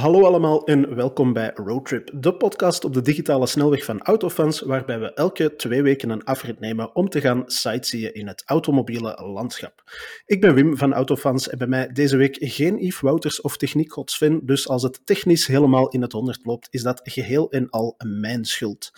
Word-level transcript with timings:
Hallo 0.00 0.24
allemaal 0.24 0.66
en 0.66 0.94
welkom 0.94 1.32
bij 1.32 1.50
Roadtrip, 1.54 2.10
de 2.14 2.34
podcast 2.34 2.84
op 2.84 2.94
de 2.94 3.02
digitale 3.02 3.46
snelweg 3.46 3.84
van 3.84 4.00
Autofans, 4.00 4.60
waarbij 4.60 5.00
we 5.00 5.14
elke 5.14 5.56
twee 5.56 5.82
weken 5.82 6.10
een 6.10 6.24
afrit 6.24 6.60
nemen 6.60 6.94
om 6.94 7.08
te 7.08 7.20
gaan 7.20 7.42
sightseeën 7.46 8.14
in 8.14 8.26
het 8.26 8.42
automobiele 8.46 9.22
landschap. 9.22 9.82
Ik 10.26 10.40
ben 10.40 10.54
Wim 10.54 10.76
van 10.76 10.92
Autofans 10.92 11.48
en 11.48 11.58
bij 11.58 11.66
mij 11.66 11.92
deze 11.92 12.16
week 12.16 12.36
geen 12.40 12.76
Yves 12.76 13.00
Wouters 13.00 13.40
of 13.40 13.56
techniekgod 13.56 14.10
Sven, 14.10 14.40
dus 14.46 14.68
als 14.68 14.82
het 14.82 15.06
technisch 15.06 15.46
helemaal 15.46 15.88
in 15.88 16.02
het 16.02 16.12
honderd 16.12 16.44
loopt, 16.44 16.68
is 16.70 16.82
dat 16.82 17.00
geheel 17.02 17.50
en 17.50 17.70
al 17.70 17.94
mijn 17.98 18.44
schuld. 18.44 18.90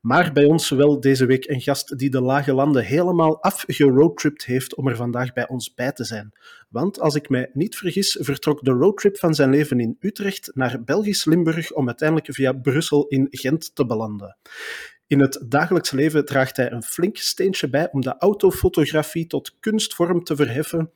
Maar 0.00 0.32
bij 0.32 0.44
ons 0.44 0.68
wel 0.68 1.00
deze 1.00 1.26
week 1.26 1.48
een 1.48 1.60
gast 1.60 1.98
die 1.98 2.10
de 2.10 2.20
lage 2.20 2.52
landen 2.52 2.84
helemaal 2.84 3.42
afgeroadtript 3.42 4.44
heeft 4.44 4.74
om 4.74 4.88
er 4.88 4.96
vandaag 4.96 5.32
bij 5.32 5.48
ons 5.48 5.74
bij 5.74 5.92
te 5.92 6.04
zijn. 6.04 6.32
Want 6.68 7.00
als 7.00 7.14
ik 7.14 7.28
mij 7.28 7.50
niet 7.52 7.76
vergis, 7.76 8.18
vertrok 8.20 8.64
de 8.64 8.70
roadtrip 8.70 9.18
van 9.18 9.34
zijn 9.34 9.50
leven 9.50 9.80
in 9.80 9.96
Utrecht 10.00 10.50
naar 10.54 10.84
Belgisch 10.84 11.24
Limburg 11.24 11.72
om 11.72 11.86
uiteindelijk 11.86 12.34
via 12.34 12.52
Brussel 12.52 13.06
in 13.06 13.26
Gent 13.30 13.74
te 13.74 13.86
belanden. 13.86 14.36
In 15.06 15.20
het 15.20 15.44
dagelijks 15.48 15.90
leven 15.90 16.24
draagt 16.24 16.56
hij 16.56 16.72
een 16.72 16.82
flink 16.82 17.16
steentje 17.16 17.70
bij 17.70 17.90
om 17.92 18.00
de 18.00 18.18
autofotografie 18.18 19.26
tot 19.26 19.56
kunstvorm 19.60 20.24
te 20.24 20.36
verheffen 20.36 20.90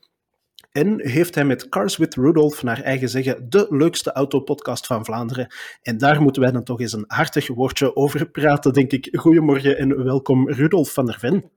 en 0.74 1.08
heeft 1.08 1.34
hij 1.34 1.44
met 1.44 1.68
Cars 1.68 1.96
with 1.96 2.14
Rudolph 2.14 2.62
naar 2.62 2.82
eigen 2.82 3.08
zeggen 3.08 3.50
de 3.50 3.66
leukste 3.70 4.12
autopodcast 4.12 4.86
van 4.86 5.04
Vlaanderen. 5.04 5.46
En 5.82 5.98
daar 5.98 6.22
moeten 6.22 6.42
wij 6.42 6.50
dan 6.50 6.64
toch 6.64 6.80
eens 6.80 6.92
een 6.92 7.04
hartig 7.06 7.48
woordje 7.48 7.96
over 7.96 8.30
praten, 8.30 8.72
denk 8.72 8.92
ik. 8.92 9.08
Goedemorgen 9.12 9.78
en 9.78 10.04
welkom, 10.04 10.50
Rudolf 10.50 10.92
van 10.92 11.06
der 11.06 11.18
Ven. 11.18 11.50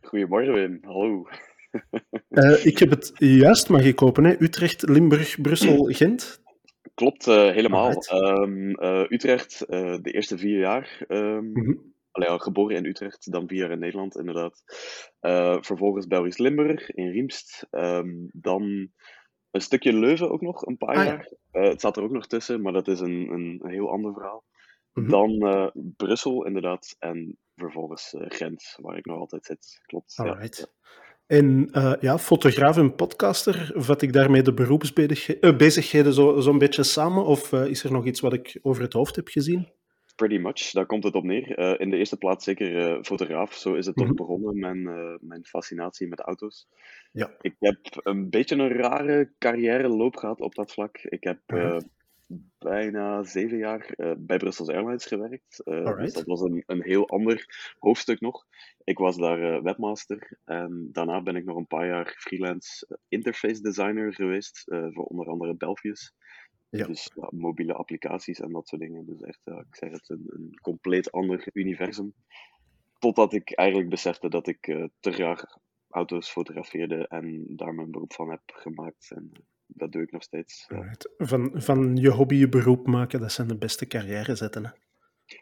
Goedemorgen, 0.00 0.52
Wim. 0.52 0.78
Hallo. 0.82 1.28
Uh, 2.30 2.64
ik 2.66 2.78
heb 2.78 2.90
het 2.90 3.12
juist 3.16 3.68
mag 3.68 3.84
ik 3.84 3.98
hè? 3.98 4.42
Utrecht, 4.42 4.88
Limburg, 4.88 5.40
Brussel, 5.40 5.84
Gent. 5.84 6.42
Klopt, 6.94 7.26
uh, 7.26 7.34
helemaal. 7.34 8.04
Um, 8.12 8.82
uh, 8.82 9.04
Utrecht, 9.08 9.64
de 9.68 10.10
eerste 10.12 10.38
vier 10.38 10.58
jaar. 10.58 11.04
Um, 11.08 11.50
mm 11.52 11.64
-hmm. 11.64 11.96
Allee, 12.10 12.40
geboren 12.40 12.76
in 12.76 12.84
Utrecht, 12.84 13.32
dan 13.32 13.48
vier 13.48 13.58
jaar 13.58 13.70
in 13.70 13.78
Nederland, 13.78 14.16
inderdaad. 14.16 14.62
vervolgens 15.64 16.06
Belgisch 16.06 16.38
Limburg, 16.38 16.90
in 16.90 17.10
Riemst. 17.10 17.66
Um, 17.70 18.30
dan 18.32 18.90
een 19.50 19.60
stukje 19.60 19.92
Leuven 19.92 20.30
ook 20.30 20.40
nog, 20.40 20.66
een 20.66 20.76
paar 20.76 20.96
ah, 20.96 21.04
jaar. 21.04 21.32
Ja. 21.52 21.60
het 21.60 21.78
staat 21.78 21.96
er 21.96 22.02
ook 22.02 22.10
nog 22.10 22.26
tussen, 22.26 22.62
maar 22.62 22.72
dat 22.72 22.88
is 22.88 23.00
een, 23.00 23.28
een, 23.30 23.58
een 23.62 23.70
heel 23.70 23.90
ander 23.90 24.12
verhaal. 24.12 24.44
Mm 24.92 25.02
-hmm. 25.02 25.10
Dan 25.10 25.72
Brussel, 25.96 26.46
inderdaad. 26.46 26.96
En 26.98 27.38
vervolgens 27.56 28.14
Gent, 28.18 28.76
waar 28.80 28.96
ik 28.96 29.06
nog 29.06 29.18
altijd 29.18 29.44
zit. 29.44 29.80
Klopt. 29.86 30.14
Alright. 30.16 30.56
Ja. 30.58 30.66
En 31.26 31.68
ja, 32.00 32.18
fotograaf 32.18 32.76
en 32.76 32.94
podcaster, 32.94 33.72
vat 33.74 34.02
ik 34.02 34.12
daarmee 34.12 34.42
de 34.42 34.54
beroepsbezigheden 34.54 36.12
zo'n 36.12 36.42
zo 36.42 36.56
beetje 36.56 36.82
samen? 36.82 37.24
Of 37.24 37.52
is 37.52 37.84
er 37.84 37.92
nog 37.92 38.06
iets 38.06 38.20
wat 38.20 38.32
ik 38.32 38.58
over 38.62 38.82
het 38.82 38.92
hoofd 38.92 39.16
heb 39.16 39.28
gezien? 39.28 39.68
Pretty 40.18 40.38
much, 40.38 40.70
daar 40.70 40.86
komt 40.86 41.04
het 41.04 41.14
op 41.14 41.24
neer. 41.24 41.58
Uh, 41.58 41.74
in 41.78 41.90
de 41.90 41.96
eerste 41.96 42.16
plaats 42.16 42.44
zeker 42.44 43.04
fotograaf. 43.04 43.54
Zo 43.54 43.74
is 43.74 43.86
het 43.86 43.96
toch 43.96 44.04
mm 44.04 44.16
-hmm. 44.16 44.26
begonnen, 44.26 44.58
mijn, 44.58 44.82
mijn 45.20 45.44
fascinatie 45.44 46.08
met 46.08 46.20
auto's. 46.20 46.68
Ja. 47.12 47.36
Ik 47.40 47.54
heb 47.58 47.78
een 48.02 48.30
beetje 48.30 48.56
een 48.56 48.72
rare 48.72 49.32
carrière 49.38 49.88
loop 49.88 50.16
gehad 50.16 50.40
op 50.40 50.54
dat 50.54 50.72
vlak. 50.72 50.98
Ik 50.98 51.24
heb 51.24 51.40
bijna 52.58 53.22
zeven 53.22 53.58
jaar 53.58 53.94
bij 54.18 54.36
Brussels 54.36 54.68
Airlines 54.68 55.06
gewerkt. 55.06 55.62
Dus 55.64 56.12
dat 56.12 56.24
was 56.24 56.40
een, 56.40 56.62
een 56.66 56.82
heel 56.82 57.08
ander 57.08 57.46
hoofdstuk 57.78 58.20
nog. 58.20 58.46
Ik 58.84 58.98
was 58.98 59.16
daar 59.16 59.62
webmaster 59.62 60.38
en 60.44 60.88
daarna 60.92 61.22
ben 61.22 61.36
ik 61.36 61.44
nog 61.44 61.56
een 61.56 61.66
paar 61.66 61.86
jaar 61.86 62.14
freelance 62.18 62.98
interface 63.08 63.60
designer 63.60 64.14
geweest 64.14 64.64
voor 64.66 65.04
onder 65.04 65.26
andere 65.26 65.54
Belfius. 65.54 66.14
Ja. 66.70 66.86
Dus 66.86 67.10
ja, 67.14 67.28
mobiele 67.30 67.72
applicaties 67.72 68.40
en 68.40 68.52
dat 68.52 68.68
soort 68.68 68.82
dingen. 68.82 69.06
Dus 69.06 69.20
echt, 69.20 69.40
ik 69.44 69.76
zeg 69.76 69.90
het, 69.90 70.08
een, 70.08 70.24
een, 70.26 70.58
compleet 70.62 71.12
ander 71.12 71.46
universum. 71.52 72.14
Totdat 72.98 73.32
ik 73.32 73.52
eigenlijk 73.52 73.88
besefte 73.88 74.28
dat 74.28 74.46
ik 74.46 74.60
te 75.00 75.12
graag 75.12 75.44
auto's 75.88 76.30
fotografeerde 76.30 77.08
en 77.08 77.44
daar 77.48 77.74
mijn 77.74 77.90
beroep 77.90 78.12
van 78.12 78.30
heb 78.30 78.42
gemaakt. 78.46 79.10
En, 79.10 79.32
dat 79.68 79.92
doe 79.92 80.02
ik 80.02 80.10
nog 80.10 80.22
steeds. 80.22 80.66
Right. 80.68 81.10
Van, 81.16 81.50
van 81.54 81.96
je 81.96 82.10
hobby 82.10 82.34
je 82.34 82.48
beroep 82.48 82.86
maken, 82.86 83.20
dat 83.20 83.32
zijn 83.32 83.48
de 83.48 83.58
beste 83.58 83.86
carrière 83.86 84.34
zetten. 84.34 84.64
Hè? 84.64 84.70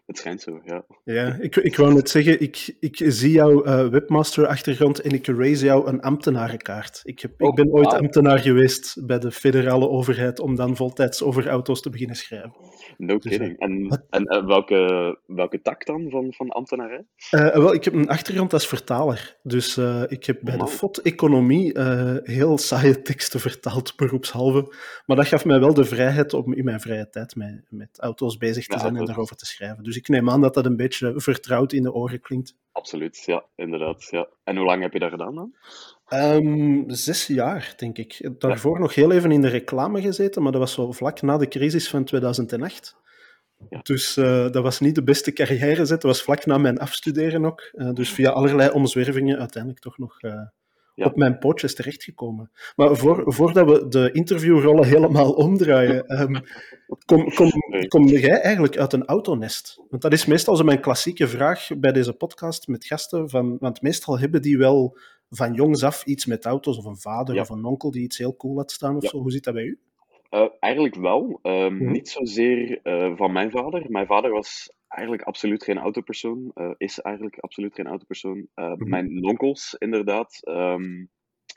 Het 0.07 0.19
schijnt 0.19 0.41
zo, 0.41 0.61
ja. 0.65 0.85
Ja, 1.05 1.37
ik, 1.41 1.57
ik 1.57 1.77
wou 1.77 1.95
net 1.95 2.11
zeggen, 2.11 2.41
ik, 2.41 2.77
ik 2.81 3.03
zie 3.05 3.31
jouw 3.31 3.67
uh, 3.67 3.89
webmaster-achtergrond 3.89 5.01
en 5.01 5.11
ik 5.11 5.27
raise 5.27 5.65
jou 5.65 5.89
een 5.89 6.01
ambtenarenkaart. 6.01 7.01
Ik, 7.05 7.21
heb, 7.21 7.43
oh, 7.43 7.49
ik 7.49 7.55
ben 7.55 7.73
ooit 7.73 7.87
wow. 7.87 8.01
ambtenaar 8.01 8.39
geweest 8.39 9.07
bij 9.07 9.19
de 9.19 9.31
federale 9.31 9.89
overheid 9.89 10.41
om 10.41 10.55
dan 10.55 10.77
voltijds 10.77 11.23
over 11.23 11.49
auto's 11.49 11.83
te 11.83 11.91
beginnen 11.91 12.17
schrijven. 12.17 12.53
No 12.97 13.19
dus, 13.19 13.31
kidding. 13.31 13.59
en 13.59 14.05
en 14.11 14.35
uh, 14.35 14.47
welke, 14.47 15.19
welke 15.27 15.63
tak 15.63 15.87
dan 15.87 16.11
van, 16.11 16.33
van 16.33 16.49
ambtenaren? 16.49 17.07
Uh, 17.31 17.55
wel, 17.55 17.75
ik 17.75 17.85
heb 17.85 17.95
een 17.95 18.09
achtergrond 18.09 18.53
als 18.53 18.67
vertaler. 18.67 19.37
Dus 19.43 19.79
ik 20.09 20.25
heb 20.25 20.39
bij 20.43 20.55
oh, 20.55 20.61
de 20.61 20.67
FOT-economie 20.67 21.81
heel 22.23 22.59
saaie 22.59 23.03
teksten 23.03 23.41
vertaald, 23.41 23.97
beroepshalve. 23.97 24.75
Maar 25.07 25.17
dat 25.17 25.27
gaf 25.27 25.45
mij 25.45 25.61
wel 25.61 25.75
de 25.75 25.85
vrijheid 25.85 26.35
om 26.35 26.55
in 26.55 26.65
mijn 26.65 26.81
vrije 26.81 27.09
tijd 27.11 27.37
met, 27.37 27.67
met 27.69 27.99
auto's 28.01 28.37
bezig 28.37 28.67
te 28.67 28.75
ja, 28.75 28.81
zijn 28.81 28.97
en 28.97 29.05
daarover 29.05 29.37
te 29.37 29.47
schrijven. 29.47 29.85
Dus 29.85 29.95
ik 29.97 30.09
neem 30.09 30.31
aan 30.31 30.41
dat 30.41 30.55
dat 30.55 30.67
een 30.67 30.77
beetje 30.77 31.13
vertrouwd 31.17 31.73
in 31.73 31.83
de 31.83 31.93
oren 31.93 32.21
klinkt. 32.21 32.57
Absoluut, 32.73 33.23
ja, 33.27 33.45
inderdaad. 33.55 34.09
Ja. 34.11 34.29
En 34.45 34.57
hoe 34.57 34.67
lang 34.67 34.83
heb 34.83 34.93
je 34.93 34.99
dat 34.99 35.11
gedaan 35.11 35.35
dan? 35.35 35.55
Um, 36.09 36.85
zes 36.91 37.27
jaar, 37.27 37.75
denk 37.77 37.99
ik. 37.99 38.31
Daarvoor 38.39 38.75
ja. 38.75 38.81
nog 38.81 38.95
heel 38.95 39.13
even 39.13 39.31
in 39.33 39.41
de 39.41 39.49
reclame 39.49 40.01
gezeten, 40.01 40.43
maar 40.43 40.53
dat 40.53 40.61
was 40.61 40.73
zo 40.73 40.93
vlak 40.93 41.23
na 41.23 41.37
de 41.37 41.49
crisis 41.49 41.89
van 41.89 42.05
2008. 42.05 42.97
Ja. 43.71 43.81
Dus 43.83 44.17
uh, 44.17 44.51
dat 44.51 44.63
was 44.63 44.81
niet 44.81 44.95
de 44.95 45.03
beste 45.03 45.33
carrièrezet. 45.33 46.01
Dat 46.01 46.11
was 46.11 46.23
vlak 46.23 46.47
na 46.47 46.59
mijn 46.59 46.79
afstuderen 46.79 47.45
ook. 47.45 47.71
Uh, 47.73 47.93
dus 47.93 48.13
via 48.13 48.31
allerlei 48.31 48.71
omzwervingen 48.71 49.39
uiteindelijk 49.39 49.83
toch 49.83 49.99
nog 49.99 50.23
uh, 50.23 50.41
ja. 50.97 51.05
op 51.05 51.17
mijn 51.17 51.39
pootjes 51.39 51.75
terechtgekomen. 51.75 52.51
Maar 52.77 52.97
voor, 52.97 53.23
voordat 53.27 53.67
we 53.71 53.89
de 53.89 54.13
interviewrollen 54.13 54.87
helemaal 54.87 55.33
omdraaien, 55.33 56.21
um, 56.21 56.41
kom, 57.07 57.35
kom, 57.35 57.51
kom 57.89 58.07
jij 58.07 58.41
eigenlijk 58.41 58.79
uit 58.79 58.93
een 58.93 59.05
autonest? 59.05 59.83
Want 59.91 60.03
dat 60.03 60.13
is 60.13 60.27
meestal 60.27 60.57
zo 60.57 60.65
mijn 60.65 60.81
klassieke 60.81 61.29
vraag 61.29 61.69
bij 61.79 61.93
deze 61.93 62.13
podcast 62.13 62.69
met 62.69 62.85
gasten. 62.85 63.31
Van, 63.31 63.57
want 63.61 63.83
meestal 63.83 64.19
hebben 64.19 64.43
die 64.43 64.59
wel 64.59 64.99
van 65.31 65.55
jongs 65.55 65.83
af 65.83 66.05
iets 66.05 66.27
met 66.27 66.45
auto's, 66.45 66.79
of 66.79 66.85
een 66.85 66.99
vader 66.99 67.35
ja. 67.35 67.41
of 67.41 67.49
een 67.49 67.65
onkel 67.65 67.91
die 67.91 68.03
iets 68.03 68.19
heel 68.19 68.37
cool 68.37 68.57
had 68.57 68.73
staan 68.73 68.97
of 68.97 69.03
ja. 69.03 69.09
zo. 69.09 69.19
Hoe 69.19 69.33
zit 69.33 69.45
dat 69.45 69.55
bij 69.55 69.65
u? 69.65 69.79
Uh, 70.31 70.49
eigenlijk 70.61 70.95
wel. 70.95 71.39
Um, 71.43 71.79
hmm. 71.79 71.93
Niet 71.93 72.09
zozeer 72.09 72.81
uh, 72.83 73.17
van 73.17 73.33
mijn 73.33 73.51
vader. 73.51 73.91
Mijn 73.91 74.07
vader 74.07 74.31
was 74.31 74.73
eigenlijk 74.89 75.23
absoluut 75.23 75.65
geen 75.65 75.79
autopersoon. 75.79 76.51
Uh, 76.55 76.71
is 76.77 77.01
eigenlijk 77.01 77.39
absoluut 77.39 77.75
geen 77.75 77.87
autopersoon. 77.87 78.49
Hmm. 78.55 78.89
Mijn 78.89 79.25
onkels, 79.25 79.77
inderdaad. 79.79 80.41
Um, 80.45 81.11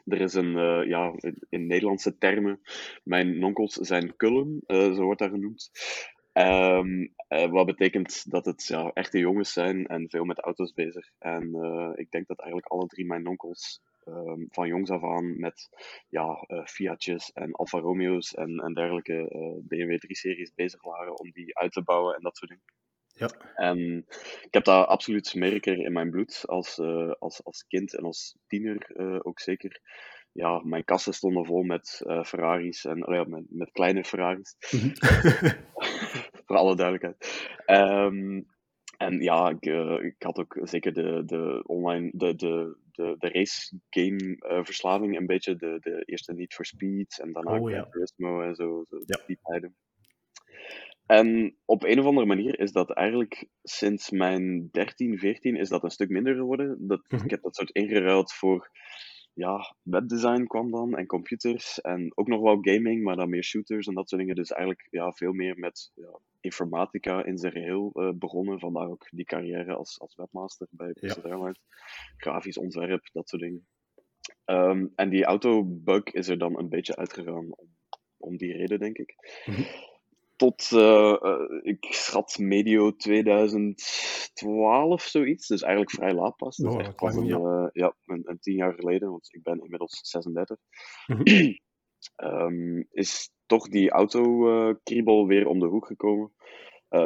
er 0.06 0.22
is 0.22 0.34
een, 0.34 0.52
ja, 0.88 1.14
in, 1.16 1.38
in, 1.50 1.68
Nederlandse 1.68 2.18
termen, 2.18 2.60
mijn 3.04 3.44
onkels 3.44 3.74
zijn 3.74 4.16
kullen, 4.16 4.64
zo 4.68 5.04
wordt 5.04 5.20
dat 5.20 5.30
genoemd. 5.30 5.72
Um, 6.34 7.14
wat 7.52 7.66
betekent 7.66 8.32
dat 8.32 8.46
het 8.46 8.66
ja, 8.68 8.92
echte 8.94 9.18
jongens 9.18 9.54
zijn 9.54 9.88
en 9.88 10.10
veel 10.10 10.24
met 10.24 10.40
auto's 10.40 10.74
bezig. 10.74 11.10
En 11.20 11.44
ik 11.96 12.12
denk 12.12 12.28
dat 12.28 12.40
eigenlijk 12.40 12.72
alle 12.72 12.88
drie 12.88 13.06
mijn 13.06 13.28
onkels 13.28 13.82
um, 14.06 14.48
van 14.50 14.68
jongs 14.68 14.90
af 14.90 15.04
aan 15.04 15.40
met 15.40 15.70
ja, 16.10 16.46
uh, 16.48 16.66
Fiatjes 16.66 17.32
en 17.32 17.52
Alfa 17.52 17.80
Romeo's 17.80 18.34
en, 18.34 18.60
en 18.60 18.74
dergelijke 18.74 19.14
uh, 19.14 19.68
BMW 19.68 19.94
3-series 19.94 20.54
bezig 20.54 20.84
waren 20.84 21.20
om 21.20 21.32
die 21.32 21.58
uit 21.58 21.72
te 21.72 21.84
bouwen 21.84 22.16
en 22.16 22.22
dat 22.22 22.38
soort 22.38 22.50
dingen. 22.50 22.66
Ja. 23.14 23.28
En 23.56 24.06
ik 24.42 24.54
heb 24.54 24.64
dat 24.64 24.88
absoluut 24.88 25.36
merker 25.36 25.78
in 25.78 25.92
mijn 25.94 26.10
bloed 26.10 26.44
als, 26.46 26.78
uh, 26.78 27.12
als, 27.12 27.44
als 27.44 27.66
kind 27.68 27.96
en 27.96 28.04
als 28.04 28.38
tiener 28.48 28.92
ook 29.26 29.40
zeker. 29.40 29.82
Ja, 30.32 30.62
mijn 30.64 30.84
kassen 30.84 31.14
stonden 31.14 31.46
vol 31.46 31.64
met 31.64 32.02
Ferraris 32.26 32.86
en 32.86 33.08
oh 33.08 33.14
ja, 33.14 33.24
met, 33.24 33.44
met 33.50 33.72
kleine 33.72 34.04
Ferraris. 34.04 34.56
-hmm. 34.60 34.94
Voor 36.46 36.56
alle 36.56 36.76
duidelijkheid. 36.76 37.50
Um, 37.66 38.48
en 39.00 39.22
ja, 39.22 39.50
ik, 39.50 39.66
uh, 39.66 40.04
ik 40.04 40.16
had 40.20 40.40
ook 40.40 40.60
zeker 40.64 40.94
de, 40.94 41.24
de 41.26 41.64
online, 41.66 42.12
de, 42.14 42.36
de, 42.36 42.78
de, 43.00 43.16
de 43.18 43.30
race 43.30 43.80
game 43.90 44.38
uh, 44.40 44.64
verslaving, 44.64 45.18
een 45.18 45.26
beetje 45.26 45.56
de, 45.56 45.78
de 45.80 46.04
eerste 46.06 46.34
Need 46.34 46.54
for 46.54 46.66
Speed 46.66 47.20
en 47.20 47.32
daarna 47.32 47.60
oh, 47.60 47.70
ja. 47.70 47.88
Turismo 47.90 48.42
en 48.42 48.56
zo, 48.56 48.84
zo 48.84 48.98
ja. 49.06 49.20
die 49.28 49.40
tijden. 49.44 49.76
En 51.06 51.56
op 51.66 51.84
een 51.84 52.00
of 52.00 52.06
andere 52.06 52.26
manier 52.26 52.60
is 52.60 52.72
dat 52.72 52.92
eigenlijk 52.92 53.48
sinds 53.64 54.10
mijn 54.10 54.70
13, 54.72 55.18
14 55.18 55.56
is 55.56 55.70
dat 55.70 55.84
een 55.84 55.90
stuk 55.90 56.10
minder 56.10 56.36
geworden. 56.36 56.88
Dat, 56.88 57.02
Mhm. 57.08 57.24
Ik 57.24 57.30
heb 57.30 57.42
dat 57.42 57.56
soort 57.56 57.72
ingeruild 57.72 58.34
voor 58.34 58.70
ja, 59.40 59.76
webdesign 59.84 60.44
kwam 60.44 60.72
dan 60.72 60.98
en 60.98 61.06
computers 61.06 61.82
en 61.82 62.12
ook 62.16 62.28
nog 62.28 62.42
wel 62.42 62.58
gaming, 62.62 63.04
maar 63.04 63.16
dan 63.16 63.30
meer 63.30 63.44
shooters 63.44 63.88
en 63.88 63.94
dat 63.94 64.10
soort 64.10 64.22
dingen. 64.22 64.36
Dus 64.36 64.52
eigenlijk 64.52 64.88
ja, 64.90 65.12
veel 65.12 65.34
meer 65.34 65.58
met 65.58 65.92
ja, 65.94 66.20
informatica 66.40 67.26
in 67.26 67.38
zijn 67.38 67.52
geheel 67.52 67.92
eh, 67.94 68.10
begonnen. 68.16 68.60
Vandaar 68.60 68.90
ook 68.90 69.08
die 69.10 69.26
carrière 69.26 69.74
als, 69.74 70.00
als 70.00 70.16
webmaster 70.16 70.68
bij 70.70 70.92
Brussels 70.92 71.26
Airlines. 71.26 71.60
Grafisch 72.18 72.58
ontwerp, 72.58 73.10
dat 73.12 73.30
soort 73.30 73.42
dingen. 73.42 73.68
Ehm, 74.46 74.88
en 74.96 75.10
die 75.10 75.24
autobug 75.24 76.04
is 76.04 76.28
er 76.28 76.38
dan 76.38 76.58
een 76.58 76.70
beetje 76.70 76.96
uitgegaan 76.96 77.54
om, 77.56 77.70
om 78.18 78.38
die 78.38 78.54
reden, 78.54 78.80
denk 78.80 78.98
ik. 78.98 79.16
Mhm. 79.46 79.62
Tot, 80.40 80.72
uh, 80.74 81.16
ik 81.62 81.88
schat 81.90 82.38
medio 82.38 82.96
2012 82.96 85.02
zoiets. 85.02 85.48
Dus 85.48 85.62
eigenlijk 85.62 85.92
vrij 85.92 86.14
laat 86.14 86.36
pas. 86.36 86.58
Oh, 86.58 86.80
echt 86.80 86.96
pas 86.96 87.16
een, 87.16 87.26
ja. 87.26 87.70
ja 87.74 87.96
een, 88.06 88.22
een, 88.24 88.40
tien 88.40 88.56
jaar 88.56 88.74
geleden, 88.74 89.10
want 89.10 89.34
ik 89.34 89.44
ben 89.44 89.62
inmiddels 89.62 90.00
36. 90.02 90.58
Mm 91.08 91.16
-hmm. 91.16 91.26
um, 92.16 92.88
is 92.92 93.32
toch 93.46 93.68
die 93.68 93.90
auto-kriebel 93.90 95.28
weer 95.28 95.48
om 95.48 95.60
de 95.60 95.68
hoek 95.68 95.86
gekomen. 95.86 96.32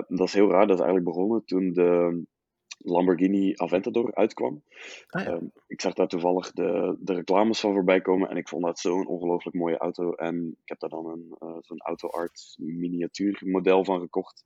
Dat 0.08 0.28
is 0.28 0.34
heel 0.34 0.50
raar, 0.50 0.68
dat 0.68 0.80
is 0.80 0.84
eigenlijk 0.84 1.16
begonnen 1.16 1.46
toen 1.46 1.74
de 1.74 2.24
Lamborghini 2.78 3.54
Aventador 3.56 4.16
uitkwam. 4.16 4.64
Ah, 5.08 5.24
ja. 5.24 5.32
uh, 5.32 5.42
ik 5.68 5.82
zag 5.82 5.94
daar 5.94 6.08
toevallig 6.08 6.52
de, 6.52 6.98
de 7.00 7.14
reclames 7.14 7.60
van 7.60 7.74
voorbij 7.74 8.02
komen 8.02 8.30
en 8.30 8.38
ik 8.38 8.48
vond 8.48 8.64
dat 8.64 8.80
zo'n 8.80 9.08
ongelooflijk 9.08 9.56
mooie 9.56 9.78
auto. 9.78 10.14
En 10.14 10.48
ik 10.62 10.70
heb 10.70 10.80
daar 10.80 10.90
dan 10.90 11.06
een, 11.06 11.36
uh, 11.40 11.58
zo'n 11.60 11.82
auto 11.82 12.08
art 12.08 12.56
miniatuurmodel 12.58 13.86
van 13.86 14.00
gekocht. 14.00 14.44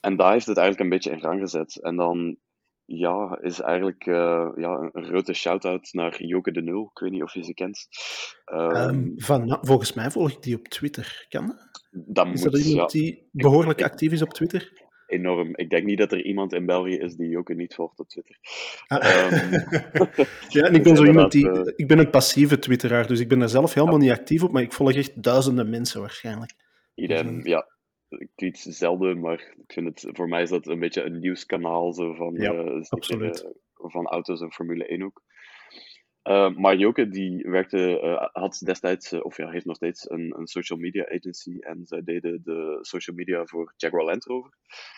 En 0.00 0.16
daar 0.16 0.32
heeft 0.32 0.46
het 0.46 0.56
eigenlijk 0.56 0.86
een 0.86 0.96
beetje 0.96 1.10
in 1.10 1.20
gang 1.20 1.40
gezet. 1.40 1.82
En 1.82 1.96
dan 1.96 2.36
ja, 2.84 3.38
is 3.40 3.60
eigenlijk 3.60 4.06
uh, 4.06 4.50
ja, 4.56 4.90
een 4.92 5.04
grote 5.04 5.32
shout-out 5.32 5.92
naar 5.92 6.22
Joke 6.22 6.52
de 6.52 6.62
Nul. 6.62 6.90
Ik 6.94 6.98
weet 6.98 7.10
niet 7.10 7.22
of 7.22 7.34
je 7.34 7.44
ze 7.44 7.54
kent. 7.54 7.88
Um, 8.52 8.76
um, 8.76 9.12
van, 9.16 9.58
volgens 9.60 9.92
mij 9.92 10.10
volg 10.10 10.30
ik 10.30 10.42
die 10.42 10.56
op 10.56 10.68
Twitter. 10.68 11.26
Kan 11.28 11.58
dat? 11.90 12.26
Is 12.26 12.42
moet, 12.42 12.52
dat 12.52 12.64
iemand 12.64 12.92
ja. 12.92 12.98
die 12.98 13.28
behoorlijk 13.32 13.82
actief 13.82 14.12
is 14.12 14.22
op 14.22 14.32
Twitter? 14.32 14.85
Enorm. 15.06 15.56
Ik 15.56 15.70
denk 15.70 15.84
niet 15.84 15.98
dat 15.98 16.12
er 16.12 16.24
iemand 16.24 16.52
in 16.52 16.66
België 16.66 16.96
is 16.96 17.16
die 17.16 17.28
Joke 17.28 17.54
niet 17.54 17.74
volgt 17.74 17.98
op 17.98 18.08
Twitter. 18.08 18.38
Ah. 18.86 19.32
Um, 19.32 19.50
ja, 20.48 20.62
en 20.62 20.74
ik 20.74 20.82
ben 20.82 20.96
zo 20.96 21.04
iemand 21.04 21.32
die... 21.32 21.48
Uh, 21.48 21.72
ik 21.76 21.88
ben 21.88 21.98
een 21.98 22.10
passieve 22.10 22.58
twitteraar, 22.58 23.06
dus 23.06 23.20
ik 23.20 23.28
ben 23.28 23.38
daar 23.38 23.48
zelf 23.48 23.74
helemaal 23.74 23.98
niet 23.98 24.10
actief 24.10 24.42
op, 24.42 24.52
maar 24.52 24.62
ik 24.62 24.72
volg 24.72 24.92
echt 24.92 25.22
duizenden 25.22 25.70
mensen 25.70 26.00
waarschijnlijk. 26.00 26.52
Idem, 26.94 27.34
dus, 27.34 27.44
ja 27.44 27.74
ik 28.08 28.28
tweet 28.34 28.58
zelden, 28.58 29.20
maar 29.20 29.54
ik 29.56 29.72
vind 29.72 29.86
het, 29.86 30.16
voor 30.16 30.28
mij 30.28 30.42
is 30.42 30.50
dat 30.50 30.66
een 30.66 30.78
beetje 30.78 31.02
een 31.02 31.18
nieuwskanaal 31.18 31.92
zo 31.92 32.14
van, 32.14 32.34
ja, 32.34 32.52
uh, 32.52 32.82
absoluut. 32.88 33.44
Uh, 33.44 33.50
van 33.90 34.06
auto's 34.06 34.40
en 34.40 34.52
Formule 34.52 34.86
1 34.86 35.02
ook. 35.02 35.22
Uh, 36.28 36.50
maar 36.56 36.76
Joke 36.76 37.08
die 37.08 37.42
werkte, 37.42 38.28
had 38.32 38.60
destijds, 38.64 39.12
of 39.12 39.36
ja, 39.36 39.50
heeft 39.50 39.64
nog 39.64 39.76
steeds 39.76 40.10
een, 40.10 40.34
een, 40.38 40.46
social 40.46 40.78
media 40.78 41.04
agency 41.08 41.56
en 41.60 41.86
zij 41.86 42.02
deden 42.04 42.42
de 42.44 42.78
social 42.80 43.16
media 43.16 43.44
voor 43.44 43.72
Jaguar 43.76 44.04
Land 44.04 44.24
Rover. 44.24 44.52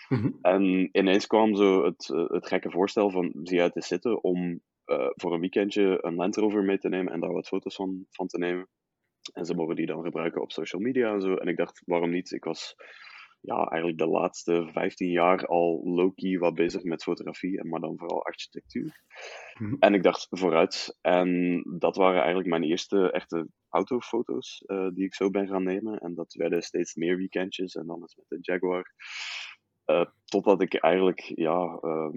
Mm 0.08 0.18
-hmm. 0.18 0.38
En 0.40 0.88
ineens 0.92 1.26
kwam 1.26 1.56
zo 1.56 1.84
het, 1.84 2.06
het 2.28 2.46
gekke 2.46 2.70
voorstel 2.70 3.10
van 3.10 3.32
zie 3.42 3.60
uit 3.60 3.72
te 3.72 3.80
zitten 3.80 4.22
om 4.22 4.60
voor 5.14 5.32
een 5.32 5.40
weekendje 5.40 5.98
een 6.00 6.14
Land 6.14 6.36
Rover 6.36 6.62
mee 6.62 6.78
te 6.78 6.88
nemen 6.88 7.12
en 7.12 7.20
daar 7.20 7.32
wat 7.32 7.48
foto's 7.48 7.74
van, 7.74 8.06
van 8.10 8.26
te 8.26 8.38
nemen. 8.38 8.68
En 9.32 9.44
ze 9.44 9.54
mogen 9.54 9.76
die 9.76 9.86
dan 9.86 10.02
gebruiken 10.02 10.42
op 10.42 10.52
social 10.52 10.82
media 10.82 11.12
en 11.12 11.20
zo. 11.20 11.34
En 11.34 11.48
ik 11.48 11.56
dacht, 11.56 11.82
waarom 11.84 12.10
niet? 12.10 12.32
Ik 12.32 12.44
was 12.44 12.74
ja, 13.48 13.64
eigenlijk 13.64 13.98
de 13.98 14.06
laatste 14.06 14.68
15 14.72 15.10
jaar 15.10 15.46
al 15.46 15.80
low-key 15.84 16.38
wat 16.38 16.54
bezig 16.54 16.82
met 16.82 17.02
fotografie, 17.02 17.64
maar 17.64 17.80
dan 17.80 17.98
vooral 17.98 18.24
architectuur. 18.24 19.02
Mm 19.58 19.68
-hmm. 19.68 19.76
En 19.78 19.94
ik 19.94 20.02
dacht 20.02 20.26
vooruit. 20.30 20.98
En 21.00 21.62
dat 21.78 21.96
waren 21.96 22.18
eigenlijk 22.18 22.48
mijn 22.48 22.62
eerste 22.62 23.12
echte 23.12 23.48
autofoto's 23.68 24.62
uh, 24.66 24.88
die 24.94 25.04
ik 25.04 25.14
zo 25.14 25.30
ben 25.30 25.48
gaan 25.48 25.62
nemen. 25.62 25.98
En 25.98 26.14
dat 26.14 26.32
werden 26.34 26.62
steeds 26.62 26.94
meer 26.94 27.16
weekendjes 27.16 27.74
en 27.74 27.86
dan 27.86 28.00
eens 28.00 28.16
met 28.16 28.28
de 28.28 28.38
Jaguar. 28.40 28.94
Uh, 29.86 30.04
totdat 30.24 30.62
ik 30.62 30.74
eigenlijk 30.74 31.20
ja, 31.20 31.78
uh, 31.82 32.10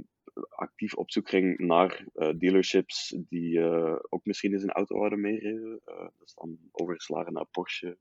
actief 0.49 0.93
op 0.93 1.11
zoek 1.11 1.29
ging 1.29 1.57
naar 1.57 2.05
dealerships 2.37 3.15
die 3.29 3.61
ook 4.09 4.25
misschien 4.25 4.53
eens 4.53 4.63
een 4.63 4.71
auto 4.71 4.99
hadden 4.99 5.21
meegereden. 5.21 5.81
dat 5.85 6.13
is 6.25 6.33
dan 6.33 6.57
overgeslagen 6.71 7.33
naar 7.33 7.45
Porsche. 7.51 7.97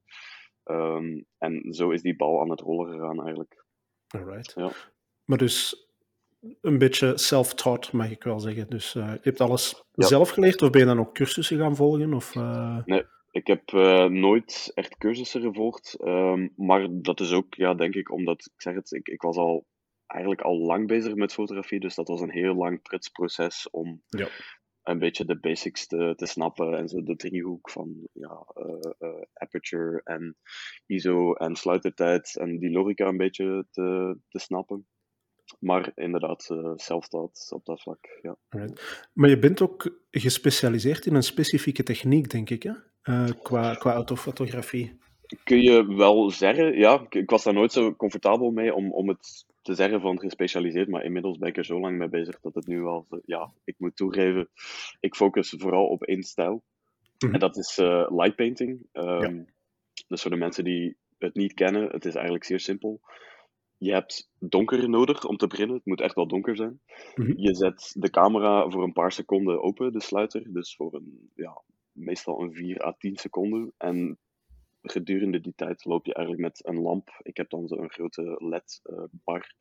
Um, 0.64 1.26
en 1.38 1.72
zo 1.72 1.90
is 1.90 2.02
die 2.02 2.16
bal 2.16 2.40
aan 2.40 2.50
het 2.50 2.60
rollen 2.60 2.92
gegaan 2.92 3.20
eigenlijk. 3.20 3.64
Alright. 4.08 4.52
Ja. 4.56 4.70
Maar 5.24 5.38
dus 5.38 5.88
een 6.60 6.78
beetje 6.78 7.18
self-taught, 7.18 7.92
mag 7.92 8.10
ik 8.10 8.22
wel 8.22 8.40
zeggen. 8.40 8.68
Dus 8.68 8.94
uh, 8.94 9.12
je 9.12 9.20
hebt 9.22 9.40
alles 9.40 9.84
ja. 9.92 10.06
zelf 10.06 10.30
geleerd 10.30 10.62
of 10.62 10.70
ben 10.70 10.80
je 10.80 10.86
dan 10.86 10.98
ook 10.98 11.14
cursussen 11.14 11.58
gaan 11.58 11.76
volgen? 11.76 12.14
Of, 12.14 12.34
uh... 12.34 12.84
Nee, 12.84 13.04
ik 13.30 13.46
heb 13.46 13.70
uh, 13.70 14.04
nooit 14.04 14.70
echt 14.74 14.96
cursussen 14.96 15.40
gevolgd. 15.40 15.96
Um, 16.04 16.52
maar 16.56 16.88
dat 16.90 17.20
is 17.20 17.32
ook, 17.32 17.54
ja, 17.54 17.74
denk 17.74 17.94
ik, 17.94 18.12
omdat, 18.12 18.50
ik 18.54 18.62
zeg 18.62 18.74
het, 18.74 18.92
ik, 18.92 19.08
ik 19.08 19.22
was 19.22 19.36
al 19.36 19.66
eigenlijk 20.06 20.40
al 20.40 20.58
lang 20.58 20.86
bezig 20.86 21.14
met 21.14 21.32
fotografie, 21.32 21.80
dus 21.80 21.94
dat 21.94 22.08
was 22.08 22.20
een 22.20 22.30
heel 22.30 22.54
lang 22.54 22.82
proces 23.12 23.70
om 23.70 24.02
ja 24.06 24.28
een 24.82 24.98
beetje 24.98 25.24
de 25.24 25.38
basics 25.38 25.86
te, 25.86 26.12
te 26.16 26.26
snappen 26.26 26.78
en 26.78 26.88
zo 26.88 27.02
de 27.02 27.16
driehoek 27.16 27.70
van 27.70 28.08
ja, 28.12 28.46
uh, 28.54 28.92
uh, 28.98 29.22
aperture 29.32 30.00
en 30.04 30.36
ISO 30.86 31.32
en 31.32 31.56
sluitertijd 31.56 32.36
en 32.36 32.58
die 32.58 32.70
logica 32.70 33.06
een 33.06 33.16
beetje 33.16 33.66
te, 33.70 34.16
te 34.28 34.38
snappen. 34.38 34.86
Maar 35.58 35.92
inderdaad, 35.94 36.48
uh, 36.52 36.72
zelftaat 36.74 37.48
op 37.54 37.64
dat 37.64 37.82
vlak. 37.82 38.18
Ja. 38.22 38.36
Right. 38.48 39.08
Maar 39.12 39.28
je 39.28 39.38
bent 39.38 39.60
ook 39.60 40.00
gespecialiseerd 40.10 41.06
in 41.06 41.14
een 41.14 41.22
specifieke 41.22 41.82
techniek, 41.82 42.30
denk 42.30 42.50
ik, 42.50 42.62
hè? 42.62 42.72
qua, 43.42 43.74
qua 43.74 43.92
autofotografie. 43.92 44.98
Kun 45.44 45.60
je 45.60 45.94
wel 45.94 46.30
zeggen, 46.30 46.78
ja. 46.78 47.06
Ik 47.08 47.30
was 47.30 47.42
daar 47.42 47.54
nooit 47.54 47.72
zo 47.72 47.94
comfortabel 47.94 48.50
mee 48.50 48.74
om, 48.74 48.92
om 48.92 49.08
het 49.08 49.46
te 49.62 49.74
zeggen 49.74 50.00
van 50.00 50.18
gespecialiseerd, 50.18 50.88
maar 50.88 51.04
inmiddels 51.04 51.38
ben 51.38 51.48
ik 51.48 51.56
er 51.56 51.64
zo 51.64 51.80
lang 51.80 51.98
mee 51.98 52.08
bezig 52.08 52.40
dat 52.40 52.54
het 52.54 52.66
nu 52.66 52.80
wel, 52.80 53.06
ja, 53.24 53.52
ik 53.64 53.74
moet 53.78 53.96
toegeven, 53.96 54.48
ik 55.00 55.14
focus 55.14 55.54
vooral 55.58 55.86
op 55.86 56.02
één 56.02 56.22
stijl. 56.22 56.52
Mm 56.52 56.62
-hmm. 57.18 57.32
En 57.34 57.40
dat 57.40 57.56
is 57.56 57.78
uh, 57.78 58.06
light 58.08 58.36
painting. 58.36 58.86
Um, 58.92 59.36
ja. 59.36 59.44
Dus 60.08 60.22
voor 60.22 60.30
de 60.30 60.36
mensen 60.36 60.64
die 60.64 60.96
het 61.18 61.34
niet 61.34 61.54
kennen, 61.54 61.90
het 61.90 62.04
is 62.04 62.14
eigenlijk 62.14 62.44
zeer 62.44 62.60
simpel. 62.60 63.00
Je 63.76 63.92
hebt 63.92 64.30
donker 64.38 64.88
nodig 64.88 65.24
om 65.24 65.36
te 65.36 65.46
beginnen. 65.46 65.76
Het 65.76 65.86
moet 65.86 66.00
echt 66.00 66.14
wel 66.14 66.26
donker 66.26 66.56
zijn. 66.56 66.80
Mm 67.14 67.24
-hmm. 67.26 67.38
Je 67.38 67.54
zet 67.54 67.94
de 67.98 68.10
camera 68.10 68.68
voor 68.68 68.82
een 68.82 68.92
paar 68.92 69.12
seconden 69.12 69.62
open, 69.62 69.92
de 69.92 70.02
sluiter. 70.02 70.52
Dus 70.52 70.76
voor 70.76 70.94
een, 70.94 71.30
ja, 71.34 71.62
meestal 71.92 72.40
een 72.42 72.52
4 72.52 72.84
à 72.84 72.92
10 72.98 73.16
seconden. 73.16 73.72
En 73.76 74.18
gedurende 74.82 75.40
die 75.40 75.54
tijd 75.56 75.84
loop 75.84 76.06
je 76.06 76.14
eigenlijk 76.14 76.46
met 76.46 76.66
een 76.66 76.80
lamp. 76.80 77.20
Ik 77.22 77.36
heb 77.36 77.50
dan 77.50 77.68
zo'n 77.68 77.90
grote 77.90 78.36
LED-bar. 78.38 79.54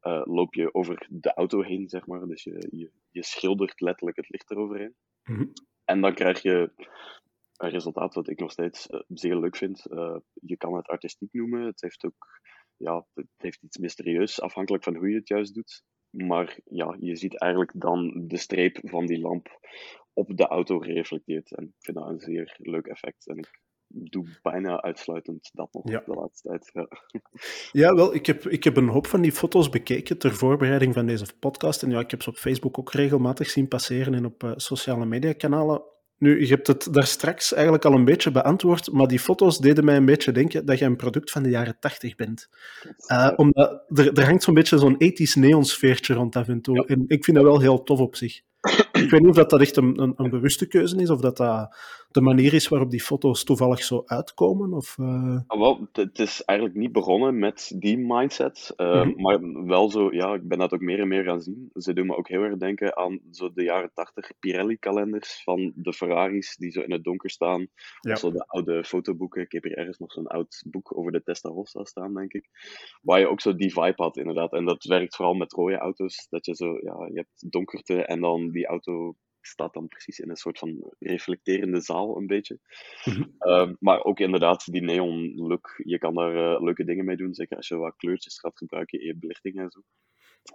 Uh, 0.00 0.12
uh, 0.12 0.22
loop 0.24 0.54
je 0.54 0.74
over 0.74 1.06
de 1.10 1.34
auto 1.34 1.62
heen, 1.62 1.88
zeg 1.88 2.06
maar. 2.06 2.26
Dus 2.26 2.42
je, 2.42 2.68
je, 2.70 2.90
je 3.10 3.24
schildert 3.24 3.80
letterlijk 3.80 4.16
het 4.16 4.28
licht 4.28 4.50
eroverheen. 4.50 4.94
Mm 5.24 5.36
-hmm. 5.36 5.52
En 5.84 6.00
dan 6.00 6.14
krijg 6.14 6.42
je 6.42 6.72
een 7.56 7.70
resultaat 7.70 8.14
wat 8.14 8.28
ik 8.28 8.38
nog 8.38 8.50
steeds 8.50 8.88
uh, 8.90 9.00
zeer 9.08 9.36
leuk 9.36 9.56
vind. 9.56 9.82
je 10.32 10.56
kan 10.56 10.76
het 10.76 10.86
artistiek 10.86 11.32
noemen. 11.32 11.62
Het 11.62 11.80
heeft 11.80 12.04
ook 12.04 12.40
ja, 12.76 13.06
het 13.14 13.26
heeft 13.36 13.62
iets 13.62 13.78
mysterieus, 13.78 14.40
afhankelijk 14.40 14.84
van 14.84 14.96
hoe 14.96 15.08
je 15.08 15.16
het 15.16 15.28
juist 15.28 15.54
doet. 15.54 15.82
Maar 16.10 16.58
ja, 16.64 16.96
je 17.00 17.16
ziet 17.16 17.40
eigenlijk 17.40 17.72
dan 17.74 18.24
de 18.26 18.36
streep 18.36 18.78
van 18.82 19.06
die 19.06 19.20
lamp 19.20 19.60
op 20.12 20.36
de 20.36 20.46
auto 20.46 20.78
gereflecteerd. 20.78 21.52
En 21.52 21.64
ik 21.64 21.74
vind 21.78 21.96
dat 21.96 22.08
een 22.08 22.20
zeer 22.20 22.56
leuk 22.58 22.86
effect. 22.86 23.26
En 23.26 23.38
ik 23.38 23.60
doe 23.88 24.26
bijna 24.42 24.82
uitsluitend 24.82 25.50
dat 25.52 25.68
nog 25.72 25.90
ja. 25.90 26.02
de 26.06 26.14
laatste 26.14 26.48
tijd. 26.48 26.70
Ja. 26.72 26.88
ja, 27.82 27.94
wel, 27.94 28.14
ik 28.14 28.26
heb, 28.26 28.46
ik 28.46 28.64
heb 28.64 28.76
een 28.76 28.88
hoop 28.88 29.06
van 29.06 29.20
die 29.20 29.32
foto's 29.32 29.68
bekeken 29.68 30.18
ter 30.18 30.34
voorbereiding 30.34 30.94
van 30.94 31.06
deze 31.06 31.26
podcast. 31.40 31.82
En 31.82 31.90
ja, 31.90 32.00
ik 32.00 32.10
heb 32.10 32.22
ze 32.22 32.30
op 32.30 32.36
Facebook 32.36 32.78
ook 32.78 32.92
regelmatig 32.92 33.50
zien 33.50 33.68
passeren 33.68 34.14
en 34.14 34.24
op 34.24 34.42
uh, 34.42 34.52
sociale 34.56 35.06
mediakanalen. 35.06 35.82
Nu, 36.18 36.40
je 36.40 36.46
hebt 36.46 36.66
het 36.66 36.88
daar 36.92 37.06
straks 37.06 37.52
eigenlijk 37.52 37.84
al 37.84 37.92
een 37.92 38.04
beetje 38.04 38.30
beantwoord, 38.30 38.92
maar 38.92 39.06
die 39.06 39.18
foto's 39.18 39.58
deden 39.58 39.84
mij 39.84 39.96
een 39.96 40.04
beetje 40.04 40.32
denken 40.32 40.66
dat 40.66 40.78
je 40.78 40.84
een 40.84 40.96
product 40.96 41.30
van 41.30 41.42
de 41.42 41.48
jaren 41.48 41.76
80 41.80 42.14
bent. 42.14 42.48
Uh, 43.12 43.32
omdat 43.36 43.84
er, 43.88 44.12
er 44.18 44.24
hangt 44.24 44.42
zo'n 44.42 44.54
beetje 44.54 44.78
zo'n 44.78 44.96
ethisch 44.96 45.34
neonsfeertje 45.34 46.14
rond 46.14 46.36
af 46.36 46.48
en 46.48 46.60
toe. 46.60 46.74
Ja. 46.76 46.82
En 46.82 47.04
ik 47.06 47.24
vind 47.24 47.36
dat 47.36 47.46
wel 47.46 47.60
heel 47.60 47.82
tof 47.82 47.98
op 47.98 48.16
zich. 48.16 48.40
Ik 48.92 49.10
weet 49.10 49.20
niet 49.20 49.28
of 49.28 49.36
dat, 49.36 49.50
dat 49.50 49.60
echt 49.60 49.76
een, 49.76 50.02
een, 50.02 50.12
een 50.16 50.30
bewuste 50.30 50.66
keuze 50.66 50.96
is, 50.96 51.10
of 51.10 51.20
dat 51.20 51.36
dat 51.36 51.76
de 52.16 52.22
manier 52.22 52.54
is 52.54 52.68
waarop 52.68 52.90
die 52.90 53.02
foto's 53.02 53.44
toevallig 53.44 53.82
zo 53.84 54.02
uitkomen? 54.06 54.72
Of, 54.72 54.96
uh... 54.98 55.40
Wel, 55.46 55.88
het 55.92 56.18
is 56.18 56.42
eigenlijk 56.44 56.78
niet 56.78 56.92
begonnen 56.92 57.38
met 57.38 57.72
die 57.78 57.98
mindset, 57.98 58.72
uh, 58.76 59.04
mm 59.04 59.12
-hmm. 59.12 59.22
maar 59.22 59.64
wel 59.66 59.90
zo, 59.90 60.12
ja, 60.12 60.34
ik 60.34 60.48
ben 60.48 60.58
dat 60.58 60.72
ook 60.72 60.80
meer 60.80 61.00
en 61.00 61.08
meer 61.08 61.24
gaan 61.24 61.40
zien. 61.40 61.70
Ze 61.74 61.92
doen 61.92 62.06
me 62.06 62.16
ook 62.16 62.28
heel 62.28 62.42
erg 62.42 62.56
denken 62.56 62.96
aan 62.96 63.20
zo 63.30 63.52
de 63.52 63.62
jaren 63.62 63.90
80 63.94 64.32
Pirelli-kalenders 64.38 65.42
van 65.42 65.72
de 65.74 65.92
Ferraris 65.92 66.56
die 66.56 66.70
zo 66.70 66.80
in 66.80 66.92
het 66.92 67.04
donker 67.04 67.30
staan. 67.30 67.66
Ja. 68.00 68.12
Of 68.12 68.18
zo 68.18 68.30
de 68.30 68.46
oude 68.46 68.84
fotoboeken. 68.84 69.42
Ik 69.42 69.52
heb 69.52 69.62
hier 69.62 69.76
ergens 69.76 69.98
nog 69.98 70.12
zo'n 70.12 70.26
oud 70.26 70.64
boek 70.66 70.98
over 70.98 71.12
de 71.12 71.22
Testarossa 71.22 71.84
staan, 71.84 72.14
denk 72.14 72.32
ik. 72.32 72.48
Waar 73.02 73.18
je 73.18 73.28
ook 73.28 73.40
zo 73.40 73.54
die 73.54 73.72
vibe 73.72 74.02
had, 74.02 74.16
inderdaad. 74.16 74.52
En 74.52 74.64
dat 74.64 74.84
werkt 74.84 75.16
vooral 75.16 75.34
met 75.34 75.52
rode 75.52 75.78
auto's, 75.78 76.26
dat 76.28 76.46
je 76.46 76.54
zo, 76.54 76.66
ja, 76.66 77.06
je 77.06 77.14
hebt 77.14 77.52
donkerte 77.52 78.04
en 78.04 78.20
dan 78.20 78.50
die 78.50 78.66
auto 78.66 79.16
staat 79.46 79.74
dan 79.74 79.88
precies 79.88 80.18
in 80.18 80.30
een 80.30 80.36
soort 80.36 80.58
van 80.58 80.92
reflecterende 80.98 81.80
zaal, 81.80 82.16
een 82.16 82.26
beetje. 82.26 82.58
Mm 83.04 83.12
-hmm. 83.12 83.34
uh, 83.38 83.72
maar 83.78 84.04
ook 84.04 84.20
inderdaad, 84.20 84.72
die 84.72 84.82
neon 84.82 85.34
look, 85.34 85.74
je 85.84 85.98
kan 85.98 86.14
daar 86.14 86.34
uh, 86.34 86.60
leuke 86.60 86.84
dingen 86.84 87.04
mee 87.04 87.16
doen, 87.16 87.34
zeker 87.34 87.56
als 87.56 87.68
je 87.68 87.76
wat 87.76 87.96
kleurtjes 87.96 88.38
gaat 88.38 88.58
gebruiken 88.58 89.00
in 89.00 89.06
je 89.06 89.16
belichting 89.16 89.58
en 89.58 89.70
zo. 89.70 89.80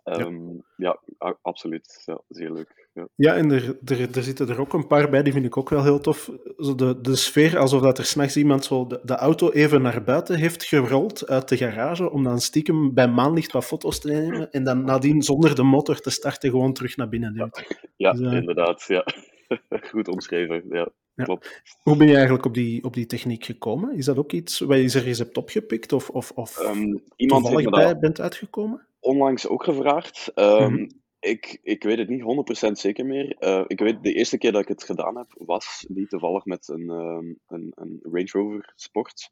Ehm, 0.04 0.36
ja, 0.76 1.00
absoluut. 1.42 2.02
Ja, 2.06 2.22
zeer 2.30 2.52
leuk. 2.52 2.90
Ja, 2.94 3.08
ja 3.16 3.36
en 3.36 3.52
er, 3.52 3.78
er, 3.86 4.16
er 4.16 4.24
zitten 4.24 4.50
er 4.50 4.60
ook 4.60 4.74
een 4.74 4.88
paar 4.88 5.10
bij, 5.10 5.24
die 5.24 5.34
vind 5.34 5.46
ik 5.46 5.58
ook 5.58 5.70
wel 5.70 5.84
heel 5.84 6.00
tof. 6.00 6.32
Zo 6.58 6.76
de, 6.76 7.02
de 7.02 7.16
sfeer, 7.16 7.58
alsof 7.58 7.82
dat 7.82 7.98
er 7.98 8.06
s'nachts 8.06 8.38
iemand 8.38 8.66
zo 8.66 8.88
de, 8.88 9.00
de, 9.04 9.16
auto 9.16 9.52
even 9.52 9.82
naar 9.82 10.04
buiten 10.04 10.36
heeft 10.36 10.64
gerold 10.64 11.28
uit 11.28 11.50
de 11.50 11.58
garage, 11.58 12.12
om 12.12 12.24
dan 12.24 12.40
stiekem 12.40 12.94
bij 12.94 13.08
maanlicht 13.08 13.52
wat 13.52 13.66
foto's 13.66 14.00
te 14.00 14.08
nemen, 14.08 14.52
en 14.52 14.64
dan 14.64 14.84
nadien 14.84 15.22
zonder 15.22 15.56
de 15.56 15.64
motor 15.64 16.00
te 16.00 16.10
starten 16.10 16.50
gewoon 16.50 16.74
terug 16.74 16.98
naar 16.98 17.10
binnen 17.10 17.34
duwt. 17.34 17.80
Ja, 17.96 18.12
dus, 18.22 18.22
uh, 18.22 18.34
inderdaad. 18.34 18.84
Ja. 18.88 19.06
Goed 19.92 20.08
omschreven, 20.08 20.64
ja. 20.70 20.90
Klopt. 21.16 21.62
Hoe 21.84 21.98
ben 21.98 22.08
je 22.08 22.14
eigenlijk 22.14 22.46
op 22.46 22.54
die, 22.54 22.84
op 22.84 22.94
die 22.94 23.06
techniek 23.06 23.46
gekomen? 23.46 23.98
Is 23.98 24.06
dat 24.06 24.18
ook 24.18 24.32
iets 24.32 24.60
waar 24.60 24.78
je 24.78 25.00
er 25.00 25.08
eens 25.08 25.18
hebt 25.18 25.38
opgepikt 25.38 25.94
of, 25.94 26.10
of, 26.10 26.32
of 26.32 26.60
um, 26.60 27.04
iemand 27.16 27.44
toevallig 27.44 27.70
bij 27.70 27.98
bent 27.98 28.22
uitgekomen? 28.22 28.88
Onlangs 29.02 29.48
ook 29.48 29.64
gevraagd. 29.64 30.32
Um, 30.36 30.88
ik, 31.22 31.60
ik 31.64 31.84
weet 31.84 31.98
het 31.98 32.10
niet 32.10 32.68
100% 32.68 32.72
zeker 32.72 33.06
meer. 33.06 33.36
Uh, 33.40 33.64
ik 33.68 33.80
weet 33.80 34.04
de 34.04 34.14
eerste 34.14 34.38
keer 34.38 34.52
dat 34.52 34.62
ik 34.62 34.68
het 34.68 34.84
gedaan 34.84 35.18
heb, 35.18 35.28
was 35.38 35.86
die 35.90 36.08
toevallig 36.08 36.46
met 36.46 36.68
een, 36.68 36.90
um, 36.90 37.40
een, 37.48 37.72
een 37.76 38.00
Range 38.02 38.30
Rover 38.32 38.74
Sport. 38.76 39.32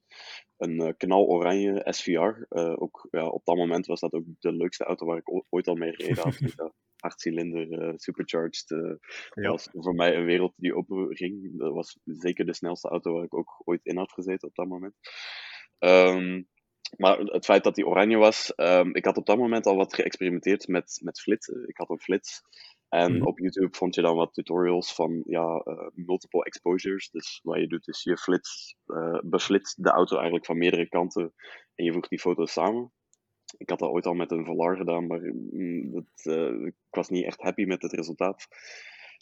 Een 0.57 0.81
uh, 0.81 0.89
knaloranje 0.97 1.85
SVR. 1.85 2.11
Uh, 2.11 2.35
eh, 2.49 2.81
ook, 2.81 3.07
ja, 3.11 3.27
op 3.27 3.45
dat 3.45 3.55
moment 3.55 3.85
was 3.85 3.99
dat 3.99 4.13
ook 4.13 4.23
de 4.39 4.51
leukste 4.51 4.83
auto 4.83 5.05
waar 5.05 5.17
ik 5.17 5.43
ooit 5.49 5.67
al 5.67 5.75
mee 5.75 5.93
gereden 5.93 6.23
had. 6.23 6.39
achtcilinder, 6.99 7.93
supercharged. 7.95 8.65
ja. 9.33 9.49
was 9.49 9.69
voor 9.71 9.95
mij 9.95 10.15
een 10.15 10.25
wereld 10.25 10.53
die 10.55 10.75
open 10.75 11.15
ging. 11.15 11.57
Dat 11.57 11.73
was 11.73 11.99
zeker 12.03 12.45
de 12.45 12.53
snelste 12.53 12.89
auto 12.89 13.13
waar 13.13 13.23
ik 13.23 13.35
ook 13.35 13.61
ooit 13.65 13.85
in 13.85 13.97
had 13.97 14.11
gezeten 14.11 14.47
op 14.47 14.55
dat 14.55 14.67
moment. 14.67 14.95
Um, 15.79 16.47
maar 16.97 17.17
het 17.17 17.45
feit 17.45 17.63
dat 17.63 17.75
die 17.75 17.87
oranje 17.87 18.17
was, 18.17 18.53
um, 18.55 18.95
ik 18.95 19.05
had 19.05 19.17
op 19.17 19.25
dat 19.25 19.37
moment 19.37 19.65
al 19.65 19.75
wat 19.75 19.93
geëxperimenteerd 19.93 20.67
met, 20.67 20.99
met 21.03 21.21
flitsen. 21.21 21.67
Ik 21.67 21.77
had 21.77 21.89
een 21.89 21.99
flits. 21.99 22.41
En 22.89 23.15
mm. 23.15 23.25
op 23.25 23.39
YouTube 23.39 23.75
vond 23.75 23.95
je 23.95 24.01
dan 24.01 24.15
wat 24.15 24.33
tutorials 24.33 24.93
van 24.93 25.21
ja, 25.25 25.61
uh, 25.65 25.87
multiple 25.93 26.43
exposures. 26.43 27.09
Dus 27.09 27.39
wat 27.43 27.59
je 27.59 27.67
doet 27.67 27.87
is 27.87 28.03
je 28.03 28.17
flits, 28.17 28.75
uh, 28.87 29.19
beflitst 29.23 29.83
de 29.83 29.89
auto 29.89 30.15
eigenlijk 30.15 30.45
van 30.45 30.57
meerdere 30.57 30.89
kanten 30.89 31.33
en 31.75 31.85
je 31.85 31.93
voegt 31.93 32.09
die 32.09 32.19
foto's 32.19 32.51
samen. 32.51 32.91
Ik 33.57 33.69
had 33.69 33.79
dat 33.79 33.89
ooit 33.89 34.05
al 34.05 34.13
met 34.13 34.31
een 34.31 34.45
Valar 34.45 34.77
gedaan, 34.77 35.07
maar 35.07 35.19
mm, 35.19 35.91
dat, 35.91 36.35
uh, 36.35 36.65
ik 36.65 36.75
was 36.89 37.09
niet 37.09 37.25
echt 37.25 37.41
happy 37.41 37.63
met 37.63 37.81
het 37.81 37.93
resultaat. 37.93 38.47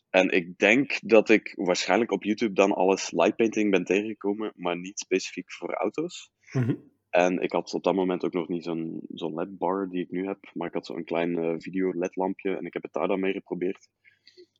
En 0.09 0.29
ik 0.29 0.57
denk 0.57 0.99
dat 1.01 1.29
ik 1.29 1.53
waarschijnlijk 1.55 2.11
op 2.11 2.23
YouTube 2.23 2.53
dan 2.53 2.71
alles 2.71 3.11
lightpainting 3.11 3.71
ben 3.71 3.83
tegengekomen, 3.83 4.53
maar 4.55 4.77
niet 4.77 4.99
specifiek 4.99 5.51
voor 5.51 5.73
auto's. 5.73 6.31
Mm 6.51 6.63
-hmm. 6.63 6.95
En 7.17 7.39
ik 7.39 7.51
had 7.51 7.73
op 7.73 7.83
dat 7.83 7.95
moment 7.95 8.25
ook 8.25 8.33
nog 8.33 8.47
niet 8.47 8.63
zo'n 8.63 9.01
zo'n 9.13 9.33
LED-bar 9.33 9.89
die 9.89 10.01
ik 10.03 10.11
nu 10.11 10.27
heb, 10.27 10.49
maar 10.53 10.67
ik 10.67 10.73
had 10.73 10.85
zo'n 10.85 11.03
klein 11.03 11.37
uh, 11.37 11.55
video-LED-lampje 11.57 12.57
en 12.57 12.65
ik 12.65 12.73
heb 12.73 12.83
het 12.83 12.93
daar 12.93 13.07
dan 13.07 13.19
mee 13.19 13.33
geprobeerd. 13.33 13.89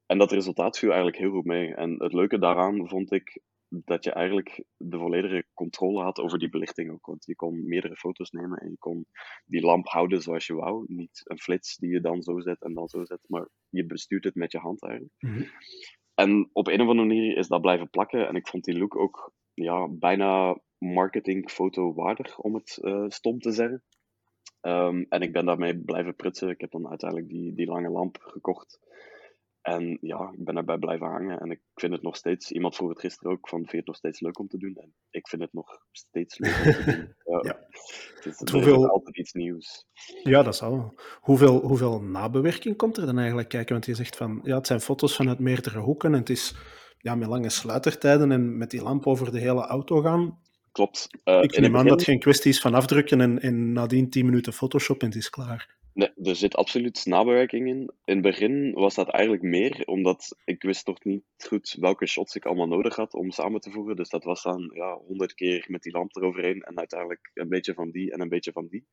En 0.06 0.18
dat 0.18 0.32
resultaat 0.32 0.78
viel 0.78 0.88
eigenlijk 0.88 1.18
heel 1.18 1.32
goed 1.32 1.46
mee. 1.46 1.76
En 1.76 2.04
het 2.04 2.14
leuke 2.14 2.40
daaraan 2.40 2.88
vond 2.88 3.12
ik 3.12 3.42
dat 3.68 4.04
je 4.04 4.12
eigenlijk 4.12 4.64
de 4.78 4.98
volledige 4.98 5.46
controle 5.54 6.04
had 6.04 6.20
over 6.20 6.40
die 6.40 6.50
belichting 6.50 6.92
ook. 6.92 7.06
Want 7.06 7.26
je 7.26 7.36
kon 7.36 7.68
meerdere 7.68 7.96
foto's 7.96 8.32
nemen 8.32 8.58
en 8.58 8.70
je 8.70 8.78
kon 8.78 9.06
die 9.46 9.62
lamp 9.62 9.88
houden 9.88 10.22
zoals 10.22 10.48
je 10.48 10.54
wou. 10.54 10.86
Niet 10.88 11.22
een 11.24 11.40
flits 11.40 11.78
die 11.78 11.90
je 11.90 12.02
dan 12.02 12.22
zo 12.22 12.40
zet 12.40 12.62
en 12.62 12.74
dan 12.74 12.88
zo 12.88 13.06
zet, 13.06 13.22
maar 13.28 13.50
je 13.70 13.86
bestuurt 13.86 14.24
het 14.24 14.36
met 14.36 14.52
je 14.52 14.60
hand 14.60 14.84
eigenlijk. 14.84 15.14
Mm 15.20 15.30
-hmm. 15.30 15.48
En 16.14 16.50
op 16.54 16.68
een 16.68 16.82
of 16.82 16.88
andere 16.88 17.08
manier 17.08 17.38
is 17.38 17.48
dat 17.48 17.62
blijven 17.62 17.90
plakken. 17.90 18.28
En 18.28 18.36
ik 18.36 18.48
vond 18.48 18.64
die 18.64 18.78
look 18.78 18.96
ook 18.96 19.34
ja, 19.64 19.88
bijna 19.88 20.60
marketingfoto 20.78 21.94
waardig, 21.94 22.40
om 22.40 22.54
het 22.54 22.80
uh, 22.82 23.06
stom 23.08 23.40
te 23.40 23.52
zeggen. 23.52 23.84
Um, 24.62 25.06
en 25.10 25.22
ik 25.22 25.32
ben 25.32 25.46
daarmee 25.46 25.78
blijven 25.78 26.16
prutsen. 26.16 26.50
Ik 26.50 26.62
heb 26.62 26.72
dan 26.72 26.90
uiteindelijk 26.90 27.30
die, 27.30 27.54
die 27.54 27.68
lange 27.68 27.90
lamp 27.90 28.18
gekocht. 28.20 28.80
En 29.62 29.98
ja, 30.02 30.32
ik 30.38 30.44
ben 30.44 30.54
daarbij 30.54 30.78
blijven 30.78 31.08
hangen. 31.08 31.40
En 31.40 31.52
ik 31.52 31.62
vind 31.74 31.94
het 31.94 32.02
nog 32.02 32.16
steeds, 32.16 32.52
iemand 32.52 32.76
vroeg 32.76 32.90
het 32.90 33.00
gisteren 33.00 33.32
ook, 33.32 33.50
van 33.50 33.60
vind 33.60 33.72
je 33.72 33.78
het 33.78 33.88
nog 33.88 33.96
steeds 33.96 34.20
leuk 34.20 34.40
om 34.40 34.48
te 34.48 34.58
doen? 34.58 34.76
En 34.76 34.94
ik 35.10 35.28
vind 35.28 35.42
het 35.42 35.54
nog 35.54 35.80
steeds 35.92 36.38
leuk 36.38 36.56
om 36.66 36.72
te 36.72 36.84
doen. 36.86 37.16
Ja. 37.34 37.40
ja. 37.42 37.60
Het 38.16 38.26
is, 38.26 38.52
hoeveel... 38.52 38.90
altijd 38.90 39.18
iets 39.18 39.34
nieuws. 39.34 39.86
Ja, 40.24 40.44
dat 40.44 40.56
zal. 40.56 41.00
Hoeveel, 41.20 41.60
hoeveel 41.60 42.02
nabewerking 42.02 42.78
komt 42.78 42.98
er 42.98 43.06
dan 43.06 43.18
eigenlijk 43.18 43.50
kijken? 43.50 43.74
Want 43.74 43.86
je 43.86 43.96
zegt 43.96 44.16
van, 44.16 44.40
ja, 44.44 44.56
het 44.56 44.68
zijn 44.68 44.80
foto's 44.80 45.16
vanuit 45.16 45.40
meerdere 45.40 45.80
hoeken 45.80 46.14
en 46.14 46.20
het 46.20 46.30
is 46.30 46.56
ja, 47.08 47.16
met 47.16 47.28
lange 47.28 47.50
sluitertijden 47.50 48.32
en 48.32 48.58
met 48.58 48.72
die 48.72 48.82
lamp 48.82 49.08
over 49.08 49.32
de 49.32 49.40
hele 49.40 49.66
auto 49.66 50.02
gaan. 50.02 50.40
Klopt. 50.72 51.08
Uh, 51.26 51.42
ik 51.42 51.60
neem 51.60 51.78
aan 51.78 51.88
dat 51.88 52.04
geen 52.04 52.20
kwestie 52.20 52.52
is 52.52 52.60
van 52.60 52.74
afdrukken 52.74 53.22
en, 53.22 53.40
en 53.40 53.72
nadien 53.74 54.10
10 54.10 54.26
minuten 54.26 54.54
Photoshop 54.54 55.02
en 55.02 55.08
het 55.08 55.16
is 55.16 55.30
klaar. 55.30 55.76
Nee, 55.94 56.12
er 56.24 56.36
zit 56.36 56.56
absoluut 56.56 57.06
nabewerking 57.06 57.68
in. 57.68 57.92
In 58.06 58.14
het 58.14 58.22
begin 58.22 58.74
was 58.74 58.96
dat 58.96 59.10
eigenlijk 59.10 59.44
meer, 59.44 59.84
omdat 59.86 60.38
ik 60.46 60.62
wist 60.64 60.88
nog 60.88 61.04
niet 61.04 61.24
goed 61.38 61.76
welke 61.80 62.06
shots 62.06 62.36
ik 62.36 62.46
allemaal 62.46 62.68
nodig 62.68 62.96
had 62.96 63.14
om 63.14 63.32
samen 63.32 63.62
te 63.62 63.72
voegen. 63.72 63.96
Dus 63.96 64.10
dat 64.10 64.24
was 64.24 64.44
dan 64.44 64.72
ja, 64.74 64.98
100 65.08 65.34
keer 65.34 65.66
met 65.68 65.82
die 65.82 65.92
lamp 65.92 66.16
eroverheen 66.16 66.62
en 66.62 66.78
uiteindelijk 66.78 67.32
een 67.34 67.50
beetje 67.50 67.74
van 67.74 67.92
die 67.92 68.12
en 68.12 68.22
een 68.22 68.30
beetje 68.30 68.52
van 68.52 68.68
die. 68.68 68.88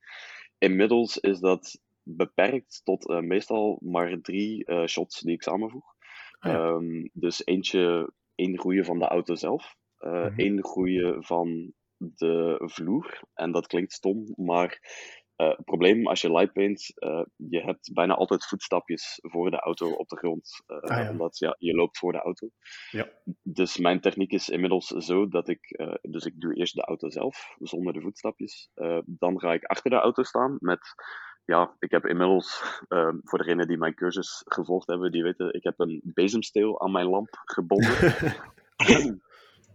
Inmiddels 0.59 1.18
is 1.18 1.38
dat 1.38 1.78
beperkt 2.02 2.80
tot 2.85 3.09
uh, 3.09 3.21
meestal 3.21 3.78
maar 3.83 4.21
drie 4.21 4.71
uh, 4.71 4.87
shots 4.87 5.21
die 5.21 5.35
ik 5.35 5.42
samenvoeg. 5.42 5.93
Ja. 6.44 6.68
um, 6.68 7.10
dus 7.12 7.46
eentje, 7.46 8.12
één 8.34 8.58
goede 8.58 8.84
van 8.84 8.98
de 8.98 9.06
auto 9.06 9.34
zelf. 9.34 9.76
Uh, 9.98 10.12
mm 10.12 10.22
-hmm. 10.22 10.38
één 10.38 10.62
goede 10.62 11.16
van 11.18 11.72
de 11.96 12.60
vloer. 12.64 13.20
En 13.34 13.52
dat 13.52 13.66
klinkt 13.66 13.92
stom, 13.92 14.32
maar 14.36 14.80
uh, 15.36 15.48
het 15.48 15.64
probleem 15.64 16.06
als 16.06 16.20
je 16.20 16.32
lightpaint, 16.32 16.92
uh, 16.94 17.24
je 17.36 17.60
hebt 17.60 17.92
bijna 17.92 18.14
altijd 18.14 18.46
voetstapjes 18.46 19.18
voor 19.22 19.50
de 19.50 19.60
auto 19.60 19.90
op 19.90 20.08
de 20.08 20.16
grond. 20.16 20.62
Uh, 20.66 20.78
ah, 20.78 21.04
ja. 21.04 21.10
Omdat 21.10 21.38
ja, 21.38 21.56
je 21.58 21.74
loopt 21.74 21.98
voor 21.98 22.12
de 22.12 22.18
auto. 22.18 22.48
Ja. 22.90 23.08
Dus 23.42 23.78
mijn 23.78 24.00
techniek 24.00 24.32
is 24.32 24.48
inmiddels 24.48 24.86
zo 24.86 25.28
dat 25.28 25.48
ik, 25.48 25.84
dus 26.02 26.24
ik 26.24 26.40
doe 26.40 26.54
eerst 26.54 26.74
de 26.74 26.84
auto 26.84 27.10
zelf, 27.10 27.54
zonder 27.58 27.92
de 27.92 28.00
voetstapjes. 28.00 28.70
dan 29.06 29.40
ga 29.40 29.52
ik 29.52 29.64
achter 29.64 29.90
de 29.90 29.96
auto 29.96 30.22
staan 30.22 30.56
met 30.58 30.94
ja, 31.44 31.74
ik 31.78 31.90
heb 31.90 32.06
inmiddels, 32.06 32.62
uh, 32.88 33.08
voor 33.22 33.38
degenen 33.38 33.68
die 33.68 33.78
mijn 33.78 33.94
cursus 33.94 34.42
gevolgd 34.44 34.86
hebben, 34.86 35.12
die 35.12 35.22
weten, 35.22 35.54
ik 35.54 35.62
heb 35.62 35.78
een 35.78 36.00
bezemsteel 36.04 36.80
aan 36.80 36.92
mijn 36.92 37.08
lamp 37.08 37.42
gebonden. 37.44 37.96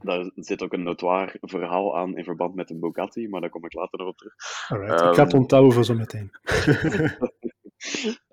Daar 0.01 0.31
zit 0.35 0.63
ook 0.63 0.73
een 0.73 0.83
notoir 0.83 1.35
verhaal 1.41 1.97
aan 1.97 2.17
in 2.17 2.23
verband 2.23 2.55
met 2.55 2.69
een 2.69 2.79
Bugatti, 2.79 3.29
maar 3.29 3.41
daar 3.41 3.49
kom 3.49 3.65
ik 3.65 3.73
later 3.73 3.99
nog 3.99 4.07
op 4.07 4.17
terug. 4.17 4.33
Alright, 4.67 5.01
um, 5.01 5.09
ik 5.09 5.15
ga 5.15 5.23
het 5.23 5.31
ehm, 5.31 5.41
onthouden 5.41 5.73
voor 5.73 5.85
zo 5.85 5.93
meteen. 5.93 6.31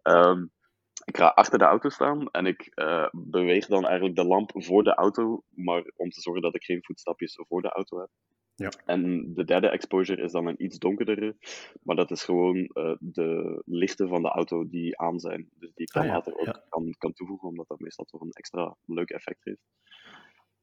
um, 0.03 0.51
ik 1.11 1.17
ga 1.17 1.27
achter 1.27 1.59
de 1.59 1.65
auto 1.65 1.89
staan 1.89 2.31
en 2.31 2.47
ik 2.47 2.73
uh, 2.75 3.09
beweeg 3.13 3.67
dan 3.67 3.85
eigenlijk 3.85 4.17
de 4.17 4.25
lamp 4.25 4.51
voor 4.55 4.83
de 4.83 4.95
auto, 4.95 5.43
maar 5.49 5.85
om 5.97 6.11
te 6.11 6.21
zorgen 6.21 6.43
dat 6.43 6.55
ik 6.55 6.65
geen 6.65 6.85
voetstapjes 6.85 7.39
voor 7.49 7.63
de 7.63 7.69
auto 7.69 7.99
heb. 7.99 8.11
Ja. 8.57 8.71
En 8.85 9.33
de 9.35 9.45
derde 9.45 9.69
exposure 9.69 10.23
is 10.23 10.33
dan 10.33 10.47
een 10.47 10.65
iets 10.65 10.79
donkerdere, 10.79 11.37
maar 11.83 11.97
dat 11.97 12.11
is 12.11 12.25
gewoon 12.25 12.57
uh, 12.57 12.97
de 12.99 13.63
lichten 13.67 14.09
van 14.09 14.23
de 14.23 14.29
auto 14.29 14.69
die 14.69 14.99
aan 14.99 15.19
zijn. 15.19 15.49
Dus 15.59 15.75
die 15.75 15.87
ik 15.87 15.93
dan 15.93 16.03
ah, 16.03 16.09
later 16.09 16.39
ook 16.39 16.47
ja. 16.47 16.65
kan, 16.69 16.95
kan 16.99 17.13
toevoegen, 17.13 17.49
omdat 17.49 17.69
dat 17.69 17.81
meestal 17.81 18.05
toch 18.05 18.21
een 18.21 18.31
extra 18.31 18.77
leuk 18.85 19.11
effect 19.11 19.45
heeft. 19.45 19.67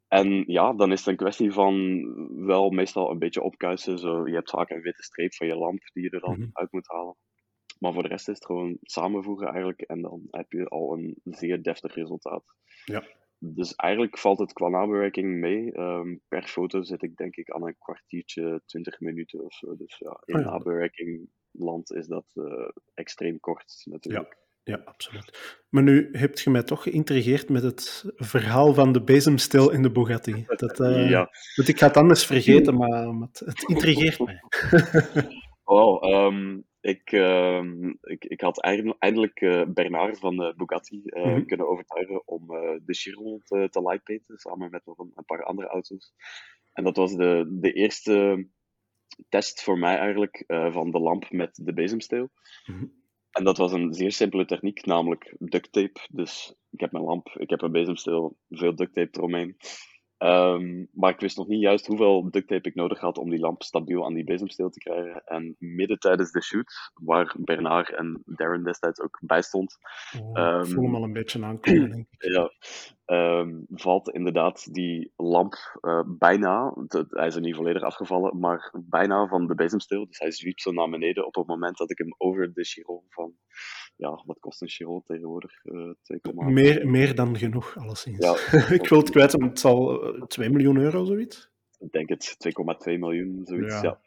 En 0.08 0.44
ja, 0.48 0.74
dan 0.74 0.92
is 0.92 1.00
het 1.00 1.08
een 1.08 1.16
kwestie 1.16 1.52
van 1.52 2.04
wel 2.46 2.70
meestal 2.70 3.12
een 3.12 3.20
beetje 3.20 3.42
opkuisen. 3.42 3.98
Zo, 4.00 4.28
je 4.28 4.34
hebt 4.34 4.50
vaak 4.50 4.70
een 4.70 4.82
witte 4.82 5.04
streep 5.04 5.34
van 5.34 5.48
je 5.48 5.56
lamp 5.56 5.82
die 5.94 6.04
je 6.04 6.10
er 6.10 6.20
dan 6.20 6.36
mm 6.36 6.42
-hmm. 6.42 6.50
uit 6.54 6.72
moet 6.72 6.88
halen. 6.88 7.16
Maar 7.80 7.94
voor 7.94 8.04
de 8.04 8.10
rest 8.10 8.30
is 8.30 8.36
het 8.36 8.46
gewoon 8.46 8.78
samenvoegen 8.82 9.48
eigenlijk. 9.48 9.82
En 9.82 10.02
dan 10.02 10.28
heb 10.32 10.52
je 10.52 10.68
al 10.68 10.94
een 10.94 11.16
zeer 11.24 11.64
deftig 11.64 11.96
resultaat. 11.96 12.44
Ja. 12.86 13.04
Dus 13.46 13.76
eigenlijk 13.76 14.18
valt 14.18 14.40
het 14.40 14.54
qua 14.54 14.68
nabewerking 14.68 15.40
mee. 15.40 15.80
Um, 15.80 16.22
per 16.28 16.44
foto 16.44 16.82
zit 16.82 17.04
ik 17.04 17.16
denk 17.16 17.36
ik 17.36 17.52
aan 17.52 17.68
een 17.68 17.76
kwartiertje, 17.80 18.62
20 18.66 19.00
minuten 19.00 19.44
of 19.44 19.54
zo. 19.54 19.76
Dus 19.76 19.98
ja, 19.98 20.22
in 20.26 20.36
oh 20.36 20.42
ja. 20.42 20.50
nabewerking 20.50 21.30
land 21.52 21.92
is 21.92 22.08
dat 22.08 22.26
uh, 22.34 22.70
extreem 22.94 23.40
kort 23.40 23.82
natuurlijk. 23.84 24.38
Ja. 24.64 24.76
ja, 24.76 24.82
absoluut. 24.86 25.58
Maar 25.70 25.84
nu 25.84 26.10
heb 26.12 26.38
je 26.38 26.50
mij 26.50 26.64
toch 26.64 26.84
geïntrigeerd 26.84 27.50
met 27.50 27.64
het 27.64 28.12
verhaal 28.16 28.74
van 28.74 28.92
de 28.92 29.04
bezemstil 29.04 29.72
in 29.72 29.82
de 29.82 29.92
Bugatti. 29.92 30.44
Dat, 30.48 30.80
uh, 30.80 31.10
ja. 31.10 31.30
Ik 31.66 31.78
ga 31.80 31.88
het 31.88 31.98
anders 31.98 32.26
vergeten, 32.26 32.76
maar, 32.76 33.14
maar 33.14 33.28
het, 33.28 33.40
het 33.40 33.64
intrigeert 33.70 34.20
mij. 34.20 34.42
oh, 35.64 36.04
um, 36.04 36.66
ik, 36.84 37.12
uh, 37.12 37.64
ik, 38.02 38.26
ik 38.26 38.42
had 38.42 38.62
eindelijk 39.00 39.42
uh, 39.42 39.64
Bernard 39.68 40.20
van 40.20 40.42
uh, 40.42 40.54
Bugatti 40.54 41.02
mm 41.04 41.24
-hmm. 41.24 41.46
kunnen 41.46 41.68
overtuigen 41.68 42.28
om 42.28 42.48
de 42.86 42.94
Chiron 42.94 43.42
te, 43.44 43.68
te 43.70 43.82
lightpainten, 43.82 44.38
samen 44.38 44.70
met 44.70 44.86
nog 44.86 44.98
een, 44.98 45.12
een, 45.16 45.26
paar 45.26 45.44
andere 45.44 45.68
auto's. 45.68 46.14
En 46.74 46.84
dat 46.84 46.98
was 46.98 47.16
de, 47.16 47.58
de 47.60 47.74
eerste 47.74 48.48
test 49.30 49.64
voor 49.64 49.78
mij 49.78 49.98
eigenlijk 49.98 50.44
van 50.48 50.92
de 50.92 51.00
lamp 51.00 51.32
met 51.32 51.60
de 51.64 51.74
bezemsteel. 51.74 52.30
Mm 52.66 52.76
-hmm. 52.76 53.02
En 53.32 53.44
dat 53.44 53.58
was 53.58 53.72
een 53.72 53.94
zeer 53.94 54.12
simpele 54.12 54.46
techniek, 54.46 54.86
namelijk 54.86 55.36
duct 55.40 55.72
tape. 55.72 56.08
Dus 56.12 56.56
ik 56.70 56.80
heb 56.80 56.92
mijn 56.92 57.04
lamp, 57.04 57.28
ik 57.28 57.50
heb 57.50 57.62
een 57.62 57.72
bezemsteel, 57.72 58.38
veel 58.50 58.76
duct 58.76 58.94
tape 58.94 59.18
eromheen. 59.18 59.58
Ehm, 60.24 60.86
maar 60.92 61.12
ik 61.12 61.20
wist 61.20 61.38
nog 61.38 61.48
niet 61.48 61.62
juist 61.62 61.86
hoeveel 61.86 62.30
duct 62.32 62.48
tape 62.48 62.70
ik 62.70 62.76
nodig 62.76 63.00
had 63.00 63.18
om 63.18 63.30
die 63.30 63.40
lamp 63.40 63.64
stabiel 63.64 64.06
aan 64.06 64.14
die 64.14 64.24
bezemsteel 64.24 64.70
te 64.70 64.80
krijgen. 64.80 65.24
En 65.26 65.56
midden 65.60 66.00
tijdens 66.00 66.32
de 66.32 66.42
shoot, 66.42 66.92
waar 66.94 67.36
Bernard 67.40 67.96
en 67.96 68.22
Darren 68.26 68.64
destijds 68.64 69.02
ook 69.02 69.20
bij 69.22 69.42
stond. 69.42 69.78
Oh, 70.34 70.62
ik 70.64 70.70
voel 70.70 70.84
hem 70.84 70.96
al 70.96 71.04
een 71.04 71.14
beetje 71.14 71.44
aankomen, 71.44 71.90
denk 71.90 72.08
ik. 72.10 72.22
Ja, 72.34 72.52
Ehm, 73.06 73.62
valt 73.70 74.10
inderdaad 74.10 74.74
die 74.74 75.12
lamp 75.16 75.54
uh, 75.82 76.02
bijna, 76.06 76.74
hij 77.10 77.28
is 77.28 77.36
er 77.36 77.42
niet 77.42 77.56
volledig 77.56 77.82
afgevallen, 77.82 78.40
maar 78.40 78.74
bijna 78.86 79.28
van 79.28 79.48
de 79.48 79.56
bezemsteel. 79.56 80.06
Dus 80.06 80.20
hij 80.20 80.32
zwiept 80.32 80.62
zo 80.62 80.72
naar 80.72 80.90
beneden 80.90 81.26
op 81.26 81.36
het 81.36 81.48
moment 81.48 81.78
dat 81.78 81.92
ik 81.92 81.98
hem 81.98 82.16
over 82.18 82.54
de 82.54 82.64
Chiron 82.64 83.04
van, 83.10 83.34
ja, 83.96 84.24
wat 84.26 84.40
kost 84.40 84.62
een 84.62 84.70
Chiron 84.70 85.04
tegenwoordig? 85.04 85.66
Uh, 85.66 85.90
eh, 85.90 86.20
2, 86.22 86.34
meer, 86.34 86.88
meer 86.88 87.16
dan 87.16 87.38
genoeg, 87.38 87.78
alleszins. 87.78 88.26
Ja, 88.26 88.32
ik 88.80 88.90
wil 88.90 89.00
het 89.00 89.10
kwijt, 89.10 89.32
het 89.32 89.60
zal 89.60 90.00
2 90.28 90.48
eh, 90.48 90.54
miljoen 90.54 90.78
euro, 90.78 91.06
zoiets? 91.06 91.50
Ik 91.80 91.92
denk 91.92 92.10
het, 92.10 92.38
2,2 92.88 93.00
miljoen, 93.00 93.42
zoiets, 93.46 93.74
ja. 93.74 93.82
ja. 93.82 94.00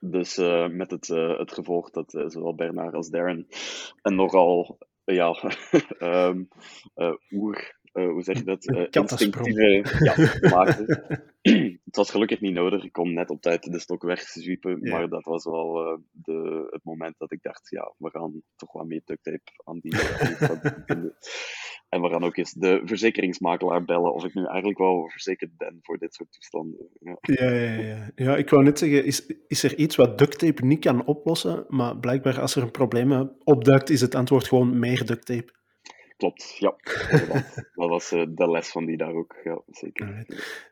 Dus 0.00 0.38
uh, 0.38 0.68
met 0.68 0.90
het, 0.90 1.08
uh, 1.08 1.38
het 1.38 1.52
gevolg 1.52 1.90
dat 1.90 2.14
uh, 2.14 2.28
zowel 2.28 2.54
Bernard 2.54 2.94
als 2.94 3.08
Darren 3.08 3.46
een 4.02 4.14
nogal 4.14 4.78
ja, 5.04 5.34
um, 6.00 6.48
oer 7.30 7.77
hoe 8.06 8.22
zeg 8.22 8.36
je 8.36 8.44
dat? 8.44 8.68
Uh, 8.68 8.86
instinctieve 8.90 9.84
ja, 10.00 10.48
maakte. 10.50 10.84
het 11.84 11.96
was 11.96 12.10
gelukkig 12.10 12.40
niet 12.40 12.54
nodig. 12.54 12.84
Ik 12.84 12.92
kon 12.92 13.12
net 13.12 13.30
op 13.30 13.40
tijd 13.40 13.72
de 13.72 13.78
stok 13.78 14.02
wegzwiepen. 14.02 14.78
Ja. 14.82 14.90
Maar 14.90 15.08
dat 15.08 15.24
was 15.24 15.44
wel 15.44 15.92
uh, 15.92 15.98
de, 16.12 16.68
het 16.70 16.84
moment 16.84 17.14
dat 17.18 17.32
ik 17.32 17.42
dacht: 17.42 17.70
ja, 17.70 17.94
we 17.98 18.10
gaan 18.10 18.42
toch 18.56 18.72
wat 18.72 18.86
meer 18.86 19.02
duct 19.04 19.22
tape 19.22 19.62
aan 19.64 19.78
die. 19.80 19.92
en 21.88 22.00
we 22.02 22.08
gaan 22.08 22.24
ook 22.24 22.36
eens 22.36 22.52
de 22.52 22.82
verzekeringsmakelaar 22.84 23.84
bellen 23.84 24.14
of 24.14 24.24
ik 24.24 24.34
nu 24.34 24.44
eigenlijk 24.44 24.78
wel 24.78 25.08
verzekerd 25.08 25.56
ben 25.56 25.78
voor 25.82 25.98
dit 25.98 26.14
soort 26.14 26.32
toestanden. 26.32 26.88
Ja, 27.00 27.18
ja, 27.20 27.50
ja. 27.50 27.80
ja. 27.80 28.10
ja 28.14 28.36
ik 28.36 28.50
wou 28.50 28.62
net 28.62 28.78
zeggen: 28.78 29.04
is, 29.04 29.26
is 29.46 29.62
er 29.62 29.76
iets 29.76 29.96
wat 29.96 30.18
duct 30.18 30.38
tape 30.38 30.64
niet 30.64 30.80
kan 30.80 31.06
oplossen? 31.06 31.64
Maar 31.68 31.98
blijkbaar, 31.98 32.40
als 32.40 32.54
er 32.54 32.62
een 32.62 32.70
probleem 32.70 33.36
opduikt, 33.44 33.90
is 33.90 34.00
het 34.00 34.14
antwoord 34.14 34.48
gewoon 34.48 34.78
meer 34.78 35.06
duct 35.06 35.26
tape 35.26 35.56
klopt. 36.18 36.56
Ja, 36.58 36.74
dat 37.80 37.88
was 37.88 38.12
uh, 38.12 38.26
de 38.28 38.50
les 38.50 38.68
van 38.70 38.84
die 38.86 38.96
dag 38.96 39.12
ook. 39.12 39.36
Ja, 39.44 39.60
zeker. 39.66 40.26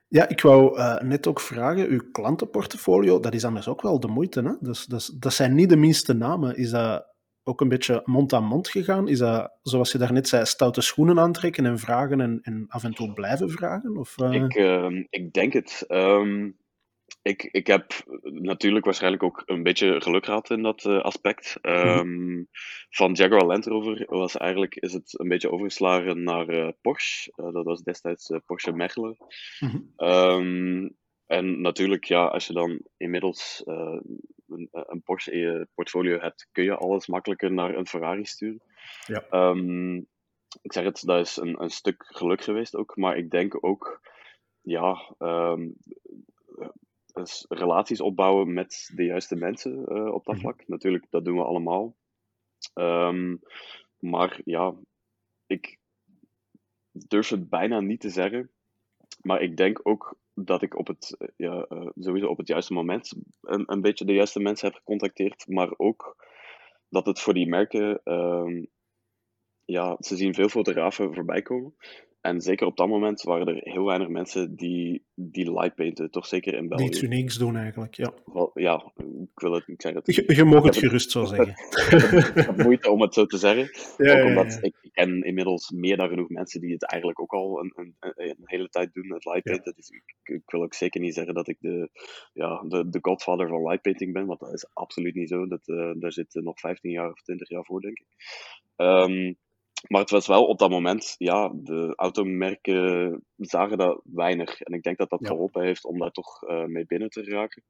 Ja, 0.09 0.29
ik 0.29 0.41
wou 0.41 0.79
uh, 0.79 1.01
net 1.01 1.27
ook 1.27 1.41
vragen, 1.41 1.89
uw 1.89 2.11
klantenportfolio, 2.13 3.21
dat 3.21 3.35
is 3.35 3.45
anders 3.45 3.69
ook 3.69 3.83
wel 3.83 4.01
de 4.01 4.09
moeite. 4.09 4.43
Hè? 4.43 4.53
Dus, 4.61 4.85
dus, 4.85 5.07
dat 5.07 5.33
zijn 5.33 5.55
niet 5.55 5.69
de 5.69 5.77
minste 5.77 6.15
namen. 6.15 6.57
Is 6.57 6.71
dat 6.71 7.15
ook 7.43 7.61
een 7.61 7.69
beetje 7.69 8.03
mond 8.05 8.33
aan 8.33 8.45
mond 8.45 8.69
gegaan? 8.69 9.09
Is 9.09 9.19
dat, 9.19 9.53
zoals 9.63 9.93
je 9.93 9.99
daarnet 9.99 10.29
zei, 10.29 10.45
stoute 10.45 10.81
schoenen 10.81 11.19
aantrekken 11.19 11.67
en 11.67 11.79
vragen 11.79 12.21
en, 12.21 12.39
en 12.43 12.65
af 12.69 12.85
en 12.85 12.95
toe 12.95 13.13
blijven 13.13 13.51
vragen? 13.51 13.97
Of, 13.97 14.19
uh... 14.19 14.33
ik, 14.33 14.55
ik 15.11 15.33
denk 15.33 15.53
het. 15.53 15.85
Um, 15.89 16.57
ik, 17.27 17.43
ik 17.43 17.67
heb 17.67 17.93
natuurlijk 18.23 18.85
waarschijnlijk 18.85 19.23
ook 19.23 19.43
een 19.47 19.63
beetje 19.63 20.01
geluk 20.01 20.25
gehad 20.25 20.51
in 20.51 20.63
dat 20.63 20.85
uh, 20.85 21.01
aspect. 21.01 21.59
Um, 21.63 22.49
van 22.91 23.13
Jaguar 23.13 23.45
Land 23.45 23.67
Rover 23.67 24.05
was 24.09 24.37
eigenlijk, 24.37 24.75
is 24.75 24.93
het 24.93 25.19
een 25.19 25.29
beetje 25.29 25.51
overgeslagen 25.51 26.23
naar 26.23 26.49
uh, 26.49 26.69
Porsche. 26.81 27.33
Uh, 27.37 27.53
dat 27.53 27.65
was 27.65 27.83
destijds 27.83 28.33
Porsche 28.47 28.73
Mechelen. 28.73 29.17
Mm 29.61 29.93
um, 29.97 30.97
en 31.27 31.61
natuurlijk, 31.61 32.05
ja, 32.05 32.25
als 32.25 32.47
je 32.47 32.53
dan 32.53 32.81
inmiddels 32.97 33.63
een, 33.65 34.69
een, 34.71 35.03
Porsche 35.05 35.33
in 35.33 35.39
je 35.39 35.69
portfolio 35.75 36.19
hebt, 36.19 36.49
kun 36.53 36.65
je 36.65 36.77
alles 36.77 37.07
makkelijker 37.07 37.53
naar 37.53 37.75
een 37.75 37.87
Ferrari 37.87 38.25
sturen. 38.25 38.63
Ja. 39.07 39.25
Um, 39.31 39.97
ik 40.63 40.73
zeg 40.73 40.85
het, 40.85 41.03
dat 41.05 41.27
is 41.27 41.37
een, 41.37 41.63
een 41.63 41.71
stuk 41.71 42.05
geluk 42.07 42.43
geweest 42.43 42.77
ook, 42.77 42.97
maar 42.97 43.17
ik 43.17 43.31
denk 43.31 43.65
ook, 43.65 44.01
ja, 44.61 45.15
dus 47.17 47.45
relaties 47.49 48.01
opbouwen 48.01 48.53
met 48.53 48.91
de 48.95 49.05
juiste 49.05 49.37
mensen 49.37 49.85
uh, 49.89 50.13
op 50.15 50.25
dat 50.25 50.35
mhm. 50.35 50.43
vlak. 50.43 50.69
Natuurlijk, 50.69 51.07
dat 51.11 51.25
doen 51.25 51.37
we 51.37 51.45
allemaal. 51.45 51.97
Um, 52.75 53.41
maar 53.99 54.41
ja, 54.45 54.75
ik 55.47 55.79
durf 56.91 57.29
het 57.29 57.49
bijna 57.49 57.81
niet 57.81 58.01
te 58.01 58.11
zeggen. 58.11 58.51
Maar 59.23 59.41
ik 59.41 59.57
denk 59.57 59.81
ook 59.83 60.19
dat 60.35 60.63
ik 60.63 60.79
op 60.79 60.87
het, 60.87 61.17
uh, 61.19 61.29
ja, 61.37 61.67
uh, 61.69 61.89
sowieso 61.95 62.29
op 62.29 62.39
het 62.39 62.49
juiste 62.49 62.73
moment 62.73 63.13
een, 63.41 63.63
een 63.67 63.81
beetje 63.81 64.05
de 64.05 64.15
juiste 64.15 64.41
mensen 64.41 64.69
heb 64.69 64.77
gecontacteerd. 64.77 65.49
Maar 65.49 65.73
ook 65.77 66.17
dat 66.89 67.07
het 67.07 67.21
voor 67.21 67.35
die 67.35 67.49
merken, 67.49 68.01
um, 68.05 68.67
ja, 69.65 69.97
ze 69.99 70.17
zien 70.17 70.35
veel 70.35 70.49
fotografen 70.49 71.15
voorbij 71.15 71.43
komen. 71.43 71.75
En 72.21 72.41
zeker 72.41 72.67
op 72.67 72.77
dat 72.77 72.89
moment 72.89 73.23
waren 73.23 73.47
er 73.47 73.73
heel 73.73 73.85
weinig 73.85 74.09
mensen 74.09 74.57
die, 74.57 75.05
die 75.15 75.53
lightpainten, 75.53 76.11
toch 76.11 76.27
zeker 76.27 76.55
in 76.55 76.69
België. 76.69 76.85
Niets 76.85 77.03
unieks 77.03 77.39
doen 77.39 77.57
eigenlijk, 77.57 77.95
ja. 77.95 78.13
Wel, 78.25 78.51
ja, 78.55 78.93
ik 78.97 79.41
wil 79.41 79.53
het 79.53 79.67
niet 79.67 79.83
zeggen. 79.83 80.03
Je, 80.05 80.35
je 80.35 80.45
mag 80.45 80.65
het 80.65 80.77
gerust 80.77 81.11
zo 81.11 81.25
zeggen. 81.25 81.49
ik 82.35 82.45
heb 82.47 82.63
moeite 82.63 82.91
om 82.91 83.01
het 83.01 83.15
zo 83.15 83.27
te 83.27 83.37
zeggen. 83.37 83.71
Ja, 83.97 84.21
ook 84.21 84.27
omdat 84.27 84.59
Ik, 84.63 84.77
ik, 84.81 84.93
ken 84.93 85.23
inmiddels 85.23 85.71
meer 85.71 85.97
dan 85.97 86.09
genoeg 86.09 86.29
mensen 86.29 86.61
die 86.61 86.73
het 86.73 86.85
eigenlijk 86.85 87.21
ook 87.21 87.33
al 87.33 87.61
een, 87.61 87.73
een, 87.75 87.95
een 88.17 88.37
hele 88.43 88.69
tijd 88.69 88.95
doen, 88.95 89.13
het 89.13 89.25
lightpainten. 89.25 89.75
Dus 89.77 89.89
ik, 89.89 90.15
ik, 90.23 90.43
wil 90.47 90.63
ook 90.63 90.75
zeker 90.75 91.01
niet 91.01 91.15
zeggen 91.15 91.35
dat 91.35 91.49
ik 91.49 91.57
de, 91.61 91.91
ja, 92.33 92.65
de, 92.69 92.89
de 92.89 92.99
godfather 93.03 93.49
van 93.49 93.63
lightpainting 93.63 94.13
ben, 94.13 94.27
want 94.27 94.41
dat 94.41 94.53
is 94.53 94.69
absoluut 94.73 95.15
niet 95.15 95.29
zo. 95.29 95.47
Dat, 95.47 95.69
uh, 95.69 95.91
daar 95.95 96.13
zit 96.13 96.35
nog 96.35 96.61
15 96.61 96.91
jaar 96.91 97.11
of 97.11 97.23
20 97.23 97.49
jaar 97.49 97.65
voor, 97.65 97.81
denk 97.81 97.99
ik. 97.99 98.07
Um, 98.77 99.37
maar 99.89 100.01
het 100.01 100.11
was 100.11 100.27
wel 100.27 100.47
op 100.47 100.59
dat 100.59 100.71
moment, 100.71 101.15
ja, 101.19 101.53
de 101.55 101.93
automerken 101.97 103.23
zagen 103.37 103.79
dat 103.79 104.01
weinig. 104.05 104.61
En 104.61 104.75
ik 104.75 104.83
denk 104.83 104.99
dat 104.99 105.11
dat 105.11 105.27
geholpen 105.27 105.63
heeft 105.63 105.85
om 105.85 105.99
daar 105.99 106.11
toch 106.11 106.43
uh, 106.43 106.65
mee 106.65 106.87
binnen 106.87 107.09
te 107.09 107.23
raken. 107.23 107.63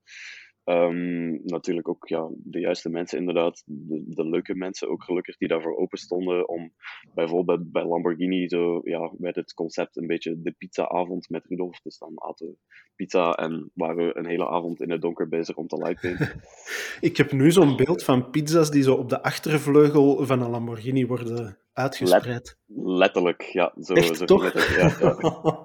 Um, 0.68 1.40
natuurlijk 1.44 1.88
ook 1.88 2.08
ja, 2.08 2.28
de 2.34 2.60
juiste 2.60 2.88
mensen, 2.88 3.18
inderdaad. 3.18 3.62
De, 3.66 4.02
de, 4.06 4.28
leuke 4.28 4.54
mensen 4.54 4.88
ook 4.88 5.02
gelukkig 5.02 5.36
die 5.36 5.48
daarvoor 5.48 5.76
open 5.76 5.98
stonden. 5.98 6.48
Om 6.48 6.72
bijvoorbeeld 7.14 7.72
bij 7.72 7.84
Lamborghini, 7.84 8.48
zo, 8.48 8.80
ja, 8.84 9.12
werd 9.18 9.36
het 9.36 9.54
concept 9.54 9.96
een 9.96 10.06
beetje 10.06 10.42
de 10.42 10.54
pizzaavond 10.58 11.28
met 11.28 11.46
Rudolf. 11.46 11.80
Dus 11.80 11.98
dan 11.98 12.12
aten 12.14 12.46
we 12.46 12.56
pizza 12.94 13.32
en 13.32 13.70
waren 13.74 14.06
we 14.06 14.16
een 14.16 14.26
hele 14.26 14.48
avond 14.48 14.80
in 14.80 14.90
het 14.90 15.00
donker 15.00 15.28
bezig 15.28 15.56
om 15.56 15.66
te 15.66 15.76
lightpainten. 15.76 16.40
Ik 17.10 17.16
heb 17.16 17.32
nu 17.32 17.52
zo'n 17.52 17.76
beeld 17.76 18.04
van 18.04 18.30
pizza's 18.30 18.70
die 18.70 18.82
zo 18.82 18.94
op 18.94 19.08
de 19.08 19.22
achtervleugel 19.22 20.26
van 20.26 20.42
een 20.42 20.50
Lamborghini 20.50 21.06
worden 21.06 21.58
uitgespreid. 21.76 22.58
letterlijk, 22.66 23.42
ja. 23.42 23.72
Zo, 23.80 23.94
Echt, 23.94 24.16
zo 24.16 24.24
toch? 24.24 24.52
Ja, 24.52 24.92
ja. 25.00 25.16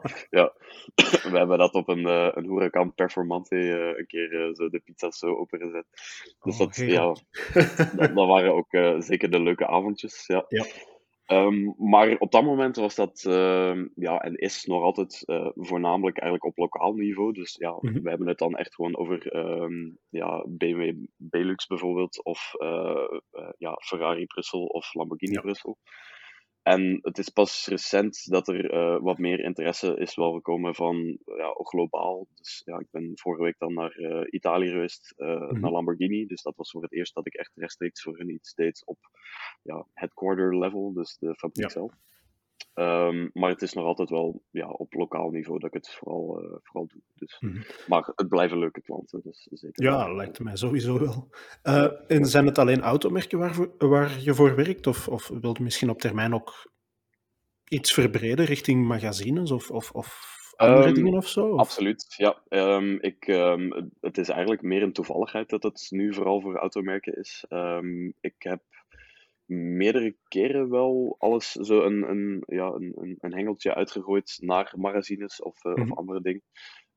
ja, 0.39 0.54
We 1.32 1.38
hebben 1.38 1.58
dat 1.58 1.74
op 1.74 1.88
een, 1.88 2.08
uh, 2.08 2.30
een 2.34 2.43
Huracan 2.43 2.93
Performante 2.93 3.56
uh, 3.56 3.97
een 3.97 4.08
keer 4.08 4.32
uh, 4.32 4.56
zo 4.56 4.69
de 4.69 4.80
pizza's 4.80 5.17
zo 5.17 5.36
opengezet. 5.36 5.86
Dus 6.41 6.54
oh, 6.54 6.60
dat, 6.60 6.76
ja, 6.76 7.15
dat, 7.95 8.15
dat, 8.15 8.28
waren 8.28 8.54
ook 8.54 9.02
zeker 9.04 9.32
de 9.32 9.41
leuke 9.41 9.67
avondjes. 9.67 10.28
Ja. 10.28 10.45
ja. 10.47 10.65
Um, 11.32 11.76
maar 11.78 12.15
op 12.17 12.32
dat 12.32 12.44
moment 12.44 12.76
was 12.76 12.96
dat, 12.96 13.24
uh, 13.28 13.86
ja, 13.96 14.20
en 14.20 14.36
is 14.36 14.65
nog 14.65 14.84
altijd 14.84 15.24
uh, 15.26 15.50
voornamelijk 15.56 16.17
eigenlijk 16.17 16.46
op 16.46 16.58
lokaal 16.58 16.94
niveau. 16.94 17.34
Dus 17.34 17.56
ja, 17.60 17.72
mm 17.72 17.94
-hmm. 17.94 18.04
we 18.04 18.10
hebben 18.10 18.28
het 18.28 18.38
dan 18.38 18.56
echt 18.56 18.76
gewoon 18.76 18.98
over 18.98 19.36
um, 19.36 19.98
ja, 20.10 20.46
BMW 20.48 20.94
Belux 21.17 21.67
bijvoorbeeld, 21.67 22.24
of 22.24 22.54
uh, 22.58 23.20
ja, 23.58 23.78
Ferrari 23.84 24.26
Brussel 24.26 24.65
of 24.65 24.94
Lamborghini 24.94 25.34
ja. 25.34 25.41
Brussel. 25.41 25.78
En 26.63 27.00
het 27.02 27.17
is 27.17 27.30
pas 27.30 27.67
recent 27.67 28.30
dat 28.30 28.47
er 28.47 28.74
uh, 28.74 29.02
wat 29.02 29.17
meer 29.17 29.39
interesse 29.39 29.97
is 29.97 30.15
wel 30.15 30.34
gekomen 30.34 30.76
van 30.76 31.17
ja, 31.26 31.54
globaal. 31.58 32.28
Dus 32.36 32.62
ja, 32.65 32.80
ik 32.80 32.88
ben 32.91 33.12
vorige 33.13 33.43
week 33.43 33.58
dan 33.58 33.74
naar 33.74 34.00
uh, 34.00 34.21
Italië 34.30 34.69
geweest, 34.69 35.13
uh, 35.17 35.28
mm 35.28 35.47
-hmm. 35.47 35.60
naar 35.60 35.71
Lamborghini. 35.71 36.26
Dus 36.26 36.41
dat 36.41 36.56
was 36.56 36.71
voor 36.71 36.82
het 36.82 36.93
eerst 36.93 37.13
dat 37.13 37.26
ik 37.26 37.34
echt 37.34 37.52
rechtstreeks 37.56 38.02
voor 38.02 38.17
hun 38.17 38.30
iets 38.30 38.54
deed 38.54 38.86
op 38.86 38.97
ja, 39.62 39.88
headquarter 39.93 40.58
level, 40.58 40.93
dus 40.93 41.17
de 41.17 41.36
fabriek 41.36 41.63
ja. 41.63 41.69
zelf. 41.69 41.93
Um, 42.82 43.30
maar 43.34 43.50
het 43.50 43.62
is 43.62 43.74
nog 43.74 43.86
altijd 43.86 44.10
wel 44.10 44.44
ja, 44.52 44.70
op 44.70 44.94
lokaal 44.94 45.30
niveau 45.30 45.60
dat 45.60 45.70
ik 45.70 45.74
het 45.74 45.89
vooral, 45.89 46.44
uh, 46.44 46.58
vooral 46.62 46.88
doe. 46.88 47.02
Dus. 47.15 47.38
Mm 47.39 47.50
-hmm. 47.50 47.63
Maar 47.88 48.12
het 48.15 48.28
blijven 48.28 48.60
leuke 48.60 48.82
klanten. 48.82 49.22
Dus 49.24 49.48
zeker 49.52 49.84
ja, 49.84 50.06
wel. 50.06 50.15
lijkt 50.15 50.39
mij 50.39 50.56
sowieso 50.56 51.00
wel. 51.00 51.30
Uh, 51.63 51.91
en 52.08 52.26
zijn 52.26 52.46
het 52.46 52.58
alleen 52.58 52.82
automerken 52.82 53.39
waar, 53.39 53.67
waar 53.78 54.20
je 54.20 54.34
voor 54.34 54.56
werkt? 54.56 54.88
Of, 54.88 55.08
of 55.08 55.28
wilt 55.41 55.58
je 55.58 55.63
misschien 55.63 55.89
op 55.89 56.00
termijn 56.00 56.34
ook 56.34 56.72
iets 57.67 57.94
verbreden 57.94 58.46
richting 58.46 58.88
magazines 58.88 59.52
of, 59.52 59.72
of, 59.72 59.91
of 59.91 60.39
andere 60.56 60.88
um, 60.88 60.94
dingen 60.94 61.13
of 61.13 61.28
zo? 61.28 61.48
Of? 61.48 61.60
Absoluut, 61.60 62.13
ja. 62.17 62.41
Um, 62.50 63.02
ik, 63.02 63.26
het 64.00 64.17
is 64.17 64.30
eigenlijk 64.30 64.62
meer 64.62 64.82
een 64.82 64.94
toevalligheid 64.94 65.50
dat 65.50 65.63
het 65.63 65.88
nu 65.89 66.13
vooral 66.13 66.41
voor 66.41 66.56
automerken 66.56 67.13
is. 67.17 67.46
ik 68.22 68.36
heb 68.38 68.62
meerdere 69.52 70.18
keren 70.28 70.70
wel 70.70 71.16
alles 71.20 71.52
zo 71.52 71.82
een, 71.82 72.10
een, 72.10 72.44
ja, 72.46 72.68
een, 72.68 73.18
een 73.20 73.34
hengeltje 73.34 73.76
uitgegooid 73.76 74.38
naar 74.42 74.74
magazines 74.78 75.42
of, 75.42 75.64
uh, 75.64 75.74
mm 75.74 75.82
-hmm. 75.82 75.92
of 75.92 75.98
andere 75.98 76.22
dingen. 76.22 76.44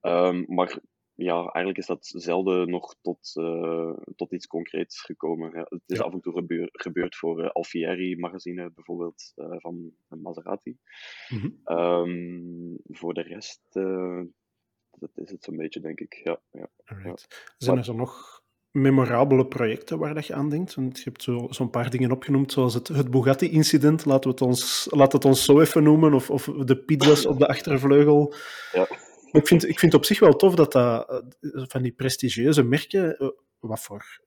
Um, 0.00 0.44
maar 0.48 0.78
ja, 1.14 1.36
eigenlijk 1.36 1.78
is 1.78 1.86
dat 1.86 2.06
zelden 2.06 2.70
nog 2.70 2.94
tot, 3.00 3.32
uh, 3.34 3.96
tot 4.16 4.32
iets 4.32 4.46
concreets 4.46 5.00
gekomen. 5.00 5.50
Ja, 5.52 5.66
het 5.68 5.82
is 5.86 6.00
af 6.00 6.12
en 6.12 6.20
toe 6.20 6.32
gebeur, 6.32 6.68
gebeurd 6.72 7.16
voor 7.16 7.44
uh, 7.44 7.50
Alfieri 7.50 8.16
magazine, 8.16 8.72
bijvoorbeeld 8.74 9.32
uh, 9.36 9.56
van 9.58 9.92
Maserati. 10.08 10.78
Mm 11.28 11.38
-hmm. 11.38 11.78
um, 11.78 12.78
voor 12.84 13.14
de 13.14 13.22
rest, 13.22 13.62
dat 14.98 15.10
is 15.14 15.30
het 15.30 15.44
zo'n 15.44 15.56
beetje, 15.56 15.80
denk 15.80 16.00
ik. 16.00 16.20
Ja, 16.24 16.40
ja, 16.50 16.68
ja. 16.84 17.16
Zijn 17.56 17.76
er 17.76 17.84
zo 17.84 17.94
nog 17.94 18.43
memorabele 18.74 19.46
projecten 19.46 19.98
waar 19.98 20.14
dat 20.14 20.26
je 20.26 20.34
aan 20.34 20.50
denkt? 20.50 20.74
Want 20.74 20.98
je 20.98 21.04
hebt 21.04 21.22
zo'n 21.22 21.54
zo 21.54 21.66
paar 21.66 21.90
dingen 21.90 22.10
opgenoemd, 22.10 22.52
zoals 22.52 22.74
het, 22.74 22.88
het 22.88 23.10
Bugatti-incident, 23.10 24.04
laten 24.04 24.22
we 24.22 24.30
het 24.30 24.40
ons, 24.40 24.86
laat 24.90 25.12
het 25.12 25.24
ons 25.24 25.44
zo 25.44 25.60
even 25.60 25.82
noemen, 25.82 26.14
of, 26.14 26.30
of 26.30 26.44
de 26.44 26.76
pizza's 26.76 27.26
op 27.26 27.38
de 27.38 27.48
achtervleugel. 27.48 28.34
Ja. 28.72 28.86
Maar 29.32 29.42
ik 29.42 29.48
vind, 29.48 29.68
ik 29.68 29.78
vind 29.78 29.94
op 29.94 30.04
zich 30.04 30.18
wel 30.18 30.36
tof 30.36 30.54
dat 30.54 30.72
dat 30.72 31.08
eh, 31.40 31.64
van 31.66 31.82
die 31.82 31.92
prestigieuze 31.92 32.62
merken, 32.62 33.18
eh, 33.18 33.28
wat 33.58 33.80
voor 33.80 34.20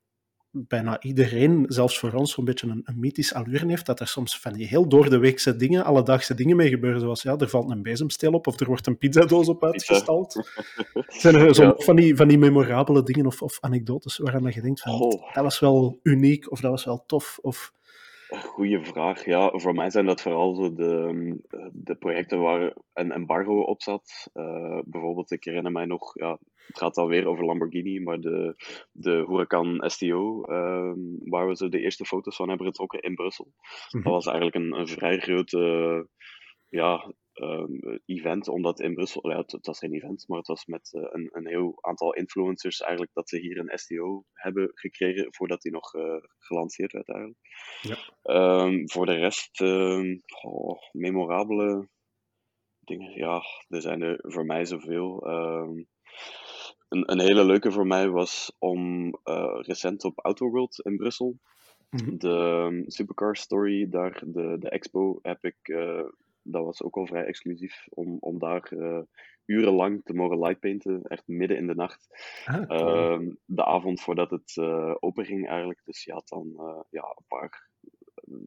bijna 0.51 1.01
iedereen, 1.01 1.65
zelfs 1.67 1.99
voor 1.99 2.13
ons, 2.13 2.31
zo'n 2.31 2.45
beetje 2.45 2.67
een, 2.67 2.81
een 2.83 2.99
mythisch 2.99 3.33
allure 3.33 3.67
heeft, 3.67 3.85
dat 3.85 3.99
er 3.99 4.07
soms 4.07 4.39
van 4.39 4.53
die 4.53 4.67
heel 4.67 4.87
door 4.87 5.09
de 5.09 5.17
weekse 5.17 5.55
dingen, 5.55 5.83
alledaagse 5.83 6.33
dingen 6.33 6.55
mee 6.55 6.69
gebeuren, 6.69 6.99
zoals 6.99 7.21
ja, 7.21 7.35
er 7.37 7.49
valt 7.49 7.71
een 7.71 7.81
bezemsteel 7.81 8.31
op 8.31 8.47
of 8.47 8.59
er 8.59 8.67
wordt 8.67 8.87
een 8.87 8.97
pizzadoos 8.97 9.47
op 9.47 9.63
uitgestald. 9.73 10.49
Zijn 11.07 11.35
er 11.35 11.55
zo 11.55 11.73
van, 11.77 11.95
die, 11.95 12.15
van 12.15 12.27
die 12.27 12.37
memorabele 12.37 13.03
dingen 13.03 13.25
of, 13.25 13.41
of 13.41 13.57
anekdotes 13.59 14.17
waaraan 14.17 14.51
je 14.53 14.61
denkt 14.61 14.81
van, 14.81 14.99
dat 15.33 15.43
was 15.43 15.59
wel 15.59 15.99
uniek 16.03 16.51
of 16.51 16.59
dat 16.59 16.71
was 16.71 16.85
wel 16.85 17.03
tof? 17.05 17.39
Of... 17.41 17.73
Goeie 18.27 18.79
vraag. 18.79 19.25
Ja, 19.25 19.49
voor 19.53 19.73
mij 19.73 19.89
zijn 19.89 20.05
dat 20.05 20.21
vooral 20.21 20.55
zo 20.55 20.73
de, 20.73 21.37
de 21.73 21.95
projecten 21.95 22.39
waar 22.39 22.73
een 22.93 23.11
embargo 23.11 23.61
op 23.61 23.81
zat. 23.81 24.29
Uh, 24.33 24.79
bijvoorbeeld, 24.85 25.31
ik 25.31 25.43
herinner 25.43 25.71
mij 25.71 25.85
nog, 25.85 26.19
ja, 26.19 26.39
het 26.67 26.77
gaat 26.77 26.95
dan 26.95 27.07
weer 27.07 27.27
over 27.27 27.45
Lamborghini, 27.45 27.99
maar 27.99 28.19
de, 28.19 28.55
de 28.91 29.25
Huracan 29.27 29.89
STO, 29.89 30.43
uh, 30.45 30.55
ehm, 30.55 30.99
waar 31.29 31.47
we 31.47 31.55
zo 31.55 31.69
de 31.69 31.79
eerste 31.79 32.05
foto's 32.05 32.35
van 32.35 32.49
hebben 32.49 32.67
getrokken 32.67 33.01
in 33.01 33.15
Brussel. 33.15 33.53
Dat 33.89 34.01
mhm. 34.01 34.09
was 34.09 34.25
eigenlijk 34.25 34.55
een, 34.55 34.79
een 34.79 34.87
vrij 34.87 35.17
grote 35.17 36.07
ja, 36.69 37.13
um, 37.41 37.99
event, 38.05 38.47
omdat 38.47 38.79
in 38.79 38.93
Brussel, 38.93 39.29
ja, 39.29 39.37
het, 39.37 39.65
was 39.65 39.79
geen 39.79 39.93
event, 39.93 40.27
maar 40.27 40.37
het 40.37 40.47
was 40.47 40.65
met 40.65 40.89
uh, 40.93 41.07
een, 41.09 41.29
een 41.31 41.47
heel 41.47 41.77
aantal 41.81 42.13
influencers 42.13 42.79
eigenlijk 42.81 43.13
dat 43.13 43.29
ze 43.29 43.37
hier 43.37 43.57
een 43.57 43.77
STO 43.77 44.23
hebben 44.33 44.71
gekregen 44.73 45.27
voordat 45.29 45.61
die 45.61 45.71
nog 45.71 45.93
uh, 45.93 46.17
gelanceerd 46.37 46.91
werd 46.91 47.09
eigenlijk. 47.09 47.39
Ja. 47.81 47.97
Um, 48.63 48.89
voor 48.89 49.05
de 49.05 49.15
rest, 49.15 49.59
um, 49.59 50.21
oh, 50.41 50.79
memorabele 50.91 51.89
dingen, 52.79 53.11
ja, 53.11 53.41
er 53.67 53.81
zijn 53.81 54.01
er 54.01 54.19
voor 54.21 54.45
mij 54.45 54.65
zoveel. 54.65 55.27
een, 56.87 57.11
een 57.11 57.19
hele 57.19 57.45
leuke 57.45 57.71
voor 57.71 57.87
mij 57.87 58.09
was 58.09 58.55
om 58.59 59.05
uh, 59.05 59.59
recent 59.61 60.03
op 60.03 60.19
Autoworld 60.19 60.79
in 60.79 60.97
Brussel, 60.97 61.39
-hmm. 61.89 62.17
de 62.17 62.83
Supercar 62.87 63.35
Story, 63.35 63.89
daar 63.89 64.23
de, 64.25 64.55
de 64.59 64.69
expo, 64.69 65.19
heb 65.21 65.43
ik 65.43 65.57
dat 66.51 66.63
was 66.63 66.83
ook 66.83 66.97
al 66.97 67.05
vrij 67.05 67.25
exclusief 67.25 67.87
om, 67.89 68.17
om 68.19 68.39
daar 68.39 68.73
uh, 68.73 69.01
urenlang 69.45 70.03
te 70.03 70.13
mogen 70.13 70.39
lightpainten, 70.39 71.03
echt 71.03 71.27
midden 71.27 71.57
in 71.57 71.67
de 71.67 71.75
nacht. 71.75 72.07
Ah, 72.45 72.79
uh, 72.81 73.29
de 73.45 73.65
avond 73.65 74.01
voordat 74.01 74.31
het 74.31 74.55
uh, 74.55 74.95
open 74.99 75.25
ging 75.25 75.47
eigenlijk. 75.47 75.81
Dus 75.83 76.03
je 76.03 76.11
had 76.11 76.27
dan 76.27 76.47
uh, 76.57 76.79
ja, 76.89 77.01
een 77.01 77.25
paar 77.27 77.69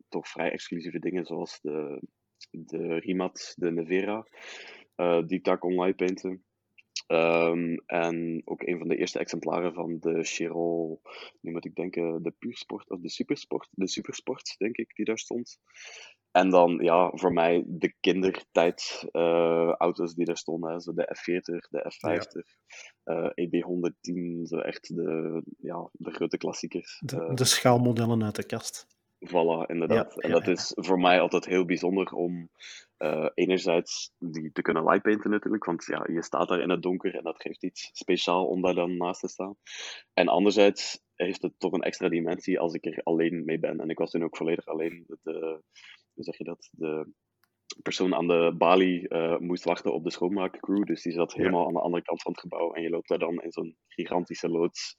toch 0.09 0.29
vrij 0.29 0.51
exclusieve 0.51 0.99
dingen, 0.99 1.25
zoals 1.25 1.61
de, 1.61 2.03
de 2.51 2.99
Rimat, 2.99 3.55
de 3.57 3.71
Nevera, 3.71 4.27
die 5.27 5.39
ik 5.39 5.45
daar 5.45 5.59
kon 5.59 5.81
lightpainten. 5.81 6.45
Um, 7.07 7.83
en 7.87 8.43
ook 8.45 8.63
een 8.63 8.79
van 8.79 8.89
de 8.89 8.97
eerste 8.97 9.19
exemplaren 9.19 9.75
van 9.75 9.99
de 10.01 10.23
Chirol, 10.25 11.01
nu 11.41 11.53
moet 11.53 11.65
ik 11.65 11.75
denken, 11.75 12.23
de 12.23 12.31
Puursport 12.39 12.91
of 12.91 13.01
de 13.01 13.09
Supersport, 13.09 13.69
de 13.71 13.89
Supersport, 13.89 14.55
denk 14.59 14.77
ik, 14.77 14.95
die 14.95 15.05
daar 15.05 15.19
stond. 15.19 15.59
En 16.33 16.51
dan, 16.51 16.79
ja, 16.83 17.11
voor 17.15 17.33
mij 17.33 17.65
de 17.67 17.95
kindertijd 18.01 19.09
uh, 19.13 19.73
auto's 19.73 20.15
die 20.15 20.25
daar 20.25 20.37
stonden. 20.37 20.81
Zo 20.81 20.93
de 20.93 21.17
F40, 21.17 21.69
de 21.71 21.93
F50, 21.93 22.61
ja. 23.05 23.33
uh, 23.35 23.49
EB110, 23.49 24.43
zo 24.43 24.59
echt 24.59 24.97
de, 24.97 25.43
ja, 25.59 25.89
de 25.93 26.11
grote 26.11 26.37
klassiekers. 26.37 27.03
De, 27.05 27.17
uh, 27.17 27.35
de 27.35 27.45
schaalmodellen 27.45 28.25
uit 28.25 28.37
de 28.37 28.47
kast. 28.47 28.87
Voilà, 29.29 29.67
inderdaad. 29.67 30.15
Ja, 30.15 30.23
en 30.23 30.31
dat 30.31 30.47
is 30.49 30.73
voor 30.75 30.99
mij 30.99 31.21
altijd 31.21 31.45
heel 31.45 31.65
bijzonder 31.65 32.13
om 32.13 32.51
uh, 32.99 33.29
enerzijds 33.35 34.13
die 34.19 34.53
te 34.53 34.63
kunnen 34.63 34.85
lightpainten 34.85 35.31
natuurlijk, 35.31 35.65
want 35.65 35.85
ja, 35.85 36.07
je 36.13 36.23
staat 36.23 36.49
daar 36.49 36.61
in 36.61 36.71
het 36.71 36.83
donker 36.83 37.15
en 37.15 37.23
dat 37.23 37.43
geeft 37.43 37.63
iets 37.63 37.91
speciaal 37.93 38.47
om 38.47 38.63
daar 38.63 38.75
dan 38.75 38.97
naast 38.97 39.21
te 39.21 39.29
staan. 39.29 39.57
En 40.13 40.29
anderzijds 40.29 41.03
heeft 41.15 41.43
het 41.43 41.53
toch 41.59 41.73
een 41.73 41.83
extra 41.83 42.09
dimensie 42.09 42.61
als 42.61 42.75
ik 42.75 42.85
er 42.85 43.01
alleen 43.03 43.45
mee 43.45 43.59
ben. 43.59 43.81
En 43.81 43.89
ik 43.89 43.99
was 43.99 44.11
toen 44.11 44.25
ook 44.25 44.37
volledig 44.37 44.67
alleen. 44.67 45.05
De, 45.23 45.63
hoe 46.21 46.35
zeg 46.35 46.39
je 46.39 46.45
dat? 46.45 46.69
De 46.73 47.13
persoon 47.83 48.15
aan 48.15 48.27
de 48.27 48.55
balie 48.59 49.09
uh, 49.09 49.39
moest 49.39 49.65
wachten 49.65 49.95
op 49.95 50.05
de 50.05 50.11
schoonmaakcrew, 50.11 50.85
dus 50.85 51.03
die 51.03 51.13
zat 51.13 51.33
helemaal 51.33 51.67
aan 51.67 51.73
de 51.73 51.81
andere 51.81 52.03
kant 52.03 52.23
van 52.23 52.33
het 52.33 52.41
gebouw. 52.41 52.73
En 52.73 52.83
je 52.83 52.91
loopt 52.91 53.09
daar 53.09 53.19
dan 53.19 53.43
in 53.43 53.53
zo'n 53.53 53.77
gigantische 53.87 54.49
loods 54.49 54.97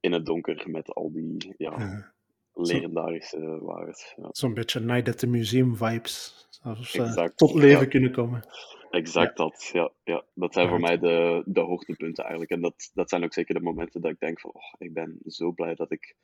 in 0.00 0.12
het 0.12 0.26
donker 0.26 0.70
met 0.70 0.94
al 0.94 1.12
die 1.12 1.54
ja, 1.56 2.12
legendarische 2.54 3.38
Zo, 3.38 3.64
waardes. 3.64 4.14
Ja. 4.16 4.28
Zo'n 4.30 4.54
beetje 4.54 4.80
Night 4.80 5.08
at 5.08 5.18
the 5.18 5.26
Museum 5.26 5.76
vibes. 5.76 6.46
Zoals 6.50 6.94
uh, 6.94 7.24
tot 7.24 7.54
leven 7.54 7.88
kunnen 7.88 8.12
komen. 8.12 8.48
Exact 8.90 9.36
dat, 9.36 9.70
ja. 9.72 9.92
ja. 10.04 10.24
Dat 10.34 10.52
zijn 10.52 10.68
voor 10.68 10.80
mij 10.80 10.98
de, 10.98 11.42
de 11.46 11.60
hoogtepunten 11.60 12.24
eigenlijk. 12.24 12.52
En 12.52 12.60
dat, 12.60 12.90
dat 12.94 13.08
zijn 13.08 13.24
ook 13.24 13.32
zeker 13.32 13.54
de 13.54 13.60
momenten 13.60 14.00
dat 14.00 14.10
ik 14.10 14.18
denk 14.18 14.40
van, 14.40 14.50
oh, 14.52 14.72
ik 14.78 14.92
ben 14.92 15.18
zo 15.24 15.52
blij 15.52 15.74
dat 15.74 15.92
ik 15.92 16.16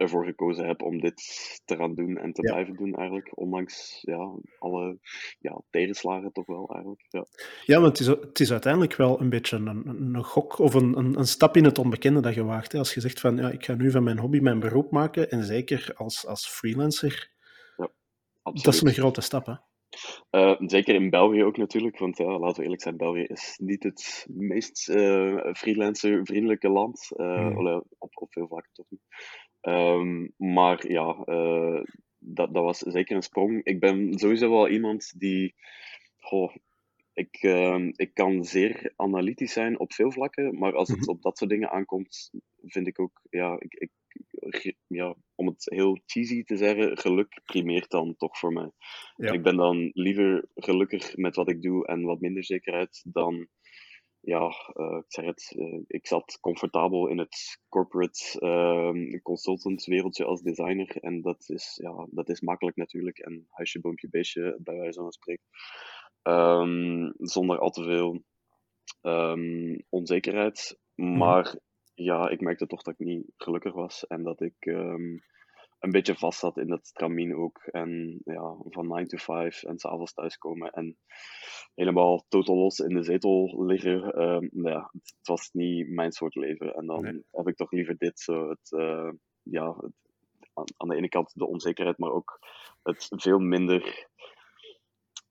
ervoor 0.00 0.24
gekozen 0.24 0.66
heb 0.66 0.82
om 0.82 1.00
dit 1.00 1.16
te 1.64 1.76
gaan 1.76 1.94
doen 1.94 2.16
en 2.16 2.32
te 2.32 2.40
blijven 2.40 2.76
doen 2.76 2.94
eigenlijk. 2.94 3.38
Ondanks 3.38 3.98
ja, 4.00 4.32
alle 4.58 4.98
ja, 5.38 5.60
tegenslagen 5.70 6.32
toch 6.32 6.46
wel 6.46 6.68
eigenlijk. 6.68 7.04
Ja, 7.08 7.24
ja 7.64 7.80
want 7.80 7.98
het 7.98 8.08
is, 8.08 8.14
het 8.20 8.40
is 8.40 8.52
uiteindelijk 8.52 8.96
wel 8.96 9.20
een 9.20 9.30
beetje 9.30 9.56
een, 9.56 9.86
een 9.86 10.24
gok 10.24 10.58
of 10.58 10.74
een, 10.74 10.98
een, 10.98 11.18
een 11.18 11.26
stap 11.26 11.56
in 11.56 11.64
het 11.64 11.78
onbekende 11.78 12.20
dat 12.20 12.34
je 12.34 12.44
waagt. 12.44 12.72
Hè? 12.72 12.78
Als 12.78 12.94
je 12.94 13.00
zegt 13.00 13.20
van 13.20 13.36
ja, 13.36 13.50
ik 13.50 13.64
ga 13.64 13.74
nu 13.74 13.90
van 13.90 14.02
mijn 14.02 14.18
hobby 14.18 14.38
mijn 14.38 14.60
beroep 14.60 14.90
maken 14.90 15.30
en 15.30 15.44
zeker 15.44 15.92
als, 15.94 16.26
als 16.26 16.48
freelancer. 16.48 17.30
Ja, 17.76 17.90
absoluut. 18.42 18.64
Dat 18.64 18.74
is 18.74 18.82
een 18.82 19.02
grote 19.02 19.20
stap 19.20 19.46
hè. 19.46 19.54
Uh, 20.30 20.54
zeker 20.58 20.94
in 20.94 21.10
België 21.10 21.44
ook 21.44 21.56
natuurlijk, 21.56 21.98
want 21.98 22.18
ja, 22.18 22.38
laten 22.38 22.56
we 22.56 22.62
eerlijk 22.62 22.82
zijn, 22.82 22.96
België 22.96 23.22
is 23.22 23.58
niet 23.62 23.82
het 23.82 24.26
meest 24.28 24.88
uh, 24.88 25.52
freelancer-vriendelijke 25.52 26.68
land. 26.68 27.08
Uh, 27.16 27.48
mm. 27.48 27.84
op, 27.98 28.10
op 28.14 28.32
veel 28.32 28.46
vlakken 28.46 28.72
toch 28.72 28.86
niet. 28.88 29.00
Um, 29.62 30.32
maar 30.36 30.90
ja, 30.90 31.16
uh, 31.26 31.82
dat, 32.18 32.54
dat 32.54 32.62
was 32.62 32.78
zeker 32.78 33.16
een 33.16 33.22
sprong. 33.22 33.64
Ik 33.64 33.80
ben 33.80 34.18
sowieso 34.18 34.50
wel 34.50 34.68
iemand 34.68 35.12
die. 35.18 35.54
Goh, 36.18 36.54
ik, 37.12 37.42
uh, 37.42 37.88
ik 37.92 38.14
kan 38.14 38.44
zeer 38.44 38.92
analytisch 38.96 39.52
zijn 39.52 39.78
op 39.78 39.92
veel 39.92 40.12
vlakken, 40.12 40.58
maar 40.58 40.74
als 40.74 40.88
het 40.88 41.00
mhm. 41.00 41.10
op 41.10 41.22
dat 41.22 41.38
soort 41.38 41.50
dingen 41.50 41.70
aankomt, 41.70 42.30
vind 42.62 42.86
ik 42.86 43.00
ook, 43.00 43.20
ja, 43.30 43.56
ik, 43.58 43.74
ik, 43.74 44.76
ja, 44.86 45.14
om 45.34 45.46
het 45.46 45.64
heel 45.64 46.00
cheesy 46.06 46.44
te 46.44 46.56
zeggen, 46.56 46.98
geluk 46.98 47.40
primeert 47.44 47.90
dan 47.90 48.16
toch 48.16 48.38
voor 48.38 48.52
mij. 48.52 48.70
Ja. 49.16 49.32
Ik 49.32 49.42
ben 49.42 49.56
dan 49.56 49.90
liever 49.94 50.48
gelukkig 50.54 51.16
met 51.16 51.36
wat 51.36 51.48
ik 51.48 51.62
doe 51.62 51.86
en 51.86 52.02
wat 52.02 52.20
minder 52.20 52.44
zekerheid 52.44 53.02
dan 53.04 53.48
ja, 54.20 54.54
uh, 54.74 54.96
ik 54.96 55.04
zeg 55.12 55.24
het, 55.24 55.52
uh, 55.56 55.80
ik 55.86 56.06
zat 56.06 56.38
comfortabel 56.40 57.08
in 57.08 57.18
het 57.18 57.60
corporate 57.68 58.40
uh, 58.40 59.20
consultant 59.22 59.84
wereldje 59.84 60.24
als 60.24 60.42
designer. 60.42 60.96
En 60.96 61.20
dat 61.20 61.48
is, 61.48 61.78
ja, 61.82 62.06
dat 62.10 62.28
is 62.28 62.40
makkelijk 62.40 62.76
natuurlijk. 62.76 63.18
En 63.18 63.46
huisje, 63.50 63.80
boompje, 63.80 64.08
beestje, 64.08 64.58
bij 64.62 64.78
wijze 64.78 65.00
van 65.00 65.12
spreken. 65.12 65.44
Um, 66.22 67.12
zonder 67.16 67.58
al 67.58 67.70
te 67.70 67.82
veel 67.82 68.22
um, 69.02 69.84
onzekerheid. 69.88 70.78
Mhm. 70.94 71.16
Maar 71.16 71.58
ja, 71.94 72.28
ik 72.28 72.40
merkte 72.40 72.66
toch 72.66 72.82
dat 72.82 72.94
ik 72.98 73.06
niet 73.06 73.32
gelukkig 73.36 73.72
was. 73.72 74.06
En 74.06 74.22
dat 74.22 74.40
ik 74.40 74.66
um, 74.66 75.22
een 75.80 75.90
beetje 75.90 76.14
vast 76.14 76.38
zat 76.38 76.56
in 76.56 76.66
dat 76.66 76.86
stramien 76.86 77.36
ook. 77.36 77.58
En 77.64 78.20
ja, 78.24 78.56
van 78.64 78.88
9 78.88 79.08
to 79.08 79.16
5 79.16 79.62
en 79.62 79.78
s'avonds 79.78 80.12
thuiskomen 80.12 80.70
en 80.70 80.96
helemaal 81.74 82.24
totaal 82.28 82.56
los 82.56 82.78
in 82.78 82.94
de 82.94 83.02
zetel 83.02 83.64
liggen. 83.64 84.20
Uh, 84.20 84.64
ja, 84.64 84.90
het, 84.92 85.14
was 85.22 85.50
niet 85.52 85.88
mijn 85.88 86.12
soort 86.12 86.34
leven. 86.34 86.74
En 86.74 86.86
dan 86.86 87.02
nee. 87.02 87.24
heb 87.30 87.48
ik 87.48 87.56
toch 87.56 87.70
liever 87.70 87.96
dit, 87.96 88.20
zo 88.20 88.48
het, 88.48 88.70
uh, 88.70 89.10
ja, 89.42 89.76
het, 89.76 89.92
aan, 90.54 90.64
aan, 90.76 90.88
de 90.88 90.96
ene 90.96 91.08
kant 91.08 91.32
de 91.34 91.46
onzekerheid, 91.46 91.98
maar 91.98 92.12
ook 92.12 92.38
het 92.82 93.08
veel 93.16 93.38
minder 93.38 94.08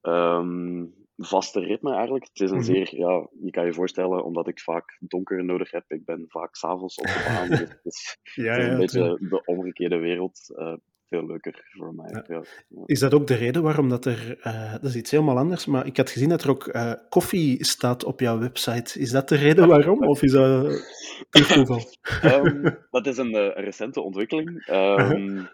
um, 0.02 0.99
vaste 1.26 1.60
ritme 1.60 1.94
eigenlijk. 1.94 2.24
Het 2.32 2.40
is 2.40 2.50
een 2.50 2.56
mhm. 2.56 2.66
zeer, 2.66 2.96
ja, 2.96 3.28
je 3.42 3.50
kan 3.50 3.66
je 3.66 3.72
voorstellen, 3.72 4.24
omdat 4.24 4.48
ik 4.48 4.60
vaak 4.60 4.96
donker 5.00 5.44
nodig 5.44 5.70
heb. 5.70 5.84
Ik 5.88 6.04
ben 6.04 6.24
vaak 6.28 6.56
s'avonds 6.56 6.96
op 6.96 7.06
de 7.06 7.24
baan. 7.28 7.48
dus 7.48 7.58
het 7.58 7.80
is, 7.82 8.18
ja, 8.34 8.52
het 8.52 8.62
is 8.62 8.68
een 8.68 8.78
beetje 8.78 9.28
de 9.28 9.42
omgekeerde 9.44 9.98
wereld. 9.98 10.54
Uh, 10.56 10.74
veel 11.10 11.26
leuker 11.26 11.64
voor 11.70 11.94
mij. 11.94 12.24
Ja. 12.26 12.42
Is 12.86 12.98
dat 12.98 13.14
ook 13.14 13.26
de 13.26 13.34
reden 13.34 13.62
waarom 13.62 13.88
dat 13.88 14.04
er, 14.04 14.38
uh, 14.46 14.72
dat 14.72 14.84
is 14.84 14.96
iets 14.96 15.10
helemaal 15.10 15.38
anders, 15.38 15.66
maar 15.66 15.86
ik 15.86 15.96
had 15.96 16.10
gezien 16.10 16.28
dat 16.28 16.42
er 16.42 16.50
ook 16.50 16.66
uh, 16.66 16.92
koffie 17.08 17.64
staat 17.64 18.04
op 18.04 18.20
jouw 18.20 18.38
website. 18.38 18.98
Is 18.98 19.10
dat 19.10 19.28
de 19.28 19.36
reden 19.36 19.68
waarom, 19.74 20.02
of 20.02 20.22
is 20.22 20.32
dat 20.32 20.82
toeval? 21.30 21.80
um, 22.24 22.78
dat 22.90 23.06
is 23.06 23.16
een, 23.16 23.52
recente 23.52 24.00
ontwikkeling. 24.00 24.66
Um, 24.70 25.48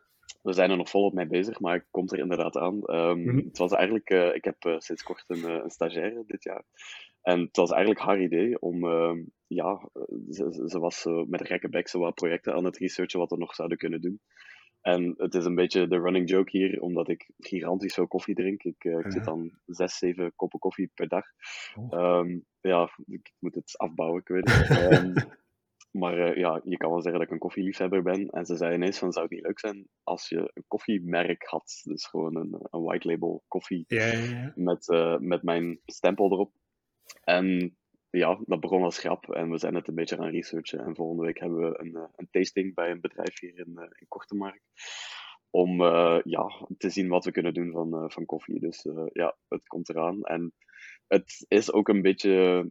we 0.46 0.52
zijn 0.52 0.70
er 0.70 0.76
nog 0.76 0.90
volop 0.90 1.12
mee 1.12 1.26
bezig, 1.26 1.60
maar 1.60 1.74
ik 1.74 1.84
kom 1.90 2.08
er 2.08 2.18
inderdaad 2.18 2.56
aan. 2.56 2.82
Um, 2.86 3.18
mm 3.18 3.28
-hmm. 3.28 3.36
Het 3.36 3.58
was 3.58 3.72
eigenlijk, 3.72 4.10
uh, 4.10 4.34
ik 4.34 4.44
heb 4.44 4.64
uh, 4.64 4.74
sinds 4.78 5.02
kort 5.02 5.24
een, 5.26 5.44
een 5.44 5.70
stagiaire 5.70 6.24
dit 6.26 6.42
jaar. 6.44 6.64
En 7.22 7.40
het 7.40 7.56
was 7.56 7.70
eigenlijk 7.70 8.00
haar 8.00 8.20
idee 8.20 8.60
om, 8.60 8.84
uh, 8.84 9.22
ja, 9.46 9.88
ze, 10.30 10.64
ze 10.66 10.78
was 10.78 11.04
met 11.04 11.40
een 11.40 11.46
gekke 11.46 11.68
bek 11.68 11.88
zo 11.88 11.98
wat 11.98 12.14
projecten 12.14 12.54
aan 12.54 12.64
het 12.64 12.78
researchen 12.78 13.18
wat 13.18 13.30
we 13.30 13.36
nog 13.36 13.54
zouden 13.54 13.78
kunnen 13.78 14.00
doen. 14.00 14.20
En 14.80 15.14
het 15.16 15.34
is 15.34 15.44
een 15.44 15.54
beetje 15.54 15.88
de 15.88 16.00
running 16.00 16.28
joke 16.28 16.58
hier, 16.58 16.80
omdat 16.80 17.08
ik 17.08 17.30
gigantisch 17.38 17.94
veel 17.94 18.06
koffie 18.06 18.34
drink. 18.34 18.62
Ik, 18.62 18.84
uh, 18.84 18.98
ik 18.98 19.12
zit 19.12 19.24
dan 19.24 19.58
zes, 19.64 19.98
zeven 19.98 20.32
koppen 20.36 20.58
koffie 20.58 20.90
per 20.94 21.08
dag. 21.08 21.24
Oh. 21.74 22.18
Um, 22.18 22.44
ja, 22.60 22.90
ik 23.06 23.32
moet 23.38 23.54
het 23.54 23.78
afbouwen, 23.78 24.20
ik 24.20 24.28
weet 24.28 24.50
het. 24.50 24.92
um, 24.92 25.14
maar 25.96 26.18
uh, 26.18 26.36
ja, 26.36 26.60
je 26.64 26.76
kan 26.76 26.90
wel 26.90 27.02
zeggen 27.02 27.20
dat 27.20 27.28
ik 27.28 27.34
een 27.34 27.40
koffieliefhebber 27.40 28.02
ben. 28.02 28.28
En 28.28 28.46
ze 28.46 28.56
zei 28.56 28.74
ineens 28.74 28.98
van, 28.98 29.12
zou 29.12 29.24
het 29.24 29.34
niet 29.34 29.44
leuk 29.44 29.58
zijn 29.58 29.88
als 30.02 30.28
je 30.28 30.50
een 30.54 30.64
koffiemerk 30.68 31.44
had? 31.44 31.80
Dus 31.84 32.06
gewoon 32.06 32.36
een, 32.36 32.58
een 32.70 32.82
white 32.82 33.08
label 33.08 33.44
koffie 33.48 33.84
ja, 33.86 34.06
ja, 34.06 34.18
ja. 34.18 34.52
Met, 34.54 34.88
uh, 34.88 35.18
met 35.18 35.42
mijn 35.42 35.80
stempel 35.84 36.32
erop. 36.32 36.52
En 37.24 37.76
ja, 38.10 38.38
dat 38.46 38.60
begon 38.60 38.82
als 38.82 38.98
grap 38.98 39.30
en 39.30 39.50
we 39.50 39.58
zijn 39.58 39.74
het 39.74 39.88
een 39.88 39.94
beetje 39.94 40.16
gaan 40.16 40.30
researchen. 40.30 40.78
En 40.78 40.94
volgende 40.94 41.24
week 41.24 41.38
hebben 41.38 41.58
we 41.58 41.78
een, 41.78 42.08
een 42.16 42.28
tasting 42.30 42.74
bij 42.74 42.90
een 42.90 43.00
bedrijf 43.00 43.40
hier 43.40 43.58
in, 43.58 43.90
in 43.98 44.08
Kortemark. 44.08 44.62
Om 45.50 45.80
uh, 45.80 46.18
ja, 46.22 46.66
te 46.78 46.90
zien 46.90 47.08
wat 47.08 47.24
we 47.24 47.30
kunnen 47.30 47.54
doen 47.54 47.72
van, 47.72 47.94
uh, 47.94 48.04
van 48.08 48.24
koffie. 48.24 48.60
Dus 48.60 48.84
uh, 48.84 49.06
ja, 49.12 49.36
het 49.48 49.66
komt 49.66 49.88
eraan. 49.88 50.22
En 50.22 50.52
het 51.06 51.44
is 51.48 51.72
ook 51.72 51.88
een 51.88 52.02
beetje, 52.02 52.68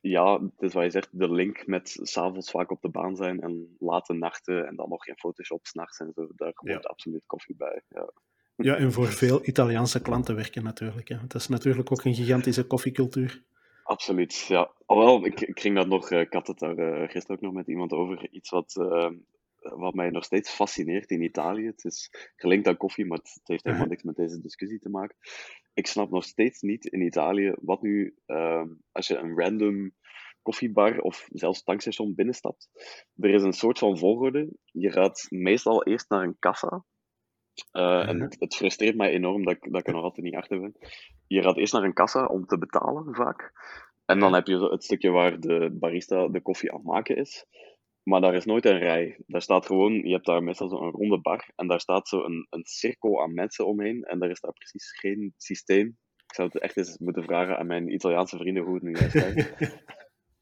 ja, 0.00 0.40
het 0.40 0.62
is 0.62 0.72
wat 0.72 0.84
je 0.84 0.90
zegt, 0.90 1.08
de 1.10 1.32
link 1.32 1.66
met 1.66 1.98
s'avonds 2.02 2.50
vaak 2.50 2.70
op 2.70 2.82
de 2.82 2.88
baan 2.88 3.16
zijn 3.16 3.40
en 3.40 3.76
late 3.78 4.12
nachten 4.12 4.66
en 4.66 4.76
dan 4.76 4.88
nog 4.88 5.04
geen 5.04 5.16
Photoshop 5.16 5.66
s'nachts 5.66 6.00
en 6.00 6.12
zo. 6.14 6.28
Daar 6.36 6.52
komt 6.52 6.70
ja. 6.70 6.78
absoluut 6.78 7.22
koffie 7.26 7.56
bij. 7.56 7.82
Ja. 7.88 8.10
ja, 8.56 8.76
en 8.76 8.92
voor 8.92 9.06
veel 9.06 9.46
Italiaanse 9.46 10.02
klanten 10.02 10.36
werken 10.36 10.62
natuurlijk. 10.62 11.08
Hè. 11.08 11.16
Het 11.16 11.34
is 11.34 11.48
natuurlijk 11.48 11.92
ook 11.92 12.04
een 12.04 12.14
gigantische 12.14 12.66
koffiecultuur. 12.66 13.42
Absoluut, 13.84 14.44
ja. 14.48 14.70
Alhoewel, 14.86 15.24
ik, 15.24 15.40
ik 15.40 15.60
ging 15.60 15.76
dat 15.76 15.86
nog, 15.86 16.10
ik 16.10 16.32
had 16.32 16.46
het 16.46 16.58
daar 16.58 16.78
uh, 16.78 17.08
gisteren 17.08 17.36
ook 17.36 17.42
nog 17.42 17.52
met 17.52 17.66
iemand 17.66 17.92
over, 17.92 18.28
iets 18.30 18.50
wat, 18.50 18.76
uh, 18.80 19.10
wat 19.58 19.94
mij 19.94 20.10
nog 20.10 20.24
steeds 20.24 20.50
fascineert 20.50 21.10
in 21.10 21.22
Italië. 21.22 21.66
Het 21.66 21.84
is 21.84 22.10
gelinkt 22.36 22.66
aan 22.66 22.76
koffie, 22.76 23.06
maar 23.06 23.18
het 23.18 23.40
heeft 23.44 23.64
helemaal 23.64 23.86
niks 23.86 24.02
met 24.02 24.16
deze 24.16 24.40
discussie 24.40 24.78
te 24.78 24.88
maken. 24.88 25.16
Ik 25.74 25.86
snap 25.86 26.10
nog 26.10 26.24
steeds 26.24 26.60
niet 26.60 26.86
in 26.86 27.02
Italië 27.02 27.54
wat 27.60 27.82
nu, 27.82 28.16
uh, 28.26 28.64
als 28.92 29.06
je 29.06 29.16
een 29.16 29.38
random 29.38 29.92
koffiebar 30.42 30.98
of 30.98 31.28
zelfs 31.32 31.62
tankstation 31.62 32.14
binnenstapt, 32.14 32.68
er 33.16 33.34
is 33.34 33.42
een 33.42 33.52
soort 33.52 33.78
van 33.78 33.98
volgorde. 33.98 34.48
Je 34.64 34.92
gaat 34.92 35.26
meestal 35.28 35.84
eerst 35.84 36.08
naar 36.08 36.22
een 36.22 36.38
kassa, 36.38 36.84
uh, 37.72 38.08
en 38.08 38.20
het, 38.20 38.36
het, 38.38 38.54
frustreert 38.54 38.96
mij 38.96 39.10
enorm 39.10 39.44
dat 39.44 39.54
ik, 39.54 39.72
dat 39.72 39.80
ik 39.80 39.86
er 39.86 39.92
nog 39.92 40.02
altijd 40.02 40.26
niet 40.26 40.34
achter 40.34 40.60
ben. 40.60 40.74
Je 41.26 41.42
gaat 41.42 41.56
eerst 41.56 41.72
naar 41.72 41.82
een 41.82 41.92
kassa 41.92 42.24
om 42.24 42.46
te 42.46 42.58
betalen, 42.58 43.14
vaak. 43.14 43.52
En 44.04 44.18
dan 44.18 44.34
heb 44.34 44.46
je 44.46 44.58
het 44.58 44.84
stukje 44.84 45.10
waar 45.10 45.40
de 45.40 45.70
barista 45.72 46.28
de 46.28 46.40
koffie 46.40 46.70
aan 46.70 46.76
het 46.76 46.86
maken 46.86 47.16
is. 47.16 47.46
Maar 48.08 48.20
daar 48.20 48.34
is 48.34 48.44
nooit 48.44 48.64
een 48.64 48.78
rij. 48.78 49.16
Daar 49.26 49.42
staat 49.42 49.66
gewoon, 49.66 49.92
je 49.92 50.12
hebt 50.12 50.26
daar 50.26 50.42
meestal 50.42 50.68
zo'n 50.68 50.90
ronde 50.90 51.20
bar. 51.20 51.50
En 51.56 51.66
daar 51.66 51.80
staat 51.80 52.08
zo 52.08 52.24
een, 52.24 52.46
een 52.50 52.64
cirkel 52.64 53.22
aan 53.22 53.34
mensen 53.34 53.66
omheen. 53.66 54.02
En 54.02 54.18
daar 54.18 54.30
is 54.30 54.40
daar 54.40 54.52
precies 54.52 54.98
geen 54.98 55.34
systeem. 55.36 55.86
Ik 56.26 56.34
zou 56.34 56.48
het 56.52 56.62
echt 56.62 56.76
eens 56.76 56.98
moeten 56.98 57.22
vragen 57.22 57.58
aan 57.58 57.66
mijn 57.66 57.92
Italiaanse 57.92 58.36
vrienden 58.36 58.64
hoe 58.64 58.74
het 58.74 58.82
nu 58.82 58.92
is. 58.92 59.14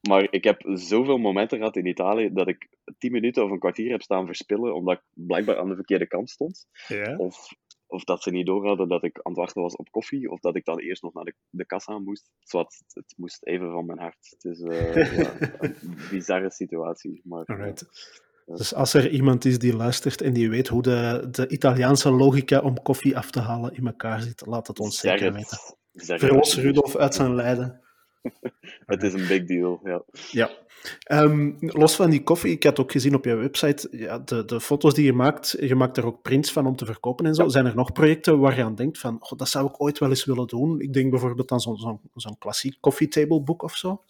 Maar 0.09 0.27
ik 0.31 0.45
heb 0.45 0.63
zoveel 0.67 1.19
momenten 1.19 1.59
gehad 1.59 1.77
in 1.77 1.87
Italië 1.87 2.31
dat 2.33 2.49
ik 2.49 2.69
tien 2.99 3.13
minuten 3.13 3.45
of 3.45 3.51
een 3.51 3.59
kwartier 3.59 3.91
heb 3.91 4.03
staan 4.03 4.27
verspillen 4.27 4.75
omdat 4.75 4.97
ik 4.97 5.03
blijkbaar 5.27 5.59
aan 5.59 5.69
de 5.69 5.75
verkeerde 5.75 6.07
kant 6.07 6.31
stond. 6.31 6.67
Ja. 6.89 7.17
Of, 7.17 7.55
of 7.87 8.05
dat 8.05 8.23
ze 8.23 8.31
niet 8.31 8.47
doorhadden 8.47 8.89
dat 8.89 9.05
ik 9.05 9.21
aan 9.23 9.33
het 9.33 9.41
wachten 9.41 9.63
was 9.63 9.77
op 9.77 9.91
koffie, 9.91 10.31
of 10.31 10.41
dat 10.41 10.57
ik 10.57 10.65
dan 10.65 10.79
eerst 10.79 11.03
nog 11.03 11.15
naar 11.15 11.25
de, 11.25 11.35
de 11.51 11.67
kassa 11.67 11.99
moest. 11.99 12.31
Het 12.49 13.15
moest 13.17 13.47
even 13.47 13.73
van 13.73 13.87
mijn 13.87 13.99
hart. 13.99 14.17
Het 14.31 14.45
is 14.45 14.61
uh, 14.61 14.95
ja, 15.19 15.35
een 15.59 15.77
bizarre 16.11 16.51
situatie. 16.51 17.21
Maar, 17.25 17.45
Alright. 17.45 17.85
Dus 18.47 18.75
als 18.75 18.95
er 18.95 19.11
iemand 19.11 19.45
is 19.45 19.59
die 19.59 19.77
luistert 19.77 20.21
en 20.21 20.33
die 20.33 20.51
weet 20.51 20.69
hoe 20.69 20.83
de, 20.83 21.29
de 21.31 21.49
Italiaanse 21.49 22.11
logica 22.11 22.61
om 22.61 22.83
koffie 22.83 23.17
af 23.17 23.31
te 23.31 23.41
halen 23.41 23.75
in 23.75 23.87
elkaar 23.87 24.21
zit, 24.21 24.47
laat 24.47 24.67
het 24.67 24.81
ons 24.81 24.99
zeker 24.99 25.33
weten. 25.33 25.59
Verlos 25.93 26.57
Rudolf 26.57 26.97
uit 26.97 27.15
zijn 27.15 27.35
lijden. 27.35 27.81
het 28.87 29.03
is 29.03 29.13
een 29.13 29.27
big 29.27 29.45
deal, 29.45 29.81
ja. 29.85 30.03
Ja. 30.31 30.51
Um, 31.11 31.57
los 31.61 31.97
van 31.97 32.11
die 32.11 32.23
koffie, 32.23 32.53
ik 32.53 32.63
had 32.63 32.81
ook 32.81 32.93
gezien 32.93 33.15
op 33.15 33.25
je 33.25 33.35
website, 33.35 33.89
ja, 33.91 34.19
de, 34.19 34.45
de 34.45 34.61
foto's 34.61 34.95
die 34.95 35.05
je 35.05 35.13
maakt, 35.13 35.57
je 35.61 35.75
maakt 35.75 35.97
er 35.97 36.07
ook 36.07 36.23
prints 36.23 36.53
van 36.53 36.67
om 36.67 36.77
te 36.77 36.85
verkopen 36.85 37.27
en 37.27 37.35
zo. 37.35 37.43
Ja. 37.43 37.49
Zijn 37.49 37.67
er 37.67 37.75
nog 37.75 37.93
projecten 37.93 38.39
waar 38.39 38.57
je 38.57 38.65
aan 38.65 38.75
denkt 38.75 38.99
van, 38.99 39.17
oh, 39.21 39.39
dat 39.39 39.49
zou 39.49 39.67
ik 39.67 39.83
ooit 39.83 39.99
wel 39.99 40.09
eens 40.09 40.25
willen 40.25 40.47
doen? 40.47 40.81
Ik 40.81 40.93
denk 40.93 41.11
bijvoorbeeld 41.11 41.51
aan 41.51 41.61
zo'n 41.61 41.77
zo 41.77 42.01
zo 42.15 42.31
klassiek 42.39 42.81
coffee 42.81 43.09
table 43.09 43.43
boek 43.43 43.63
of 43.63 43.77
zo. 43.77 44.03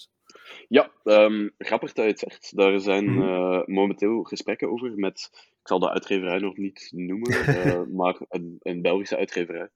Ja, 0.69 0.91
um, 1.05 1.55
grappig 1.59 1.93
dat 1.93 2.05
je 2.05 2.11
het 2.11 2.19
zegt. 2.19 2.57
Daar 2.57 2.81
zijn 2.81 3.05
mm 3.05 3.21
-hmm. 3.21 3.53
uh, 3.53 3.67
momenteel 3.67 4.23
gesprekken 4.23 4.71
over 4.71 4.93
met, 4.97 5.31
ik 5.33 5.69
zal 5.69 5.79
de 5.79 5.91
uitgeverij 5.91 6.39
nog 6.39 6.57
niet 6.57 6.91
noemen, 6.95 7.31
uh, 7.31 7.83
maar 8.01 8.21
een, 8.29 8.57
een, 8.63 8.83
Belgische 8.83 9.17
uitgeverij. 9.17 9.69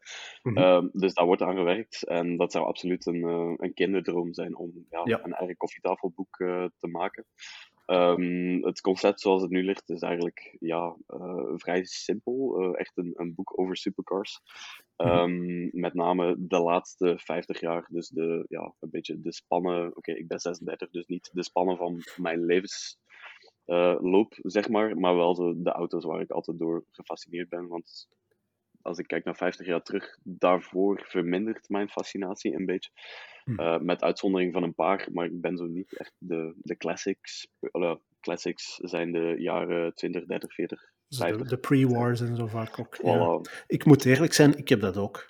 Mm 0.42 0.56
-hmm. 0.56 0.64
um, 0.64 0.90
dus 0.92 1.14
daar 1.14 1.26
wordt 1.26 1.42
aan 1.42 1.56
gewerkt 1.56 2.02
en 2.02 2.36
dat 2.36 2.52
zou 2.52 2.64
absoluut 2.64 3.06
een, 3.06 3.16
uh, 3.16 3.54
een 3.56 3.74
kinderdroom 3.74 4.34
zijn 4.34 4.56
om 4.56 4.86
ja, 4.90 5.00
ja. 5.04 5.24
een 5.24 5.34
eigen 5.34 5.56
koffietafelboek 5.56 6.36
te 6.76 6.88
maken. 6.90 7.26
Um, 7.90 8.64
het 8.64 8.80
concept 8.80 9.20
zoals 9.20 9.42
het 9.42 9.50
nu 9.50 9.64
ligt 9.64 9.90
is 9.90 10.00
eigenlijk 10.00 10.56
ja, 10.60 10.96
uh, 11.08 11.52
vrij 11.56 11.84
simpel. 11.84 12.62
Uh, 12.62 12.78
echt 12.78 12.96
een, 12.96 13.12
een, 13.16 13.34
boek 13.34 13.58
over 13.58 13.76
supercars. 13.76 14.40
Um, 14.96 15.70
met 15.72 15.94
name 15.94 16.34
de 16.38 16.58
laatste 16.58 17.18
50 17.18 17.60
jaar. 17.60 17.86
Dus 17.88 18.08
de, 18.08 18.44
ja, 18.48 18.74
een 18.80 18.90
beetje 18.90 19.20
de 19.20 19.32
spannen. 19.32 19.86
Oké, 19.86 19.98
okay, 19.98 20.14
ik 20.14 20.28
ben 20.28 20.38
36, 20.38 20.90
dus 20.90 21.06
niet 21.06 21.30
de 21.32 21.42
spannen 21.42 21.76
van 21.76 22.02
mijn 22.16 22.44
levensloop, 22.44 24.34
uh, 24.34 24.40
zeg 24.42 24.68
maar. 24.68 24.96
Maar 24.96 25.16
wel 25.16 25.34
zo 25.34 25.62
de 25.62 25.72
auto's 25.72 26.04
waar 26.04 26.20
ik 26.20 26.30
altijd 26.30 26.58
door 26.58 26.84
gefascineerd 26.90 27.48
ben. 27.48 27.68
Want 27.68 28.08
als 28.82 28.98
ik 28.98 29.06
kijk 29.06 29.24
naar 29.24 29.36
50 29.36 29.66
jaar 29.66 29.82
terug, 29.82 30.18
daarvoor 30.22 31.04
vermindert 31.08 31.68
mijn 31.68 31.88
fascinatie 31.88 32.54
een 32.54 32.66
beetje. 32.66 32.90
Uh, 33.44 33.78
met 33.78 34.02
uitzondering 34.02 34.52
van 34.52 34.62
een 34.62 34.74
paar, 34.74 35.08
maar 35.12 35.26
ik 35.26 35.40
ben 35.40 35.56
zo 35.56 35.64
niet 35.64 35.98
echt 35.98 36.12
de, 36.18 36.54
de 36.56 36.76
classics. 36.76 37.48
Uh, 37.72 37.94
classics 38.20 38.74
zijn 38.76 39.12
de 39.12 39.34
jaren 39.38 39.94
20, 39.94 40.24
30, 40.24 40.54
40, 40.54 40.92
50. 41.08 41.42
De, 41.42 41.48
de 41.48 41.58
pre-wars 41.58 42.20
en 42.20 42.36
zo 42.36 42.46
vaak 42.46 42.78
ook. 42.78 42.96
Voilà. 42.96 43.02
Ja. 43.02 43.40
Ik 43.66 43.84
moet 43.84 44.04
eerlijk 44.04 44.32
zijn, 44.32 44.56
ik 44.58 44.68
heb 44.68 44.80
dat 44.80 44.96
ook. 44.96 45.29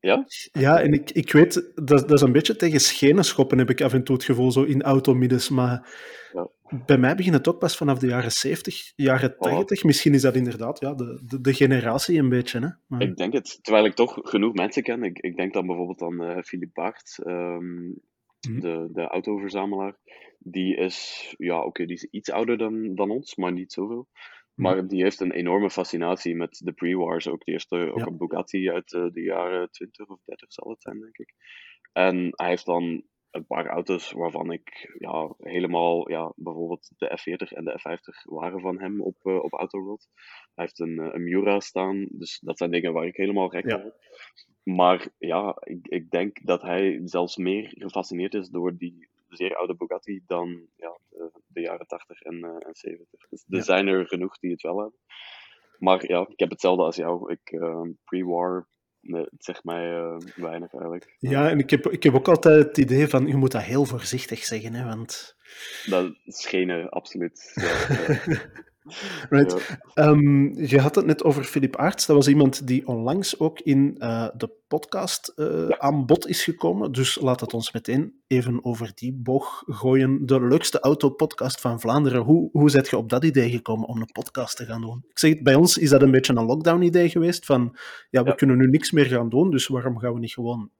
Ja? 0.00 0.24
Ja, 0.52 0.80
en 0.80 0.92
ik, 0.92 1.10
ik 1.10 1.32
weet, 1.32 1.54
dat, 1.74 1.86
dat 1.86 2.10
is 2.10 2.20
een 2.20 2.32
beetje 2.32 2.56
tegen 2.56 2.80
schenen 2.80 3.24
schoppen, 3.24 3.58
heb 3.58 3.70
ik 3.70 3.80
af 3.80 3.92
en 3.92 4.04
toe 4.04 4.16
het 4.16 4.24
gevoel, 4.24 4.52
zo 4.52 4.62
in 4.62 4.82
automiddes. 4.82 5.48
Maar 5.48 5.88
ja. 6.32 6.48
bij 6.86 6.98
mij 6.98 7.14
begint 7.14 7.34
het 7.34 7.48
ook 7.48 7.58
pas 7.58 7.76
vanaf 7.76 7.98
de 7.98 8.06
jaren 8.06 8.32
70, 8.32 8.92
jaren 8.96 9.36
80. 9.38 9.78
Oh. 9.78 9.84
Misschien 9.84 10.14
is 10.14 10.22
dat 10.22 10.36
inderdaad 10.36 10.80
ja, 10.80 10.94
de, 10.94 11.22
de, 11.24 11.40
de 11.40 11.54
generatie 11.54 12.18
een 12.18 12.28
beetje. 12.28 12.60
Hè? 12.60 12.68
Maar... 12.86 13.02
Ik 13.02 13.16
denk 13.16 13.32
het, 13.32 13.58
terwijl 13.62 13.84
ik 13.84 13.94
toch 13.94 14.18
genoeg 14.22 14.54
mensen 14.54 14.82
ken. 14.82 15.02
Ik, 15.02 15.18
ik 15.18 15.36
denk 15.36 15.52
dan 15.52 15.66
bijvoorbeeld 15.66 16.02
aan 16.02 16.22
uh, 16.22 16.42
Philip 16.42 16.74
Baart, 16.74 17.18
um, 17.26 18.00
mm-hmm. 18.40 18.60
de, 18.60 18.88
de 18.92 19.06
autoverzamelaar. 19.06 19.96
Die 20.38 20.76
is, 20.76 21.34
ja, 21.38 21.56
oké, 21.56 21.66
okay, 21.66 21.86
die 21.86 21.96
is 21.96 22.04
iets 22.04 22.30
ouder 22.30 22.58
dan, 22.58 22.94
dan 22.94 23.10
ons, 23.10 23.36
maar 23.36 23.52
niet 23.52 23.72
zoveel. 23.72 24.08
Maar 24.58 24.88
die 24.88 25.02
heeft 25.02 25.20
een 25.20 25.32
enorme 25.32 25.70
fascinatie 25.70 26.34
met 26.34 26.60
de 26.64 26.72
pre-wars 26.72 27.28
ook. 27.28 27.44
Die 27.44 27.54
heeft 27.54 27.72
uh, 27.72 27.88
ook 27.88 27.98
ja. 27.98 28.06
een 28.06 28.16
Bugatti 28.16 28.70
uit 28.70 28.92
uh, 28.92 29.12
de 29.12 29.22
jaren 29.22 29.70
20 29.70 30.06
of 30.06 30.20
30 30.24 30.52
zal 30.52 30.70
het 30.70 30.82
zijn, 30.82 31.00
denk 31.00 31.18
ik. 31.18 31.34
En 31.92 32.28
hij 32.30 32.48
heeft 32.48 32.66
dan 32.66 33.02
een 33.30 33.46
paar 33.46 33.66
auto's 33.66 34.12
waarvan 34.12 34.52
ik 34.52 34.94
ja, 34.98 35.34
helemaal, 35.38 36.10
ja, 36.10 36.32
bijvoorbeeld 36.36 36.90
de 36.96 37.18
F40 37.20 37.56
en 37.56 37.64
de 37.64 37.80
F50 37.80 38.22
waren 38.24 38.60
van 38.60 38.80
hem 38.80 39.00
op, 39.02 39.16
uh, 39.22 39.42
op 39.42 39.52
Autoworld. 39.52 40.08
Hij 40.54 40.64
heeft 40.64 40.78
een, 40.78 41.14
een 41.14 41.22
Miura 41.22 41.60
staan, 41.60 42.06
dus 42.10 42.40
dat 42.40 42.58
zijn 42.58 42.70
dingen 42.70 42.92
waar 42.92 43.06
ik 43.06 43.16
helemaal 43.16 43.48
gek 43.48 43.68
ja. 43.68 43.92
Maar 44.62 45.08
ja, 45.18 45.56
ik, 45.60 45.86
ik 45.88 46.10
denk 46.10 46.46
dat 46.46 46.62
hij 46.62 47.00
zelfs 47.04 47.36
meer 47.36 47.72
gefascineerd 47.76 48.34
is 48.34 48.48
door 48.48 48.76
die 48.76 49.08
zeer 49.28 49.56
oude 49.56 49.76
Bugatti 49.76 50.22
dan 50.26 50.68
ja, 50.76 50.98
de, 51.08 51.30
de 51.46 51.60
jaren 51.60 51.86
80 51.86 52.20
en, 52.20 52.34
uh, 52.34 52.50
en 52.50 52.74
70. 52.74 53.28
Dus 53.28 53.44
er 53.48 53.56
ja. 53.56 53.62
zijn 53.62 53.86
er 53.86 54.06
genoeg 54.06 54.38
die 54.38 54.50
het 54.50 54.62
wel 54.62 54.78
hebben. 54.78 54.98
Maar 55.78 56.08
ja, 56.08 56.26
ik 56.28 56.38
heb 56.38 56.50
hetzelfde 56.50 56.82
als 56.82 56.96
jou. 56.96 57.32
Ik, 57.32 57.50
uh, 57.50 57.82
pre-war, 58.04 58.68
nee, 59.00 59.22
het 59.22 59.44
zegt 59.44 59.64
mij 59.64 59.90
uh, 59.90 60.16
weinig 60.34 60.72
eigenlijk. 60.72 61.16
Ja, 61.18 61.50
en 61.50 61.58
ik 61.58 61.70
heb, 61.70 61.86
ik 61.86 62.02
heb 62.02 62.14
ook 62.14 62.28
altijd 62.28 62.66
het 62.66 62.78
idee 62.78 63.08
van, 63.08 63.26
je 63.26 63.36
moet 63.36 63.52
dat 63.52 63.62
heel 63.62 63.84
voorzichtig 63.84 64.44
zeggen, 64.44 64.74
hè, 64.74 64.84
want... 64.84 65.36
Dat 65.86 66.14
schenen, 66.24 66.88
absoluut. 66.88 67.52
Ja, 67.54 68.18
Right. 69.30 69.78
Ehm, 69.94 70.60
je 70.66 70.80
had 70.80 70.94
het 70.94 71.06
net 71.06 71.24
over 71.24 71.44
Philip 71.44 71.76
Aerts. 71.76 72.06
Dat 72.06 72.16
was 72.16 72.28
iemand 72.28 72.66
die 72.66 72.86
onlangs 72.86 73.40
ook 73.40 73.60
in 73.60 73.96
uh, 73.98 74.28
de 74.36 74.50
podcast 74.68 75.32
uh, 75.36 75.68
aan 75.68 76.06
bod 76.06 76.26
is 76.26 76.44
gekomen. 76.44 76.92
Dus 76.92 77.20
laat 77.20 77.40
het 77.40 77.54
ons 77.54 77.72
meteen 77.72 78.14
even 78.26 78.64
over 78.64 78.92
die 78.94 79.12
boog 79.12 79.62
gooien. 79.66 80.26
De 80.26 80.40
leukste 80.40 80.80
autopodcast 80.80 81.60
van 81.60 81.80
Vlaanderen. 81.80 82.22
Hoe, 82.22 82.48
hoe 82.52 82.70
zet 82.70 82.88
je 82.88 82.96
op 82.96 83.08
dat 83.08 83.24
idee 83.24 83.50
gekomen 83.50 83.88
om 83.88 84.00
een 84.00 84.12
podcast 84.12 84.56
te 84.56 84.64
gaan 84.64 84.80
doen? 84.80 85.04
Ik 85.08 85.18
zeg 85.18 85.30
het, 85.30 85.42
bij 85.42 85.54
ons 85.54 85.78
is 85.78 85.90
dat 85.90 86.02
een 86.02 86.10
beetje 86.10 86.36
een 86.36 86.44
lockdown-idee 86.44 87.08
geweest. 87.08 87.46
Van 87.46 87.76
ja, 88.10 88.22
we 88.22 88.28
ja. 88.28 88.34
kunnen 88.34 88.56
nu 88.56 88.68
niks 88.68 88.90
meer 88.90 89.06
gaan 89.06 89.28
doen, 89.28 89.50
dus 89.50 89.66
waarom 89.66 89.98
gaan 89.98 90.12
we 90.12 90.18
niet 90.18 90.32
gewoon 90.32 90.70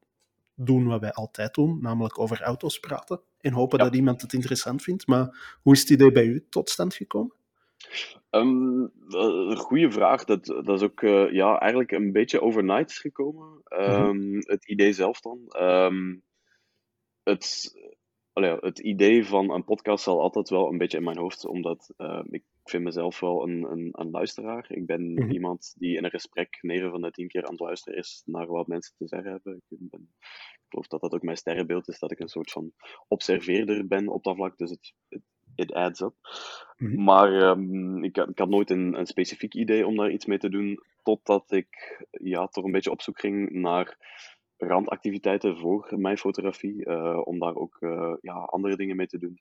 doen 0.55 0.87
wat 0.87 1.01
wij 1.01 1.12
altijd 1.12 1.55
doen, 1.55 1.79
namelijk 1.81 2.18
over 2.18 2.42
auto's 2.42 2.81
praten. 2.81 3.21
En 3.40 3.53
hopen 3.53 3.79
dat 3.79 3.94
iemand 3.94 4.23
het 4.23 4.33
interessant 4.33 4.83
vindt. 4.83 5.07
Maar 5.07 5.59
hoe 5.62 5.73
is 5.73 5.81
het 5.81 5.90
idee 5.90 6.12
bij 6.12 6.25
u 6.25 6.47
tot 6.51 6.71
stand 6.71 6.94
gekomen? 6.94 7.33
Um, 8.31 8.93
een 9.09 9.57
goede 9.57 9.91
vraag. 9.91 10.25
Dat, 10.25 10.45
dat 10.47 10.69
is 10.69 10.83
ook 10.83 11.03
uh, 11.03 11.33
ja, 11.33 11.59
eigenlijk 11.59 11.93
een 11.93 12.12
beetje 12.12 12.41
overnight 12.41 12.93
gekomen. 12.93 13.62
Um, 13.69 14.17
mm 14.17 14.33
-hmm. 14.33 14.37
Het 14.37 14.69
idee 14.69 14.93
zelf 14.93 15.21
dan. 15.21 15.38
Um, 15.61 16.23
het, 17.23 17.75
allee, 18.33 18.57
het 18.61 18.79
idee 18.79 19.27
van 19.27 19.51
een 19.51 19.64
podcast 19.64 20.05
zal 20.05 20.21
altijd 20.21 20.49
wel 20.49 20.69
een 20.69 20.79
beetje 20.79 20.99
in 20.99 21.05
mijn 21.05 21.19
hoofd, 21.19 21.47
omdat 21.47 21.95
uh, 21.97 22.21
ik 22.31 22.45
vind 22.64 22.85
mezelf 22.85 23.21
wel 23.21 23.49
een, 23.49 23.62
een, 23.62 23.88
een 23.93 24.11
luisteraar. 24.11 24.67
Ik 24.71 24.87
ben 24.87 25.11
mm 25.11 25.19
-hmm. 25.19 25.31
iemand 25.31 25.75
die 25.79 25.97
in 25.97 26.05
een 26.05 26.11
gesprek 26.11 26.59
9 26.61 26.91
van 26.91 27.01
de 27.01 27.11
10 27.11 27.29
keer 27.29 27.45
aan 27.45 27.51
het 27.51 27.61
luisteren 27.61 27.99
is 27.99 28.23
naar 28.25 28.47
wat 28.47 28.67
mensen 28.67 28.95
te 28.97 29.09
zeggen 29.09 29.31
hebben. 29.31 29.62
Ik, 29.69 29.79
ben, 29.91 30.11
ik 30.53 30.64
geloof 30.69 30.87
dat 30.87 31.01
dat 31.01 31.12
ook 31.12 31.23
mijn 31.23 31.37
sterrenbeeld 31.37 31.88
is, 31.88 31.99
dat 31.99 32.11
ik 32.11 32.21
een 32.21 32.29
soort 32.29 32.51
van 32.51 32.73
observeerder 33.09 33.87
ben 33.87 34.09
op 34.09 34.25
dat 34.25 34.37
vlak. 34.37 34.57
Dus 34.57 34.71
het, 34.71 34.95
het 35.09 35.23
it 35.59 35.73
adds 35.73 36.01
up. 36.01 36.14
Mm 36.77 36.88
-hmm. 36.88 37.05
Maar 37.05 37.33
um, 37.33 38.05
ik, 38.05 38.16
ik, 38.16 38.38
had 38.38 38.49
nooit 38.49 38.71
een, 38.71 38.99
een, 38.99 39.07
specifiek 39.07 39.55
idee 39.55 39.87
om 39.87 39.97
daar 39.97 40.11
iets 40.11 40.27
mee 40.27 40.38
te 40.38 40.49
doen, 40.49 40.83
totdat 41.03 41.51
ik 41.51 42.05
ja, 42.11 42.47
toch 42.47 42.64
een 42.64 42.73
beetje 42.73 42.90
op 42.90 43.03
zoek 43.03 43.21
ging 43.21 43.51
naar 43.51 43.97
randactiviteiten 44.57 45.57
voor 45.57 45.94
mijn 45.97 46.18
fotografie, 46.18 46.87
uh, 46.87 47.21
om 47.25 47.38
daar 47.38 47.55
ook 47.55 47.77
uh, 47.81 48.14
ja, 48.21 48.35
andere 48.35 48.77
dingen 48.77 48.97
mee 48.97 49.07
te 49.07 49.18
doen. 49.18 49.40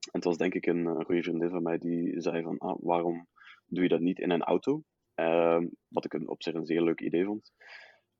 En 0.00 0.20
het 0.20 0.24
was 0.24 0.36
denk 0.36 0.54
ik 0.54 0.66
een, 0.66 0.86
een 0.86 1.04
goede 1.04 1.22
vriendin 1.22 1.50
van 1.50 1.62
mij 1.62 1.78
die 1.78 2.20
zei 2.20 2.42
van, 2.42 2.58
ah, 2.58 2.76
waarom 2.80 3.26
doe 3.66 3.82
je 3.82 3.88
dat 3.88 4.00
niet 4.00 4.18
in 4.18 4.30
een 4.30 4.42
auto? 4.42 4.82
Uh, 5.16 5.60
wat 5.88 6.04
ik 6.04 6.12
een, 6.12 6.28
op 6.28 6.42
zich 6.42 6.54
een 6.54 6.66
zeer 6.66 6.82
leuk 6.82 7.00
idee 7.00 7.24
vond. 7.24 7.52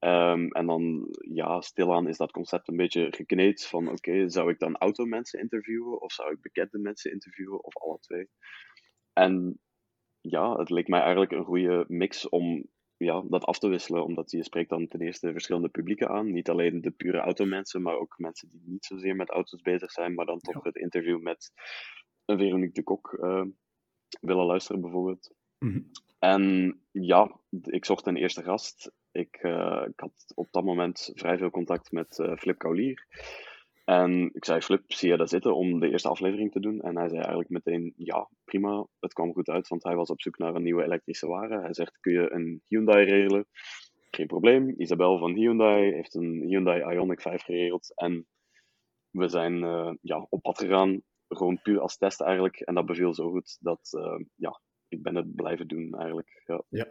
Um, 0.01 0.51
en 0.53 0.67
dan, 0.67 1.07
ja, 1.33 1.61
stilaan 1.61 2.09
is 2.09 2.17
dat 2.17 2.31
concept 2.31 2.69
een 2.69 2.77
beetje 2.77 3.07
gekneed 3.11 3.67
van, 3.67 3.89
oké, 3.89 4.11
okay, 4.11 4.29
zou 4.29 4.51
ik 4.51 4.59
dan 4.59 4.77
automensen 4.77 5.41
interviewen 5.41 6.01
of 6.01 6.13
zou 6.13 6.33
ik 6.33 6.41
bekende 6.41 6.79
mensen 6.79 7.13
interviewen 7.13 7.65
of 7.65 7.77
alle 7.77 7.99
twee? 7.99 8.29
En 9.13 9.61
ja, 10.21 10.57
het 10.59 10.71
leek 10.71 10.89
mij 10.89 11.01
eigenlijk 11.01 11.33
een 11.33 11.45
goede 11.45 11.85
mix 11.89 12.29
om 12.29 12.69
ja, 12.97 13.23
dat 13.29 13.45
af 13.45 13.59
te 13.59 13.69
wisselen, 13.69 14.05
omdat 14.05 14.31
je 14.31 14.43
spreekt 14.43 14.71
dan 14.71 14.89
ten 14.89 15.01
eerste 15.01 15.33
verschillende 15.33 15.69
publieken 15.69 16.09
aan, 16.09 16.33
niet 16.33 16.49
alleen 16.49 16.81
de 16.81 16.91
pure 16.91 17.19
automensen, 17.19 17.83
maar 17.83 17.99
ook 17.99 18.19
mensen 18.19 18.49
die 18.49 18.63
niet 18.65 18.85
zozeer 18.85 19.17
met 19.17 19.31
auto's 19.31 19.61
bezig 19.61 19.91
zijn, 19.91 20.15
maar 20.15 20.27
dan 20.27 20.39
toch 20.39 20.55
ja. 20.55 20.61
het 20.63 20.77
interview 20.77 21.21
met 21.21 21.53
Veronique 22.25 22.73
de 22.73 22.83
Kok 22.83 23.19
uh, 23.21 23.45
willen 24.21 24.47
luisteren 24.47 24.81
bijvoorbeeld. 24.81 25.35
Mm 25.59 25.73
-hmm. 25.73 25.91
En 26.19 26.75
ja, 26.91 27.41
ik 27.63 27.85
zocht 27.85 28.07
een 28.07 28.17
eerste 28.17 28.43
gast 28.43 28.93
ik, 29.13 29.43
uh, 29.43 29.85
ik, 29.87 30.01
had 30.01 30.33
op 30.35 30.49
dat 30.51 30.65
moment 30.65 31.13
vrij 31.15 31.39
veel 31.39 31.51
contact 31.51 31.93
met 31.93 32.19
uh, 32.19 32.37
Flip 32.37 32.59
Kaulier. 32.59 33.07
En 33.85 34.31
ik 34.33 34.45
zei, 34.45 34.61
Flip, 34.61 34.93
zie 34.93 35.11
je 35.11 35.17
dat 35.17 35.29
zitten 35.29 35.57
om 35.57 35.81
de 35.81 35.91
eerste 35.91 36.09
aflevering 36.09 36.53
te 36.53 36.61
doen? 36.61 36.81
En 36.81 36.97
hij 36.97 37.09
zei 37.09 37.19
eigenlijk 37.19 37.49
meteen, 37.49 37.93
ja, 37.97 38.29
prima. 38.45 38.87
Het 39.01 39.13
kwam 39.13 39.33
goed 39.33 39.49
uit, 39.49 39.69
want 39.69 39.83
hij 39.83 39.95
was 39.95 40.11
op 40.11 40.21
zoek 40.21 40.39
naar 40.39 40.55
een 40.55 40.63
nieuwe 40.63 40.85
elektrische 40.85 41.27
wagen. 41.27 41.63
Hij 41.63 41.75
zegt, 41.75 42.01
kun 42.01 42.13
je 42.13 42.33
een 42.33 42.63
Hyundai 42.67 43.05
regelen? 43.05 43.47
Geen 44.11 44.27
probleem. 44.27 44.75
Isabel 44.77 45.19
van 45.19 45.35
Hyundai 45.35 45.93
heeft 45.93 46.15
een 46.15 46.43
Hyundai 46.47 46.81
Ioniq 46.81 47.21
5 47.21 47.43
geregeld. 47.43 47.93
En 47.95 48.27
we 49.11 49.29
zijn 49.29 49.63
uh, 49.63 49.93
ja, 50.01 50.27
op 50.29 50.43
pad 50.43 50.59
gegaan, 50.59 51.03
gewoon 51.29 51.63
puur 51.63 51.81
als 51.81 51.97
test 51.97 52.21
eigenlijk. 52.21 52.61
En 52.61 52.75
dat 52.75 52.87
beviel 52.87 53.15
zo 53.15 53.31
goed 53.31 53.57
dat, 53.61 53.91
ja, 54.35 54.61
ik 54.89 55.03
ben 55.03 55.15
het 55.15 55.35
blijven 55.35 55.69
doen 55.69 55.95
eigenlijk. 55.95 56.43
Ja. 56.69 56.87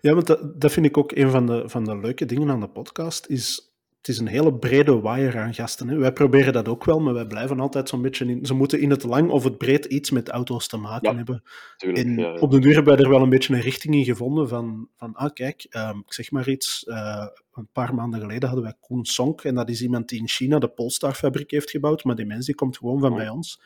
Ja, 0.00 0.14
want 0.14 0.26
dat, 0.26 0.60
dat 0.60 0.72
vind 0.72 0.86
ik 0.86 0.96
ook 0.96 1.12
een 1.12 1.30
van 1.30 1.46
de, 1.46 1.62
van 1.66 1.84
de 1.84 1.98
leuke 1.98 2.24
dingen 2.24 2.50
aan 2.50 2.60
de 2.60 2.68
podcast. 2.68 3.26
Is, 3.26 3.72
het 3.98 4.08
is 4.08 4.18
een 4.18 4.26
hele 4.26 4.54
brede 4.54 5.00
waaier 5.00 5.38
aan 5.38 5.54
gasten. 5.54 5.88
Hè. 5.88 5.96
Wij 5.96 6.12
proberen 6.12 6.52
dat 6.52 6.68
ook 6.68 6.84
wel, 6.84 7.00
maar 7.00 7.14
wij 7.14 7.26
blijven 7.26 7.60
altijd 7.60 7.88
zo'n 7.88 8.02
beetje 8.02 8.26
in... 8.26 8.46
Ze 8.46 8.54
moeten 8.54 8.80
in 8.80 8.90
het 8.90 9.02
lang 9.02 9.30
of 9.30 9.44
het 9.44 9.58
breed 9.58 9.84
iets 9.84 10.10
met 10.10 10.28
auto's 10.28 10.66
te 10.66 10.76
maken 10.76 11.10
ja, 11.10 11.16
hebben. 11.16 11.42
Tuurlijk, 11.76 12.04
en 12.06 12.16
ja, 12.16 12.32
ja. 12.32 12.38
op 12.38 12.50
de 12.50 12.58
duur 12.58 12.74
hebben 12.74 12.94
wij 12.94 13.04
er 13.04 13.10
wel 13.10 13.22
een 13.22 13.28
beetje 13.28 13.54
een 13.54 13.60
richting 13.60 13.94
in 13.94 14.04
gevonden 14.04 14.48
van... 14.48 14.88
van 14.96 15.14
ah, 15.14 15.32
kijk, 15.32 15.66
um, 15.70 16.02
ik 16.06 16.12
zeg 16.12 16.30
maar 16.30 16.48
iets. 16.48 16.84
Uh, 16.88 17.26
een 17.52 17.68
paar 17.72 17.94
maanden 17.94 18.20
geleden 18.20 18.48
hadden 18.48 18.64
wij 18.64 18.76
Koen 18.80 19.04
Sonk. 19.04 19.42
En 19.42 19.54
dat 19.54 19.68
is 19.68 19.82
iemand 19.82 20.08
die 20.08 20.20
in 20.20 20.28
China 20.28 20.58
de 20.58 20.68
Polestar-fabriek 20.68 21.50
heeft 21.50 21.70
gebouwd. 21.70 22.04
Maar 22.04 22.16
die 22.16 22.26
mens 22.26 22.46
die 22.46 22.54
komt 22.54 22.76
gewoon 22.76 23.00
van 23.00 23.10
Oh. 23.10 23.16
bij 23.16 23.28
ons. 23.28 23.60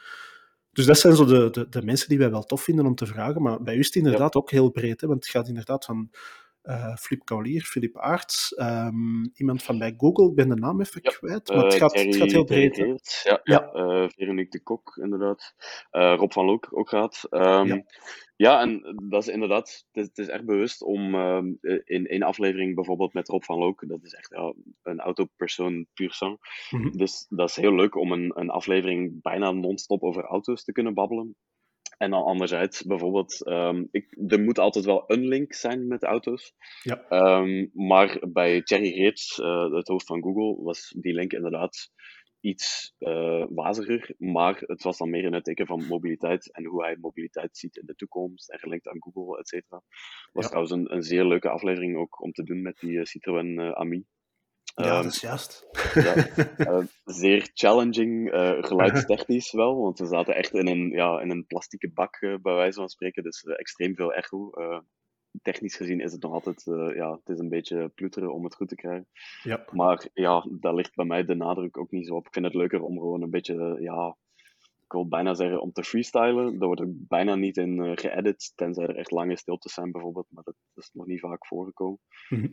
Dus 0.76 0.86
dat 0.86 0.98
zijn 0.98 1.16
zo 1.16 1.24
de, 1.24 1.50
de, 1.50 1.68
de 1.68 1.82
mensen 1.82 2.08
die 2.08 2.18
wij 2.18 2.30
wel 2.30 2.44
tof 2.44 2.62
vinden 2.62 2.86
om 2.86 2.94
te 2.94 3.06
vragen. 3.06 3.42
Maar 3.42 3.62
bij 3.62 3.74
u 3.74 3.78
is 3.78 3.86
het 3.86 3.94
inderdaad 3.94 4.34
ook 4.34 4.50
heel 4.50 4.70
breed. 4.70 5.00
Hè? 5.00 5.06
Want 5.06 5.24
het 5.24 5.32
gaat 5.32 5.48
inderdaad 5.48 5.84
van 5.84 6.10
uh, 6.66 6.96
Flip 6.96 7.24
Kaulier, 7.24 7.62
Philip 7.62 7.96
Aerts, 7.96 8.54
um, 8.60 9.30
iemand 9.34 9.62
van 9.62 9.78
bij 9.78 9.94
Google, 9.96 10.28
ik 10.28 10.34
ben 10.34 10.48
de 10.48 10.54
naam 10.54 10.80
even 10.80 11.00
Ja, 11.02 11.10
kwijt, 11.10 11.48
maar 11.48 11.64
het 11.64 11.72
Eh, 11.72 11.78
gaat, 11.78 11.94
het 11.94 12.16
gaat 12.16 12.30
heel 12.30 12.44
breed. 12.44 12.76
ja, 12.76 12.96
Ja. 13.22 13.40
ja. 13.44 13.72
eh, 13.72 14.08
Veronique 14.08 14.50
de 14.50 14.62
Kok, 14.62 14.96
inderdaad. 15.02 15.54
Eh, 15.90 16.14
Rob 16.16 16.32
van 16.32 16.44
Loek 16.44 16.68
ook 16.70 16.88
gaat. 16.88 17.26
Ehm, 17.30 17.66
Ja. 17.66 17.82
ja. 18.36 18.60
en 18.60 18.94
dat 19.08 19.22
is 19.22 19.28
inderdaad, 19.28 19.84
het 19.92 20.02
is, 20.02 20.06
het 20.08 20.18
is 20.18 20.28
echt 20.28 20.44
bewust 20.44 20.82
om 20.82 21.14
ehm, 21.14 21.46
in 21.84 22.06
één 22.06 22.22
aflevering 22.22 22.74
bijvoorbeeld 22.74 23.12
met 23.12 23.28
Rob 23.28 23.42
van 23.42 23.58
Loek, 23.58 23.88
dat 23.88 24.04
is 24.04 24.12
echt 24.14 24.30
ja, 24.36 24.54
een 24.82 25.00
autopersoon 25.00 25.86
puur 25.94 26.12
sang. 26.12 26.38
Mhm. 26.70 26.90
Dus 26.90 27.26
dat 27.28 27.48
is 27.48 27.56
heel 27.56 27.74
leuk 27.74 27.96
om 27.96 28.12
een, 28.12 28.32
een 28.34 28.50
aflevering 28.50 29.22
bijna 29.22 29.50
non-stop 29.50 30.02
over 30.02 30.24
auto's 30.24 30.64
te 30.64 30.72
kunnen 30.72 30.94
babbelen. 30.94 31.36
En 31.96 32.10
dan 32.10 32.24
anderzijds, 32.24 32.82
bijvoorbeeld, 32.82 33.44
ehm, 33.44 33.84
ik, 33.90 34.16
er 34.28 34.40
moet 34.40 34.58
altijd 34.58 34.84
wel 34.84 35.04
een 35.06 35.26
link 35.28 35.52
zijn 35.52 35.86
met 35.86 36.02
auto's. 36.02 36.52
Ja. 36.82 37.04
Ehm, 37.08 37.66
maar 37.72 38.22
bij 38.32 38.62
Thierry 38.62 38.94
Reets, 39.02 39.40
eh, 39.40 39.72
het 39.72 39.88
hoofd 39.88 40.06
van 40.06 40.22
Google, 40.22 40.62
was 40.64 40.94
die 40.98 41.12
link 41.14 41.32
inderdaad 41.32 41.90
iets 42.40 42.94
eh, 42.98 43.44
waziger. 43.48 44.14
Maar 44.18 44.62
het 44.66 44.82
was 44.82 44.98
dan 44.98 45.10
meer 45.10 45.24
in 45.24 45.32
het 45.34 45.44
teken 45.44 45.66
van 45.66 45.86
mobiliteit 45.86 46.52
en 46.52 46.64
hoe 46.64 46.84
hij 46.84 46.96
mobiliteit 47.00 47.56
ziet 47.56 47.76
in 47.76 47.86
de 47.86 47.94
toekomst 47.94 48.50
en 48.50 48.58
gelinkt 48.58 48.88
aan 48.88 49.02
Google, 49.02 49.38
et 49.38 49.48
cetera. 49.48 49.82
Was 50.32 50.44
Ja. 50.44 50.50
trouwens 50.50 50.72
een, 50.74 50.94
een 50.94 51.02
zeer 51.02 51.24
leuke 51.24 51.48
aflevering 51.48 51.96
ook 51.96 52.22
om 52.22 52.32
te 52.32 52.42
doen 52.42 52.62
met 52.62 52.78
die 52.78 52.98
eh, 52.98 53.04
Citroën 53.04 53.60
Ami. 53.60 54.04
Ja, 54.76 54.94
Ehm, 54.94 55.02
dat 55.02 55.12
is 55.12 55.20
juist. 55.20 55.66
ja, 55.94 56.14
eh, 56.56 56.84
zeer 57.04 57.50
challenging, 57.54 58.30
eh, 58.30 58.62
geluidstechnisch 58.62 59.52
wel, 59.52 59.76
want 59.76 59.98
we 59.98 60.06
zaten 60.06 60.34
echt 60.34 60.54
in 60.54 60.66
een, 60.66 60.90
ja, 60.90 61.20
in 61.20 61.30
een 61.30 61.46
plastieke 61.46 61.90
bak, 61.90 62.16
eh, 62.16 62.34
bij 62.42 62.54
wijze 62.54 62.78
van 62.78 62.88
spreken, 62.88 63.22
dus 63.22 63.42
extreem 63.42 63.94
veel 63.94 64.12
echo. 64.12 64.50
Technisch 65.42 65.76
gezien 65.76 66.00
is 66.00 66.12
het 66.12 66.22
nog 66.22 66.32
altijd, 66.32 66.62
ja, 66.94 67.12
het 67.12 67.28
is 67.28 67.38
een 67.38 67.48
beetje 67.48 67.88
ploeteren 67.88 68.34
om 68.34 68.44
het 68.44 68.54
goed 68.54 68.68
te 68.68 68.74
krijgen. 68.74 69.08
Ja. 69.42 69.64
Maar 69.70 70.08
ja, 70.12 70.46
daar 70.60 70.74
ligt 70.74 70.94
bij 70.94 71.04
mij 71.04 71.24
de 71.24 71.34
nadruk 71.34 71.76
ook 71.78 71.90
niet 71.90 72.06
zo 72.06 72.14
op. 72.14 72.26
Ik 72.26 72.32
vind 72.32 72.44
het 72.44 72.54
leuker 72.54 72.82
om 72.82 72.98
gewoon 72.98 73.22
een 73.22 73.30
beetje, 73.30 73.76
ja, 73.80 74.16
ik 74.84 74.92
wil 74.92 75.08
bijna 75.08 75.34
zeggen 75.34 75.60
om 75.60 75.72
te 75.72 75.84
freestylen. 75.84 76.58
Daar 76.58 76.66
wordt 76.66 76.80
ook 76.80 76.92
bijna 77.08 77.34
niet 77.34 77.56
in 77.56 77.98
geëdit, 77.98 78.52
tenzij 78.54 78.86
er 78.86 78.96
echt 78.96 79.10
lange 79.10 79.36
stiltes 79.36 79.72
zijn 79.72 79.92
bijvoorbeeld, 79.92 80.26
maar 80.30 80.44
dat 80.44 80.56
is 80.74 80.90
nog 80.92 81.06
niet 81.06 81.20
vaak 81.20 81.46
voorgekomen. 81.46 82.00
Mhm. 82.28 82.48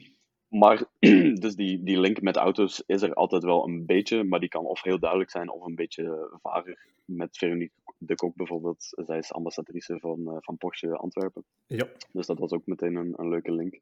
Maar 0.54 0.84
dus 1.44 1.56
die, 1.56 1.84
die 1.84 2.00
link 2.00 2.22
met 2.22 2.36
auto's 2.36 2.84
is 2.86 3.02
er 3.02 3.14
altijd 3.14 3.44
wel 3.44 3.68
een 3.68 3.86
beetje, 3.86 4.24
maar 4.24 4.40
die 4.40 4.50
kan 4.50 4.66
of 4.66 4.84
heel 4.84 5.00
duidelijk 5.00 5.30
zijn 5.30 5.50
of 5.50 5.66
een 5.66 5.76
beetje 5.76 6.38
vager. 6.42 6.92
Met 7.06 7.38
Veronique 7.38 7.76
de 7.98 8.16
Kok 8.16 8.36
bijvoorbeeld, 8.36 8.86
zij 9.06 9.18
is 9.18 9.34
ambassadrice 9.34 10.00
van, 10.00 10.28
eh, 10.28 10.38
van 10.40 10.58
Porsche 10.58 10.96
Antwerpen. 10.96 11.44
Ja. 11.68 11.88
Dus 12.12 12.26
dat 12.26 12.40
was 12.40 12.52
ook 12.52 12.66
meteen 12.66 12.96
een, 12.96 13.14
een 13.16 13.30
leuke 13.30 13.52
link. 13.52 13.80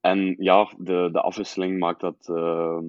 En 0.00 0.34
ja, 0.38 0.72
de, 0.78 1.08
de 1.12 1.20
afwisseling 1.20 1.78
maakt 1.78 2.00
dat, 2.00 2.28
ehm, 2.28 2.86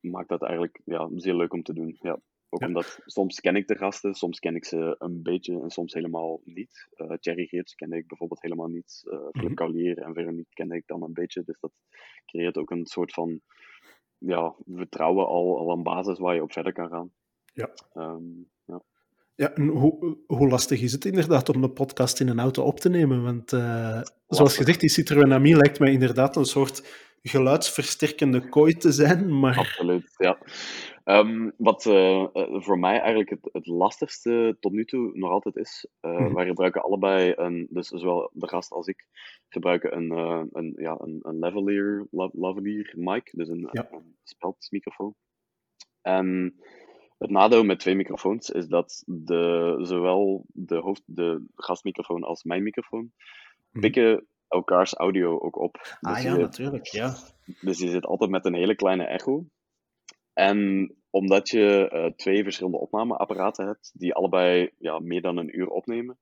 maakt 0.00 0.28
dat 0.28 0.42
eigenlijk 0.42 0.80
ja, 0.84 1.08
zeer 1.14 1.34
leuk 1.34 1.52
om 1.52 1.62
te 1.62 1.74
doen. 1.74 1.96
Ja. 2.00 2.18
Ook 2.54 2.60
Ja. 2.60 2.66
omdat 2.66 2.98
soms 3.04 3.40
ken 3.40 3.56
ik 3.56 3.66
de 3.66 3.76
gasten, 3.76 4.14
soms 4.14 4.38
ken 4.38 4.54
ik 4.54 4.64
ze 4.64 4.94
een 4.98 5.22
beetje 5.22 5.60
en 5.60 5.70
soms 5.70 5.92
helemaal 5.92 6.40
niet. 6.44 6.88
Eh 6.94 7.12
Thierry 7.20 7.46
Geerts 7.46 7.74
kende 7.74 7.96
ik 7.96 8.06
bijvoorbeeld 8.06 8.42
helemaal 8.42 8.68
niet. 8.68 9.02
Eh 9.10 9.18
Flip 9.30 9.58
Mhm. 9.58 9.98
En 9.98 10.14
Veronique 10.14 10.54
kende 10.54 10.76
ik 10.76 10.86
dan 10.86 11.02
een 11.02 11.12
beetje. 11.12 11.42
Dus 11.44 11.60
dat 11.60 11.72
creëert 12.26 12.56
ook 12.56 12.70
een 12.70 12.86
soort 12.86 13.12
van 13.12 13.40
ja, 14.18 14.54
vertrouwen 14.66 15.26
al, 15.26 15.58
al 15.58 15.70
een 15.70 15.82
basis 15.82 16.18
waar 16.18 16.34
je 16.34 16.42
op 16.42 16.52
verder 16.52 16.72
kan 16.72 16.88
gaan. 16.88 17.12
Ja. 17.52 17.70
Ehm, 17.92 18.22
ja. 18.64 18.82
Ja, 19.34 19.52
en 19.54 19.66
hoe, 19.66 20.18
hoe 20.26 20.48
lastig 20.48 20.80
is 20.82 20.92
het 20.92 21.04
inderdaad 21.04 21.48
om 21.48 21.62
een 21.62 21.72
podcast 21.72 22.20
in 22.20 22.28
een 22.28 22.40
auto 22.40 22.62
op 22.62 22.80
te 22.80 22.88
nemen? 22.88 23.22
Want 23.22 23.52
eh, 23.52 24.00
zoals 24.26 24.56
gezegd, 24.56 24.80
die 24.80 24.88
Citroën 24.88 25.32
Ami 25.32 25.56
lijkt 25.56 25.78
mij 25.78 25.92
inderdaad 25.92 26.36
een 26.36 26.44
soort 26.44 26.86
geluidsversterkende 27.22 28.48
kooi 28.48 28.72
te 28.74 28.92
zijn, 28.92 29.38
maar 29.40 29.58
Absoluut, 29.58 30.14
ja. 30.16 30.38
Ehm, 31.04 31.50
wat 31.56 31.84
uh, 31.84 32.26
voor 32.48 32.78
mij 32.78 32.98
eigenlijk 32.98 33.30
het, 33.30 33.48
het, 33.52 33.66
lastigste 33.66 34.56
tot 34.60 34.72
nu 34.72 34.84
toe 34.84 35.10
nog 35.14 35.30
altijd 35.30 35.56
is, 35.56 35.86
uh, 36.00 36.18
mm. 36.18 36.34
wij 36.34 36.46
gebruiken 36.46 36.82
allebei, 36.82 37.32
een, 37.36 37.66
dus 37.70 37.88
zowel 37.88 38.30
de 38.32 38.48
gast 38.48 38.72
als 38.72 38.86
ik, 38.86 39.06
gebruiken 39.48 39.96
een, 39.96 40.12
uh, 40.12 40.42
een, 40.52 40.72
ja, 40.76 40.96
een, 41.00 41.18
een 41.22 41.38
lavalier, 41.38 42.06
lavalier 42.32 42.94
mic, 42.96 43.30
dus 43.32 43.48
een, 43.48 43.68
ja. 43.72 43.88
een 43.90 44.16
speldmicrofoon. 44.22 45.14
En 46.02 46.54
het 47.18 47.30
nadeel 47.30 47.64
met 47.64 47.78
twee 47.78 47.94
microfoons 47.94 48.50
is 48.50 48.66
dat 48.66 49.02
de, 49.06 49.78
zowel 49.80 50.44
de, 50.46 50.76
hoofd, 50.76 51.02
de 51.04 51.44
gastmicrofoon 51.54 52.22
als 52.22 52.44
mijn 52.44 52.62
microfoon 52.62 53.12
mm. 53.70 53.80
pikken 53.80 54.26
elkaars 54.48 54.94
audio 54.94 55.38
ook 55.40 55.56
op. 55.56 55.72
Dus 55.72 55.98
ah 56.00 56.22
ja, 56.22 56.36
natuurlijk, 56.36 56.86
ja. 56.86 57.14
Dus 57.60 57.78
je 57.78 57.88
zit 57.88 58.06
altijd 58.06 58.30
met 58.30 58.44
een 58.44 58.54
hele 58.54 58.74
kleine 58.74 59.04
echo. 59.04 59.46
En 60.32 60.90
omdat 61.10 61.48
je 61.48 61.90
uh, 61.92 62.06
twee 62.16 62.42
verschillende 62.42 62.78
opnameapparaten 62.78 63.66
hebt, 63.66 63.92
die 63.94 64.14
allebei 64.14 64.70
ja, 64.78 64.98
meer 64.98 65.22
dan 65.22 65.36
een 65.36 65.58
uur 65.58 65.68
opnemen, 65.68 66.18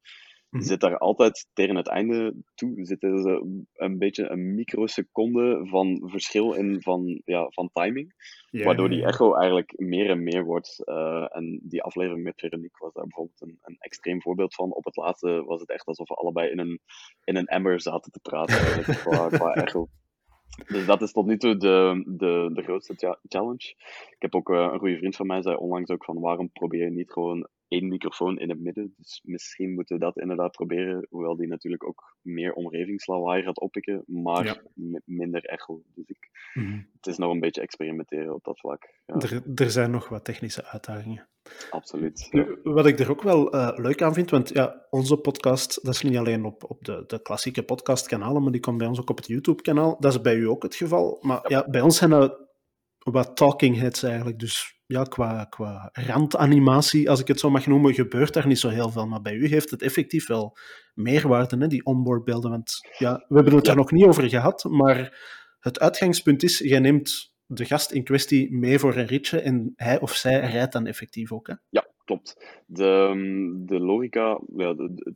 mm-hmm. 0.50 0.68
zit 0.68 0.80
daar 0.80 0.98
altijd 0.98 1.46
tegen 1.52 1.76
het 1.76 1.88
einde 1.88 2.34
toe 2.54 2.84
zitten 2.84 3.22
ze 3.22 3.62
een 3.74 3.98
beetje 3.98 4.30
een 4.30 4.54
microseconde 4.54 5.66
van 5.68 6.02
verschil 6.04 6.52
in 6.52 6.82
van, 6.82 7.22
ja, 7.24 7.46
van 7.50 7.70
timing. 7.72 8.14
Yeah, 8.50 8.66
waardoor 8.66 8.88
die 8.88 9.04
echo 9.04 9.34
eigenlijk 9.34 9.72
meer 9.76 10.10
en 10.10 10.22
meer 10.22 10.44
wordt. 10.44 10.82
Uh, 10.84 11.36
en 11.36 11.60
die 11.62 11.82
aflevering 11.82 12.24
met 12.24 12.40
Veronique 12.40 12.84
was 12.84 12.92
daar 12.92 13.04
bijvoorbeeld 13.04 13.40
een, 13.40 13.58
een 13.62 13.76
extreem 13.78 14.22
voorbeeld 14.22 14.54
van. 14.54 14.72
Op 14.72 14.84
het 14.84 14.96
laatste 14.96 15.44
was 15.44 15.60
het 15.60 15.70
echt 15.70 15.86
alsof 15.86 16.08
we 16.08 16.14
allebei 16.14 16.50
in 16.50 16.58
een, 16.58 16.80
in 17.24 17.36
een 17.36 17.46
emmer 17.46 17.80
zaten 17.80 18.12
te 18.12 18.20
praten 18.20 18.84
qua, 19.04 19.28
qua 19.28 19.52
echo. 19.54 19.88
Dus 20.66 20.86
dat 20.86 21.02
is 21.02 21.12
tot 21.12 21.26
nu 21.26 21.38
toe 21.38 21.56
de, 21.56 22.02
de, 22.06 22.50
de 22.54 22.62
grootste 22.62 23.16
challenge. 23.28 23.74
Ik 24.10 24.16
heb 24.18 24.34
ook 24.34 24.48
uh, 24.48 24.68
een 24.72 24.78
goede 24.78 24.96
vriend 24.96 25.16
van 25.16 25.26
mij 25.26 25.42
zei 25.42 25.56
onlangs 25.56 25.90
ook 25.90 26.04
van 26.04 26.20
waarom 26.20 26.50
probeer 26.50 26.84
je 26.84 26.90
niet 26.90 27.12
gewoon 27.12 27.48
één 27.70 27.88
microfoon 27.88 28.38
in 28.38 28.48
het 28.48 28.60
midden. 28.60 28.94
Dus 28.96 29.20
misschien 29.24 29.74
moeten 29.74 29.98
we 29.98 30.04
dat 30.04 30.18
inderdaad 30.18 30.52
proberen, 30.52 31.06
hoewel 31.10 31.36
die 31.36 31.46
natuurlijk 31.46 31.86
ook 31.86 32.16
meer 32.22 32.52
omgevingslawaai 32.52 33.42
gaat 33.42 33.60
oppikken, 33.60 34.02
maar 34.06 34.62
minder 35.04 35.44
echo. 35.44 35.82
Dus 35.94 36.08
ik, 36.08 36.28
mhm. 36.54 36.80
het 36.96 37.06
is 37.06 37.16
nog 37.16 37.32
een 37.32 37.40
beetje 37.40 37.60
experimenteren 37.60 38.34
op 38.34 38.44
dat 38.44 38.58
vlak. 38.58 38.88
Ja. 39.06 39.14
Er, 39.14 39.42
er 39.54 39.70
zijn 39.70 39.90
nog 39.90 40.08
wat 40.08 40.24
technische 40.24 40.64
uitdagingen. 40.64 41.28
Absoluut. 41.70 42.28
Wat 42.62 42.86
ik 42.86 42.98
er 42.98 43.10
ook 43.10 43.22
wel 43.22 43.54
uh, 43.54 43.70
leuk 43.74 44.02
aan 44.02 44.14
vind, 44.14 44.30
want 44.30 44.48
ja, 44.48 44.86
onze 44.90 45.16
podcast, 45.16 45.84
dat 45.84 45.94
is 45.94 46.02
niet 46.02 46.16
alleen 46.16 46.44
op, 46.44 46.70
op 46.70 46.84
de, 46.84 47.04
de 47.06 47.22
klassieke 47.22 47.62
podcastkanalen, 47.62 48.42
maar 48.42 48.52
die 48.52 48.60
komt 48.60 48.78
bij 48.78 48.86
ons 48.86 49.00
ook 49.00 49.10
op 49.10 49.16
het 49.16 49.26
YouTube-kanaal. 49.26 49.96
Dat 50.00 50.12
is 50.12 50.20
bij 50.20 50.34
u 50.34 50.48
ook 50.48 50.62
het 50.62 50.74
geval. 50.74 51.18
Maar 51.20 51.50
ja, 51.50 51.68
bij 51.68 51.80
ons 51.80 51.96
zijn 51.96 52.12
er 52.12 52.48
wat 53.04 53.36
talking 53.36 53.76
heads 53.76 54.02
eigenlijk. 54.02 54.38
Dus 54.38 54.80
ja, 54.86 55.02
qua, 55.02 55.44
qua 55.44 55.88
randanimatie, 55.92 57.10
als 57.10 57.20
ik 57.20 57.28
het 57.28 57.40
zo 57.40 57.50
mag 57.50 57.66
noemen, 57.66 57.94
gebeurt 57.94 58.32
daar 58.32 58.46
niet 58.46 58.58
zo 58.58 58.68
heel 58.68 58.90
veel. 58.90 59.06
Maar 59.06 59.20
bij 59.20 59.34
u 59.34 59.46
heeft 59.46 59.70
het 59.70 59.82
effectief 59.82 60.26
wel 60.26 60.56
meerwaarde, 60.94 61.56
hè, 61.56 61.66
die 61.66 61.84
onboardbeelden. 61.84 62.50
Want 62.50 62.88
ja, 62.98 63.24
we 63.28 63.34
hebben 63.34 63.54
het 63.54 63.68
er 63.68 63.76
nog 63.76 63.90
niet 63.90 64.04
over 64.04 64.28
gehad, 64.28 64.64
maar 64.64 65.18
het 65.60 65.80
uitgangspunt 65.80 66.42
is, 66.42 66.58
jij 66.58 66.78
neemt 66.78 67.34
de 67.46 67.64
gast 67.64 67.90
in 67.90 68.04
kwestie 68.04 68.52
mee 68.52 68.78
voor 68.78 68.96
een 68.96 69.06
ritje 69.06 69.40
en 69.40 69.72
hij 69.76 70.00
of 70.00 70.14
zij 70.14 70.40
rijdt 70.40 70.72
dan 70.72 70.86
effectief 70.86 71.32
ook. 71.32 71.46
Hè? 71.46 71.54
Ja, 71.68 71.89
klopt. 72.10 72.62
De, 72.66 73.54
de 73.66 73.80
logica, 73.80 74.40
ja, 74.56 74.74
de, 74.74 75.14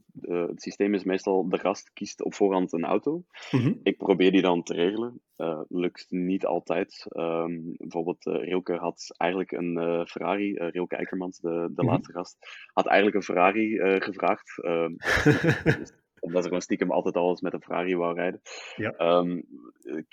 het 0.50 0.62
systeem 0.62 0.94
is 0.94 1.04
meestal 1.04 1.48
de 1.48 1.58
gast 1.58 1.92
kiest 1.92 2.22
op 2.22 2.34
voorhand 2.34 2.72
een 2.72 2.84
auto. 2.84 3.24
Mhm. 3.50 3.72
Ik 3.82 3.96
probeer 3.96 4.30
die 4.30 4.42
dan 4.42 4.62
te 4.62 4.74
regelen. 4.74 5.20
Uh, 5.36 5.60
lukt 5.68 6.06
niet 6.08 6.46
altijd. 6.46 7.06
Um, 7.16 7.74
bijvoorbeeld 7.76 8.26
uh, 8.26 8.34
Rilke 8.34 8.76
had 8.76 9.14
eigenlijk 9.16 9.52
een 9.52 9.78
uh, 9.78 10.04
Ferrari. 10.04 10.54
Rilke 10.54 10.96
Eikermans, 10.96 11.38
de, 11.38 11.70
de 11.74 11.82
mhm. 11.82 11.86
laatste 11.86 12.12
gast, 12.12 12.36
had 12.72 12.86
eigenlijk 12.86 13.16
een 13.16 13.34
Ferrari 13.34 14.00
gevraagd. 14.00 14.54
Omdat 16.24 16.42
ze 16.42 16.48
gewoon 16.48 16.62
stiekem 16.62 16.90
altijd 16.90 17.16
alles 17.16 17.40
met 17.40 17.52
een 17.52 17.62
Ferrari 17.62 17.96
wou 17.96 18.14
rijden. 18.14 18.40
Ja. 18.76 19.18
Um, 19.18 19.44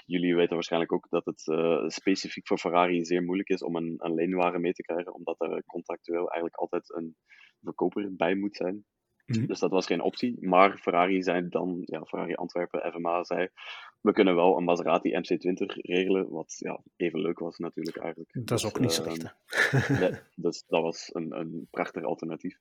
jullie 0.05 0.35
weten 0.35 0.53
waarschijnlijk 0.53 0.93
ook 0.93 1.07
dat 1.09 1.25
het 1.25 1.47
uh, 1.47 1.87
specifiek 1.87 2.47
voor 2.47 2.57
Ferrari 2.57 3.05
zeer 3.05 3.23
moeilijk 3.23 3.49
is 3.49 3.63
om 3.63 3.75
een, 3.75 3.95
een 3.97 4.13
leenwagen 4.13 4.61
mee 4.61 4.73
te 4.73 4.83
krijgen, 4.83 5.13
omdat 5.13 5.41
er 5.41 5.63
contractueel 5.65 6.25
eigenlijk 6.25 6.55
altijd 6.55 6.93
een 6.93 7.15
verkoper 7.61 8.15
bij 8.15 8.35
moet 8.35 8.55
zijn. 8.55 8.85
Mhm. 9.25 9.45
Dus 9.45 9.59
dat 9.59 9.71
was 9.71 9.85
geen 9.85 10.01
optie. 10.01 10.37
Maar 10.39 10.77
Ferrari 10.77 11.23
zei 11.23 11.49
dan, 11.49 11.81
ja, 11.85 12.03
Ferrari 12.03 12.33
Antwerpen, 12.33 12.91
FMA 12.91 13.23
zei, 13.23 13.49
we 14.01 14.11
kunnen 14.11 14.35
wel 14.35 14.57
een 14.57 14.63
Maserati 14.63 15.11
MC20 15.11 15.65
regelen, 15.65 16.29
wat 16.29 16.55
ja, 16.57 16.81
even 16.95 17.19
leuk 17.19 17.39
was 17.39 17.57
natuurlijk 17.57 17.97
eigenlijk. 17.97 18.31
Dat 18.33 18.59
is 18.59 18.65
ook 18.65 18.79
niet 18.79 18.89
uh, 18.89 18.95
slecht, 18.95 19.35
nee, 19.99 20.11
dus 20.35 20.63
dat 20.67 20.81
was 20.81 21.09
een, 21.13 21.39
een 21.39 21.67
prachtig 21.71 22.03
alternatief. 22.03 22.57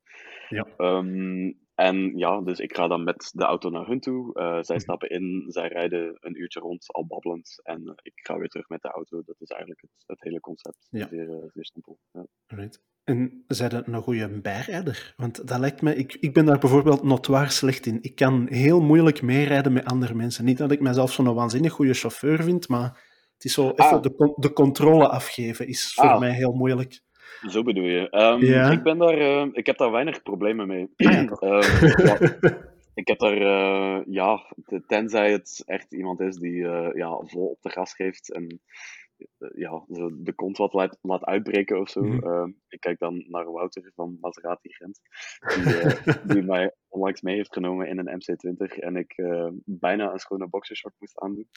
Ja. 0.49 0.67
Um, 0.77 1.59
en 1.81 2.13
ja, 2.17 2.41
dus 2.41 2.59
ik 2.59 2.77
ga 2.77 2.89
dan 2.89 3.05
met 3.05 3.31
de 3.35 3.45
auto 3.45 3.71
naar 3.71 3.87
hun 3.87 4.01
toe. 4.01 4.39
Uh, 4.39 4.63
zij 4.63 4.77
mhm. 4.77 4.85
stappen 4.85 5.11
in, 5.11 5.45
zij 5.49 5.69
rijden 5.69 6.17
een 6.21 6.41
uurtje 6.41 6.61
rond, 6.61 6.93
al 6.93 7.07
babbelend. 7.07 7.61
En 7.63 7.83
uh, 7.83 7.93
ik 8.03 8.13
ga 8.15 8.39
weer 8.39 8.49
terug 8.49 8.69
met 8.69 8.83
de 8.83 8.89
auto. 8.89 9.23
Dat 9.25 9.41
is 9.41 9.49
eigenlijk 9.49 9.81
het, 9.81 9.91
het 10.07 10.23
hele 10.23 10.41
concept. 10.41 10.87
Ja. 10.91 11.09
Zeer, 11.09 11.29
uh, 11.29 11.37
zeer 11.55 11.65
simpel. 11.65 11.99
Ja. 12.13 12.27
Right. 12.47 12.81
En 13.05 13.45
zijn 13.47 13.71
dat 13.71 13.87
een 13.87 14.03
goede 14.03 14.41
bijrijder? 14.41 15.15
Want 15.17 15.49
dat 15.49 15.59
lijkt 15.59 15.83
me, 15.83 15.95
ik, 15.95 16.17
ik 16.21 16.33
ben 16.33 16.45
daar 16.45 16.59
bijvoorbeeld 16.59 17.03
notoir 17.03 17.51
slecht 17.51 17.87
in. 17.87 17.99
Ik 18.03 18.15
kan 18.15 18.47
heel 18.49 18.81
moeilijk 18.81 19.23
meerijden 19.23 19.73
met 19.73 19.85
andere 19.85 20.15
mensen. 20.15 20.45
Niet 20.45 20.59
dat 20.59 20.71
ik 20.71 20.81
mezelf 20.81 21.13
zo'n 21.13 21.35
waanzinnig 21.35 21.73
goede 21.73 21.95
chauffeur 21.95 22.43
vind, 22.43 22.69
maar 22.69 23.09
het 23.35 23.45
is 23.45 23.53
zo 23.53 23.71
even 23.71 23.85
ah. 23.85 24.03
de, 24.03 24.33
de 24.37 24.53
controle 24.53 25.09
afgeven 25.09 25.67
is 25.67 25.95
voor 25.95 26.05
ah. 26.05 26.21
mij 26.21 26.33
heel 26.33 26.53
moeilijk. 26.53 27.01
Zo 27.49 27.63
bedoel 27.63 27.85
je. 27.85 28.09
Um, 28.11 28.45
ja. 28.45 28.71
ik, 28.71 28.83
ben 28.83 28.99
daar, 28.99 29.19
uh, 29.19 29.47
ik 29.53 29.67
heb 29.67 29.79
daar 29.79 29.91
weinig 29.91 30.23
problemen 30.23 30.67
mee. 30.67 30.91
um, 30.97 31.29
ik 32.95 33.09
heb 33.09 33.19
daar, 33.19 33.41
uh, 33.41 34.01
ja, 34.07 34.55
tenzij 34.87 35.33
het 35.33 35.63
echt 35.67 35.93
iemand 35.93 36.21
is 36.21 36.37
die 36.37 36.55
uh, 36.55 36.89
ja, 36.95 37.21
vol 37.25 37.47
op 37.47 37.63
de 37.63 37.71
gas 37.71 37.95
geeft 37.95 38.33
en 38.33 38.61
ja, 39.55 39.85
de 40.13 40.33
kont 40.35 40.57
wat 40.57 40.73
laat, 40.73 40.99
laat 41.03 41.25
uitbreken 41.25 41.81
of 41.81 41.89
zo. 41.89 42.03
Mm 42.03 42.19
-hmm. 42.21 42.57
ik 42.69 42.81
kijk 42.81 42.99
dan 42.99 43.25
naar 43.29 43.53
Wouter 43.53 43.93
van 43.95 44.19
Maserati 44.21 44.73
Gent, 44.73 45.01
die, 45.55 46.15
die 46.35 46.43
mij 46.43 46.75
onlangs 46.89 47.21
mee 47.21 47.35
heeft 47.37 47.53
genomen 47.53 47.89
in 47.89 47.99
een 47.99 48.21
MC20 48.21 48.79
en 48.79 48.97
ik 48.97 49.23
bijna 49.65 50.13
een 50.13 50.19
schone 50.19 50.49
boxershort 50.49 50.95
moest 50.99 51.19
aandoen. 51.19 51.49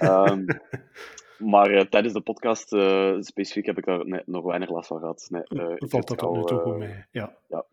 Um, 0.00 0.44
Maar 1.40 1.70
uh, 1.70 1.80
tijdens 1.80 2.14
de 2.14 2.20
podcast 2.20 2.72
uh, 2.72 3.16
specifiek 3.20 3.66
heb 3.66 3.78
ik 3.78 3.84
daar 3.84 4.06
nee, 4.06 4.22
nog 4.24 4.44
weinig 4.44 4.70
last 4.70 4.88
van 4.88 4.98
gehad. 4.98 5.26
Nee, 5.30 5.42
uh, 5.48 5.74
Valt 5.76 6.08
dat 6.08 6.18
tot 6.18 6.36
nu 6.36 6.44
toe 6.44 6.58
goed 6.58 6.78
mee, 6.78 7.04
ja. 7.10 7.36
ja. 7.48 7.64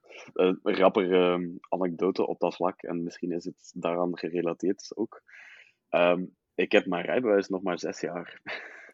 rapper 0.62 1.14
ehm, 1.14 1.48
anekdote 1.70 2.28
op 2.28 2.40
dat 2.40 2.56
vlak, 2.56 2.82
en 2.82 3.04
misschien 3.04 3.32
is 3.32 3.46
het 3.46 3.72
daaraan 3.76 4.18
gerelateerd 4.18 4.92
ook. 4.96 5.22
Um, 5.90 6.36
ik 6.56 6.72
heb 6.72 6.86
mijn 6.86 7.06
rijbewijs 7.06 7.48
nog 7.48 7.62
maar 7.62 7.80
zes 7.80 8.02
jaar. 8.02 8.42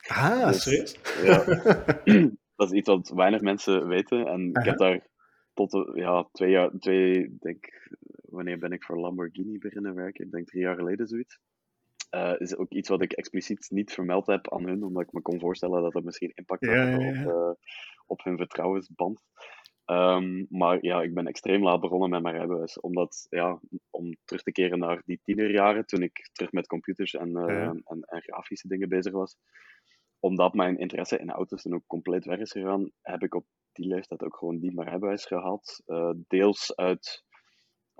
Ah, 0.07 0.47
dus, 0.51 0.63
serieus? 0.63 0.99
Ja, 1.23 1.43
dat 2.55 2.71
is 2.71 2.77
iets 2.77 2.87
wat 2.87 3.09
weinig 3.09 3.41
mensen 3.41 3.87
weten. 3.87 4.27
En 4.27 4.49
ik 4.49 4.65
heb 4.65 4.77
daar 4.77 5.07
tot 5.53 5.91
ja, 5.93 6.27
twee 6.31 6.51
jaar, 6.51 6.71
twee, 6.79 7.37
denk, 7.39 7.89
wanneer 8.23 8.57
ben 8.57 8.71
ik 8.71 8.83
voor 8.83 8.99
Lamborghini 8.99 9.57
beginnen 9.57 9.95
werken? 9.95 10.25
Ik 10.25 10.31
denk 10.31 10.47
drie 10.47 10.61
jaar 10.61 10.75
geleden 10.75 11.07
zoiets. 11.07 11.39
Uh, 12.15 12.33
is 12.37 12.57
ook 12.57 12.71
iets 12.71 12.89
wat 12.89 13.01
ik 13.01 13.11
expliciet 13.13 13.69
niet 13.69 13.93
vermeld 13.93 14.27
heb 14.27 14.53
aan 14.53 14.67
hun, 14.67 14.83
omdat 14.83 15.03
ik 15.03 15.11
me 15.11 15.21
kon 15.21 15.39
voorstellen 15.39 15.81
dat 15.81 15.93
dat 15.93 16.03
misschien 16.03 16.31
impact 16.33 16.65
had 16.65 16.75
ja, 16.75 16.95
Op, 16.95 17.13
uh, 17.13 17.51
op 18.05 18.23
hun 18.23 18.37
vertrouwensband. 18.37 19.19
Um, 19.85 20.45
maar 20.49 20.77
ja, 20.81 21.01
ik 21.01 21.13
ben 21.13 21.27
extreem 21.27 21.63
laat 21.63 21.79
begonnen 21.79 22.09
met 22.09 22.21
mijn 22.21 22.35
rijbewijs. 22.35 22.79
Omdat, 22.79 23.27
ja, 23.29 23.59
om 23.89 24.15
terug 24.25 24.43
te 24.43 24.51
keren 24.51 24.79
naar 24.79 25.01
die 25.05 25.19
tienerjaren, 25.23 25.85
toen 25.85 26.01
ik 26.01 26.29
terug 26.31 26.51
met 26.51 26.67
computers 26.67 27.13
en, 27.13 27.29
uh, 27.29 27.61
en, 27.61 27.83
en, 27.85 28.21
grafische 28.21 28.67
dingen 28.67 28.89
bezig 28.89 29.13
was. 29.13 29.37
Omdat 30.19 30.53
mijn 30.53 30.77
interesse 30.77 31.17
in 31.17 31.31
auto's 31.31 31.61
toen 31.61 31.73
ook 31.73 31.87
compleet 31.87 32.25
weg 32.25 32.39
is 32.39 32.51
gegaan, 32.51 32.91
heb 33.01 33.23
ik 33.23 33.35
op 33.35 33.45
die 33.71 33.87
leeftijd 33.87 34.23
ook 34.23 34.37
gewoon 34.37 34.59
die 34.59 34.73
mijn 34.73 34.87
rijbewijs 34.87 35.25
gehaald. 35.25 35.83
deels 36.27 36.75
uit 36.75 37.23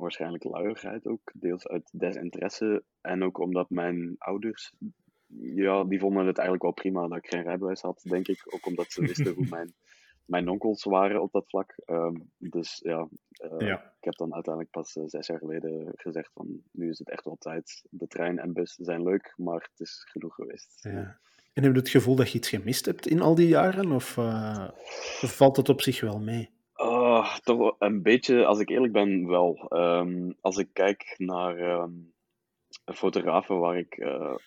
waarschijnlijk 0.04 0.43
luiigheid 0.43 1.08
ook, 1.08 1.32
deels 1.34 1.68
uit 1.68 1.89
desinteresse. 1.91 2.84
En 3.01 3.24
ook 3.24 3.39
omdat 3.39 3.70
mijn 3.70 4.16
ouders, 4.18 4.74
ja, 5.41 5.84
die 5.84 5.99
vonden 5.99 6.26
het 6.26 6.38
eigenlijk 6.38 6.64
wel 6.64 6.74
prima 6.74 7.08
dat 7.08 7.18
ik 7.18 7.30
geen 7.30 7.43
rijbewijs 7.43 7.82
had, 7.82 8.06
denk 8.10 8.28
ik. 8.28 8.54
Ook 8.54 8.66
omdat 8.66 8.91
ze 8.91 9.01
wisten 9.01 9.34
hoe 9.34 9.47
mijn, 9.58 9.74
mijn 10.26 10.49
onkels 10.49 10.84
waren 10.84 11.22
op 11.22 11.32
dat 11.32 11.49
vlak. 11.49 11.74
Ehm, 11.86 12.16
dus 12.38 12.80
ja, 12.84 13.08
uh, 13.43 13.68
ja, 13.68 13.93
ik 13.97 14.04
heb 14.04 14.16
dan 14.16 14.34
uiteindelijk 14.34 14.74
pas 14.74 14.95
uh, 14.95 15.04
zes 15.08 15.28
jaar 15.28 15.39
geleden 15.39 15.91
gezegd 15.95 16.32
van 16.34 16.62
nu 16.72 16.89
is 16.89 16.99
het 16.99 17.10
echt 17.10 17.26
wel 17.26 17.38
tijd. 17.39 17.84
De 17.89 18.08
trein 18.08 18.39
en 18.39 18.54
bus 18.54 18.76
zijn 18.76 19.04
leuk, 19.04 19.34
maar 19.38 19.70
het 19.72 19.80
is 19.80 20.06
genoeg 20.12 20.36
geweest. 20.36 20.80
Ja. 20.84 21.20
En 21.54 21.64
heb 21.64 21.74
je 21.74 21.80
het 21.80 21.89
gevoel 21.89 22.16
dat 22.16 22.32
je 22.32 22.38
iets 22.38 22.49
gemist 22.49 22.86
hebt 22.86 23.08
in 23.08 23.22
al 23.22 23.36
die 23.36 23.47
jaren? 23.47 23.91
Of, 23.91 24.18
uh, 24.18 24.70
of 25.22 25.36
valt 25.36 25.58
het 25.58 25.70
op 25.70 25.82
zich 25.82 26.01
wel 26.01 26.20
mee? 26.20 26.53
Uh, 27.14 27.38
toch 27.38 27.76
een 27.80 28.01
beetje, 28.01 28.45
als 28.45 28.59
ik 28.59 28.70
eerlijk 28.70 28.93
ben, 28.93 29.28
wel. 29.28 29.70
Um, 29.70 30.36
als 30.41 30.57
ik 30.57 30.70
kijk 30.74 31.16
naar, 31.18 31.82
um, 31.82 32.14
fotografen 32.93 33.59
waar 33.59 33.78
ik 33.78 33.97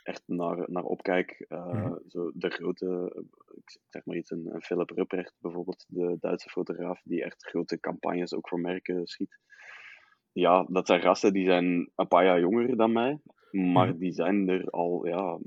echt 0.03 0.23
naar, 0.27 0.65
naar 0.67 0.83
opkijk. 0.83 1.45
Mhm. 1.49 1.95
zo 2.07 2.31
de 2.35 2.51
grote, 2.51 3.13
ik 3.55 3.81
zeg 3.89 4.05
maar 4.05 4.17
iets, 4.17 4.31
een, 4.31 4.55
een 4.55 4.63
Philip 4.63 4.91
Rupprecht 4.91 5.35
bijvoorbeeld, 5.41 5.85
de 5.89 6.17
Duitse 6.21 6.49
fotograaf, 6.49 7.01
die 7.05 7.25
echt 7.25 7.47
grote 7.47 7.81
campagnes 7.81 8.35
ook 8.35 8.49
voor 8.49 8.61
merken 8.61 9.07
schiet. 9.07 9.39
Ja, 10.33 10.67
dat 10.69 10.87
zijn 10.87 11.01
gasten 11.01 11.33
die 11.33 11.47
zijn 11.47 11.91
een 11.95 12.09
paar 12.09 12.25
jaar 12.25 12.41
jonger 12.41 12.77
dan 12.77 12.93
mij, 12.93 13.19
maar 13.51 13.89
mhm. 13.89 13.99
die 13.99 14.13
zijn 14.13 14.49
er 14.49 14.71
al 14.71 15.07
ja, 15.07 15.39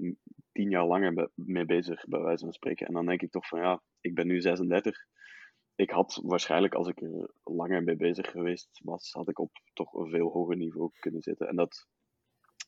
tien 0.52 0.70
jaar 0.70 0.86
langer 0.86 1.30
mee 1.36 1.66
bezig, 1.66 2.06
bij 2.08 2.22
wijze 2.22 2.44
van 2.44 2.54
spreken. 2.54 2.88
En 2.88 2.94
dan 2.94 3.06
denk 3.06 3.22
ik 3.22 3.32
toch 3.32 3.48
van 3.48 3.60
ja, 3.60 3.82
ik 4.02 4.16
ben 4.16 4.28
nu 4.28 4.42
36. 4.42 5.06
Ik 5.80 5.90
had 5.90 6.22
waarschijnlijk, 6.24 6.74
als 6.74 6.88
ik 6.88 7.02
er 7.02 7.30
langer 7.44 7.84
mee 7.84 7.96
bezig 7.96 8.32
geweest 8.32 8.82
was, 8.84 9.12
had 9.12 9.30
ik 9.30 9.40
op 9.40 9.52
toch 9.74 9.94
een 9.94 10.10
veel 10.10 10.30
hoger 10.30 10.56
niveau 10.56 10.92
kunnen 11.00 11.22
zitten. 11.22 11.48
En 11.48 11.56
dat 11.56 11.88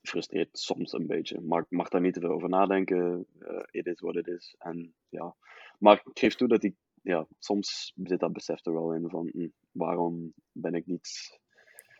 frustreert 0.01 0.59
soms 0.59 0.93
een 0.93 1.07
beetje. 1.07 1.41
Maar 1.41 1.61
ik 1.61 1.69
mag 1.69 1.89
daar 1.89 2.01
niet 2.01 2.13
te 2.13 2.19
veel 2.19 2.31
over 2.31 2.49
nadenken. 2.49 3.25
Uh, 3.39 3.63
it 3.71 3.85
is 3.85 3.99
what 3.99 4.15
it 4.15 4.27
is. 4.27 4.55
En 4.57 4.93
ja, 5.09 5.35
maar 5.79 6.01
ik 6.05 6.19
geef 6.19 6.35
toe 6.35 6.47
dat 6.47 6.63
ik, 6.63 6.75
ja, 7.01 7.27
soms 7.39 7.93
zit 8.03 8.19
dat 8.19 8.33
besef 8.33 8.65
er 8.65 8.73
wel 8.73 8.93
in 8.93 9.09
van 9.09 9.29
hm, 9.33 9.47
waarom 9.71 10.33
ben 10.51 10.73
ik 10.73 10.85
niet 10.85 11.39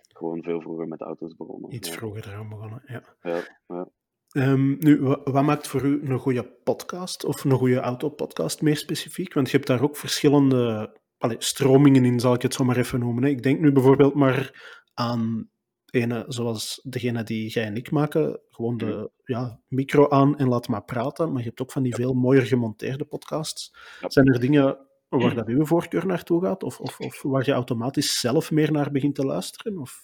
gewoon 0.07 0.43
veel 0.43 0.62
vroeger 0.62 0.88
met 0.88 1.01
auto's 1.01 1.36
begonnen. 1.36 1.74
Iets 1.74 1.89
vroeger 1.89 2.28
eraan 2.28 2.49
begonnen, 2.49 2.82
ja. 2.86 3.03
ja, 3.22 3.59
ja. 3.68 3.88
Um, 4.34 4.76
nu, 4.80 5.01
wat, 5.01 5.43
maakt 5.43 5.68
voor 5.68 5.86
u 5.86 6.01
een 6.03 6.20
goede 6.20 6.43
podcast 6.64 7.24
of 7.26 7.43
een 7.43 7.51
goede 7.51 7.80
autopodcast 7.80 8.62
meer 8.62 8.78
specifiek? 8.78 9.34
Want 9.34 9.49
je 9.49 9.55
hebt 9.55 9.68
daar 9.68 9.82
ook 9.82 9.97
verschillende 9.97 10.99
allez, 11.22 11.46
stromingen 11.46 12.06
in, 12.06 12.20
zal 12.20 12.34
ik 12.34 12.42
het 12.42 12.54
zo 12.54 12.64
maar 12.64 12.78
even 12.78 13.00
noemen. 13.00 13.24
Hè. 13.24 13.30
Ik 13.30 13.44
denk 13.44 13.60
nu 13.60 13.72
bijvoorbeeld 13.72 14.14
maar 14.14 14.52
aan 14.94 15.50
ene 15.92 16.26
zoals 16.28 16.80
degene 16.84 17.24
die 17.24 17.50
jij 17.50 17.66
en 17.66 17.76
ik 17.76 17.92
maken. 17.92 18.42
Gewoon 18.50 18.78
de 18.78 18.86
mm. 18.86 19.10
ja, 19.24 19.62
micro 19.68 20.10
aan 20.10 20.38
en 20.38 20.48
laat 20.48 20.68
maar 20.68 20.84
praten. 20.84 21.32
Maar 21.32 21.42
je 21.42 21.48
hebt 21.48 21.62
ook 21.62 21.72
van 21.72 21.84
die 21.84 21.96
veel 21.96 22.14
mooier 22.14 22.46
gemonteerde 22.46 23.06
podcasts. 23.06 23.76
Zijn 24.08 24.28
er 24.28 24.40
dingen 24.40 24.78
waar 25.10 25.36
dat 25.36 25.48
uw 25.48 25.66
voorkeur 25.66 26.06
naartoe 26.06 26.44
gaat? 26.44 26.64
Of, 26.64 26.80
of, 26.80 27.00
of 27.00 27.22
waar 27.22 27.46
je 27.46 27.52
automatisch 27.52 28.20
zelf 28.20 28.52
meer 28.52 28.72
naar 28.72 28.92
begint 28.92 29.16
te 29.16 29.26
luisteren? 29.26 29.78
Of? 29.78 30.04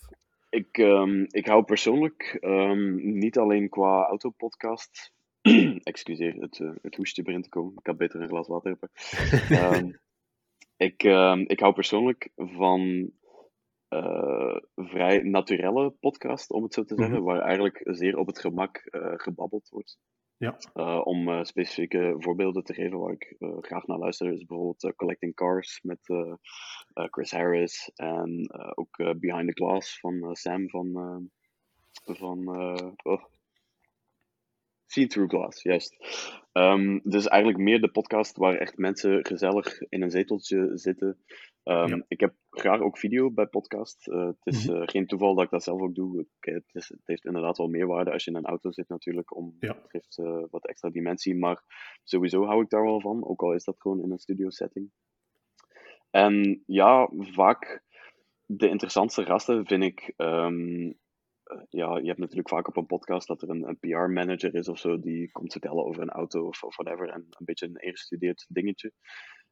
Ik, 0.50 0.78
um, 0.78 1.26
ik 1.30 1.48
hou 1.48 1.64
persoonlijk 1.64 2.38
um, 2.42 3.18
niet 3.18 3.38
alleen 3.38 3.70
qua 3.70 4.06
autopodcast. 4.06 5.14
Excuseer, 5.84 6.36
het, 6.36 6.60
uh, 6.60 6.72
het 6.82 6.96
hoestje 6.96 7.24
begint 7.24 7.44
te 7.44 7.50
komen. 7.50 7.74
Ik 7.78 7.86
had 7.86 7.98
beter 7.98 8.22
een 8.22 8.28
glas 8.28 8.48
water 8.48 8.78
hebben. 8.80 8.90
um, 9.86 10.00
ik, 10.78 11.04
ik 11.48 11.60
hou 11.60 11.74
persoonlijk 11.74 12.30
van 12.36 13.12
uh, 13.90 14.58
vrij 14.76 15.20
naturelle 15.20 15.90
podcast, 16.00 16.52
om 16.52 16.64
het 16.64 16.74
zo 16.74 16.84
te 16.84 16.96
zeggen, 16.96 17.16
mm 17.16 17.22
-hmm. 17.22 17.34
waar 17.34 17.42
eigenlijk 17.42 17.82
zeer 17.84 18.18
op 18.18 18.28
het 18.28 18.40
gemak 18.40 18.88
uh, 18.92 19.14
gebabbeld 19.16 19.70
wordt. 19.70 19.98
Ja. 20.38 20.58
Uh, 20.74 21.02
om 21.04 21.44
specifieke 21.44 22.16
voorbeelden 22.18 22.64
te 22.64 22.74
geven 22.74 23.00
waar 23.00 23.14
ik 23.14 23.36
graag 23.40 23.88
naar 23.88 23.98
luister, 23.98 24.32
is 24.32 24.46
bijvoorbeeld 24.46 24.96
Collecting 24.96 25.36
Cars 25.36 25.80
met 25.82 26.00
Chris 26.94 27.32
Harris 27.32 27.92
en 27.96 28.50
ook 28.76 28.98
Behind 28.98 29.48
the 29.48 29.64
Glass 29.64 30.00
van 30.00 30.36
Sam 30.36 30.70
van. 30.70 30.92
van 32.04 32.48
oh. 33.04 33.24
See 34.88 35.08
Through 35.08 35.30
Glass, 35.30 35.64
juist. 35.64 35.96
Um, 36.54 37.00
dus 37.04 37.28
eigenlijk 37.28 37.64
meer 37.64 37.82
de 37.82 37.92
podcast 37.92 38.38
waar 38.38 38.56
echt 38.56 38.78
mensen 38.78 39.26
gezellig 39.26 39.82
in 39.82 40.02
een 40.02 40.12
zeteltje 40.12 40.72
zitten, 40.74 41.18
Um, 41.68 42.04
Ik 42.08 42.20
heb 42.20 42.34
graag 42.50 42.80
ook 42.80 42.98
video 42.98 43.32
bij 43.32 43.46
podcast. 43.46 44.08
Uh, 44.08 44.26
het 44.26 44.56
is 44.56 44.66
uh, 44.66 44.82
geen 44.86 45.08
toeval 45.08 45.36
dat 45.36 45.44
ik 45.44 45.50
dat 45.50 45.64
zelf 45.64 45.82
ook 45.82 45.96
doe. 45.96 46.26
het, 46.40 46.64
is, 46.72 46.90
het, 46.90 47.02
heeft 47.04 47.26
inderdaad 47.26 47.58
wel 47.58 47.68
meerwaarde 47.68 48.12
als 48.12 48.24
je 48.24 48.32
in 48.32 48.38
een 48.38 48.46
auto 48.46 48.72
zit 48.72 48.90
natuurlijk, 48.90 49.36
om, 49.36 49.56
ja. 49.60 49.76
het 49.76 49.90
geeft 49.90 50.18
uh, 50.18 50.44
wat 50.50 50.68
extra 50.68 50.90
dimensie. 50.90 51.36
Maar 51.36 51.64
sowieso 52.04 52.46
hou 52.46 52.62
ik 52.62 52.70
daar 52.70 52.84
wel 52.84 53.02
van, 53.02 53.28
ook 53.28 53.42
al 53.42 53.54
is 53.54 53.64
dat 53.64 53.82
gewoon 53.82 54.02
in 54.02 54.12
een 54.12 54.18
studio 54.18 54.50
setting. 54.50 54.92
En 56.10 56.64
ja, 56.66 57.10
vaak 57.18 57.84
de 58.46 58.70
interessantste 58.70 59.26
gasten 59.26 59.66
vind 59.66 59.84
ik... 59.84 60.14
Um, 60.18 60.98
ja, 61.70 61.98
je 61.98 62.08
hebt 62.08 62.20
natuurlijk 62.20 62.50
vaak 62.50 62.68
op 62.68 62.78
een 62.78 62.86
podcast 62.86 63.28
dat 63.28 63.42
er 63.42 63.50
een, 63.50 63.68
een 63.68 63.80
PR-manager 63.80 64.56
is 64.56 64.68
of 64.68 64.80
zo, 64.80 65.00
die 65.00 65.32
komt 65.32 65.52
vertellen 65.52 65.86
over 65.86 66.02
een 66.02 66.10
auto 66.10 66.48
of, 66.48 66.76
whatever, 66.76 67.10
en 67.10 67.26
een 67.30 67.46
beetje 67.46 67.66
een 67.66 67.76
ingestudeerd 67.76 68.46
dingetje. 68.50 68.92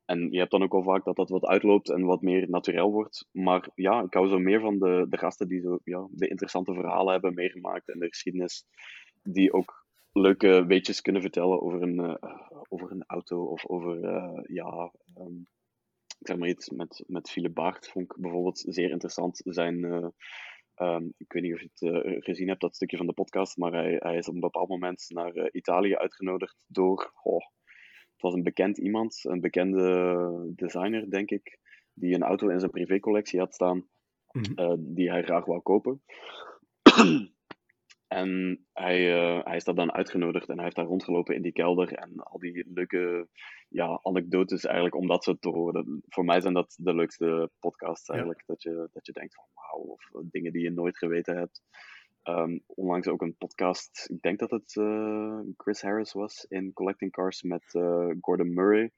En 0.06 0.32
je 0.32 0.38
hebt 0.38 0.52
dan 0.52 0.64
ook 0.64 0.74
al 0.74 0.84
vaak 0.84 1.04
dat 1.04 1.16
dat 1.16 1.30
wat 1.30 1.46
uitloopt 1.46 1.90
en 1.90 2.06
wat 2.06 2.22
meer 2.22 2.50
natuurlijk 2.50 2.92
wordt. 2.92 3.28
Maar 3.32 3.70
ja, 3.76 4.02
ik 4.02 4.14
hou 4.14 4.28
zo 4.28 4.40
meer 4.40 4.60
van 4.60 4.80
de, 4.80 5.06
de 5.10 5.18
gasten 5.18 5.48
die 5.48 5.62
zo, 5.62 5.80
ja, 5.84 6.08
de 6.12 6.28
interessante 6.28 6.74
verhalen 6.74 7.14
hebben 7.14 7.34
meegemaakt 7.34 7.90
en 7.90 8.00
de 8.00 8.08
geschiedenis. 8.08 8.66
Die 9.24 9.54
ook 9.54 9.86
leuke 10.12 10.66
weetjes 10.66 11.02
kunnen 11.02 11.22
vertellen 11.22 11.62
over 11.62 11.82
een, 11.82 12.00
uh, 12.00 12.16
over 12.70 12.92
een 12.92 13.04
auto 13.08 13.44
of 13.44 13.66
over, 13.66 14.04
uh, 14.04 14.40
ja, 14.44 14.92
um, 15.18 15.48
ik 16.20 16.28
zeg 16.28 16.38
maar 16.38 16.50
iets 16.50 16.70
met, 16.70 17.04
met 17.08 17.30
Philip 17.30 17.54
Baart 17.54 17.88
vond 17.88 18.06
ik 18.06 18.22
bijvoorbeeld 18.22 18.64
zeer 18.68 18.90
interessant. 18.90 19.42
Zijn, 19.44 20.14
um, 20.76 21.14
ik 21.18 21.34
weet 21.34 21.44
niet 21.44 21.54
of 21.54 21.62
je 21.62 21.70
het 21.72 22.24
gezien 22.24 22.48
hebt, 22.48 22.62
dat 22.62 22.76
stukje 22.76 22.98
van 22.98 23.06
de 23.06 23.14
podcast, 23.14 23.58
maar 23.58 23.72
hij, 23.72 23.96
hij 24.00 24.18
is 24.18 24.28
op 24.28 24.34
een 24.34 24.40
bepaald 24.40 24.70
moment 24.70 25.06
naar 25.08 25.52
Italië 25.52 25.96
uitgenodigd 25.96 26.58
door, 26.66 27.12
oh, 27.24 27.46
het 28.12 28.22
was 28.22 28.34
een 28.34 28.44
bekend 28.44 28.78
iemand, 28.78 29.20
een 29.24 29.42
bekende 29.42 30.52
designer, 30.56 31.10
denk 31.10 31.30
ik, 31.30 31.60
die 31.94 32.16
een 32.16 32.24
auto 32.24 32.48
in 32.48 32.60
zijn 32.60 32.72
privécollectie 32.72 33.40
had 33.40 33.54
staan, 33.54 33.88
mhm. 34.32 34.54
eh, 34.56 34.74
die 34.78 35.10
hij 35.10 35.24
graag 35.24 35.46
wou 35.46 35.62
kopen. 35.62 36.02
En 38.08 38.60
hij, 38.74 39.16
uh, 39.16 39.44
hij 39.44 39.56
is 39.56 39.64
daar 39.64 39.76
dan 39.76 39.94
uitgenodigd 39.94 40.50
en 40.50 40.56
hij 40.56 40.64
heeft 40.64 40.76
daar 40.76 40.86
rondgelopen 40.86 41.36
in 41.36 41.42
die 41.42 41.52
kelder 41.52 41.94
en 41.94 42.16
al 42.16 42.40
die 42.40 42.66
leuke 42.74 43.28
ja, 43.70 44.00
anekdotes 44.04 44.66
eigenlijk 44.66 44.96
om 44.96 45.08
dat 45.08 45.24
zo 45.24 45.34
te 45.34 45.50
horen. 45.50 46.04
Voor 46.08 46.26
mij 46.26 46.42
zijn 46.42 46.54
dat 46.54 46.76
de 46.80 46.96
leukste 46.96 47.50
podcasts 47.60 48.10
eigenlijk, 48.10 48.44
dat, 48.46 48.62
je, 48.62 48.90
dat 48.94 49.06
je 49.06 49.12
denkt 49.12 49.36
van 49.36 49.46
wauw, 49.54 49.82
of 49.82 50.12
dingen 50.30 50.52
die 50.52 50.62
je 50.62 50.72
nooit 50.72 50.98
geweten 50.98 51.38
hebt. 51.38 51.62
Um, 52.24 52.64
onlangs 52.68 53.08
ook 53.08 53.22
een 53.22 53.38
podcast, 53.38 54.10
ik 54.10 54.22
denk 54.22 54.40
dat 54.40 54.52
het 54.52 54.76
uh, 54.76 55.40
Chris 55.58 55.82
Harris 55.82 56.14
was, 56.14 56.46
in 56.50 56.74
Collecting 56.74 57.12
Cars 57.12 57.42
met 57.42 57.74
uh, 57.74 58.10
Gordon 58.22 58.54
Murray. 58.54 58.92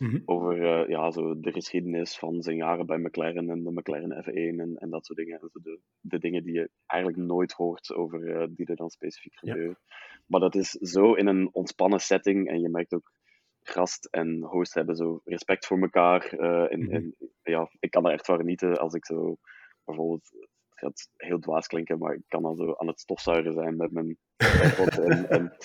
Mm 0.00 0.10
-hmm. 0.10 0.22
Over 0.24 0.56
uh, 0.56 0.88
ja, 0.88 1.10
zo 1.10 1.40
de 1.40 1.52
geschiedenis 1.52 2.18
van 2.18 2.42
zijn 2.42 2.56
jaren 2.56 2.86
bij 2.86 2.98
McLaren 2.98 3.50
en 3.50 3.64
de 3.64 3.72
McLaren 3.72 4.24
F1 4.24 4.60
en, 4.60 4.76
en 4.76 4.90
dat 4.90 5.06
soort 5.06 5.18
dingen. 5.18 5.40
Dus 5.40 5.52
de, 5.52 5.80
de 6.00 6.18
dingen 6.18 6.44
die 6.44 6.54
je 6.54 6.70
eigenlijk 6.86 7.20
nooit 7.20 7.52
hoort 7.52 7.94
over 7.94 8.48
die 8.54 8.66
er 8.66 8.76
dan 8.76 8.90
specifiek 8.90 9.34
gebeuren. 9.34 9.78
Ja. 9.84 9.94
Maar 10.26 10.40
dat 10.40 10.54
is 10.54 10.70
zo 10.70 11.14
in 11.14 11.26
een 11.26 11.48
ontspannen 11.52 12.00
setting 12.00 12.48
en 12.48 12.60
je 12.60 12.68
merkt 12.68 12.94
ook 12.94 13.12
gast 13.62 14.04
en 14.04 14.42
host 14.42 14.74
hebben 14.74 14.96
zo 14.96 15.20
respect 15.24 15.66
voor 15.66 15.80
elkaar. 15.80 16.32
en, 16.32 16.80
mm 16.80 16.86
-hmm. 16.86 16.94
en, 16.94 17.14
ja, 17.42 17.70
ik 17.80 17.90
kan 17.90 18.06
er 18.06 18.12
echt 18.12 18.26
van 18.26 18.36
genieten 18.36 18.78
als 18.78 18.94
ik 18.94 19.06
zo 19.06 19.36
bijvoorbeeld 19.84 20.30
gaat 20.80 21.08
heel 21.16 21.38
dwaas 21.38 21.66
klinken, 21.66 21.98
maar 21.98 22.14
ik 22.14 22.22
kan 22.28 22.42
dan 22.42 22.56
zo 22.56 22.74
aan 22.76 22.86
het 22.86 23.00
stofzuigen 23.00 23.52
zijn 23.52 23.76
met 23.76 23.90
mijn 23.90 24.18
en, 25.04 25.28
en, 25.28 25.56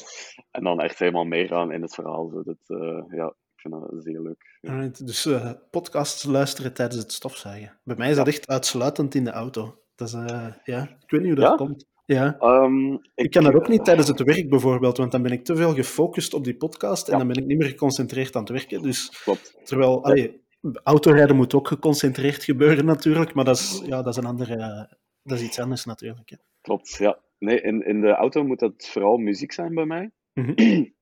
en, 0.52 0.64
dan 0.64 0.82
echt 0.82 1.00
helemaal 1.00 1.26
meegaan 1.26 1.72
in 1.72 1.82
het 1.82 1.94
verhaal. 1.94 2.30
Zo. 2.30 2.44
Dat, 2.44 2.58
uh, 2.68 3.04
ja, 3.10 3.36
vind 3.70 3.82
dat 3.92 4.04
zeer 4.04 4.22
leuk. 4.22 4.58
Ja. 4.62 4.90
dus 5.04 5.26
uh, 5.26 5.52
podcasts 5.70 6.24
luisteren 6.24 6.74
tijdens 6.74 7.02
het 7.02 7.12
stofzuigen. 7.12 7.78
Bij 7.84 7.96
mij 7.96 8.10
is 8.10 8.16
dat 8.16 8.28
echt 8.28 8.48
uitsluitend 8.48 9.16
in 9.16 9.24
de 9.24 9.32
auto. 9.32 9.80
Dat 9.96 10.08
is, 10.08 10.14
uh, 10.14 10.48
ja, 10.64 10.82
ik 10.82 11.10
weet 11.10 11.22
niet 11.22 11.30
hoe 11.30 11.40
dat 11.40 11.50
ja? 11.50 11.56
komt. 11.56 11.86
Ja. 12.06 12.38
Um, 12.42 12.94
ik, 12.94 13.02
ik, 13.16 13.32
kan 13.32 13.44
dat 13.44 13.54
ook 13.54 13.68
niet 13.68 13.86
tijdens 13.86 14.08
het 14.08 14.24
werk 14.24 14.50
bijvoorbeeld, 14.50 14.98
want 14.98 15.12
dan 15.12 15.22
ben 15.22 15.32
ik 15.32 15.46
te 15.46 15.56
veel 15.56 15.74
gefocust 15.74 16.34
op 16.34 16.44
die 16.44 16.56
podcast 16.56 17.08
en 17.08 17.12
ja. 17.12 17.18
dan 17.18 17.28
ben 17.28 17.38
ik 17.38 17.46
niet 17.46 17.58
meer 17.58 17.68
geconcentreerd 17.68 18.36
aan 18.36 18.42
het 18.42 18.52
werken. 18.52 18.82
Dus, 18.82 19.22
Klopt. 19.24 19.58
Terwijl, 19.64 20.04
allee, 20.04 20.44
autorijden 20.84 21.36
moet 21.36 21.54
ook 21.54 21.68
geconcentreerd 21.68 22.44
gebeuren 22.44 22.86
natuurlijk, 22.86 23.34
maar 23.34 23.46
dat 23.46 23.58
is, 23.58 23.82
ja, 23.86 24.02
dat 24.02 24.08
is 24.08 24.16
een 24.18 24.26
andere 24.26 24.88
dat 25.26 25.40
is 25.40 25.46
iets 25.46 25.60
anders 25.60 25.86
natuurlijk. 25.86 26.30
Hè. 26.30 26.38
Klopt, 26.62 26.96
ja. 26.96 27.20
Nee, 27.38 27.62
in, 27.62 27.86
in 27.86 28.02
de 28.02 28.12
auto 28.12 28.44
moet 28.44 28.60
dat 28.60 28.88
vooral 28.88 29.18
muziek 29.18 29.52
zijn 29.52 29.74
bij 29.74 29.86
mij. 29.86 30.12
Mm 30.34 30.54
-hmm. 30.56 30.94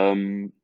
um, 0.00 0.54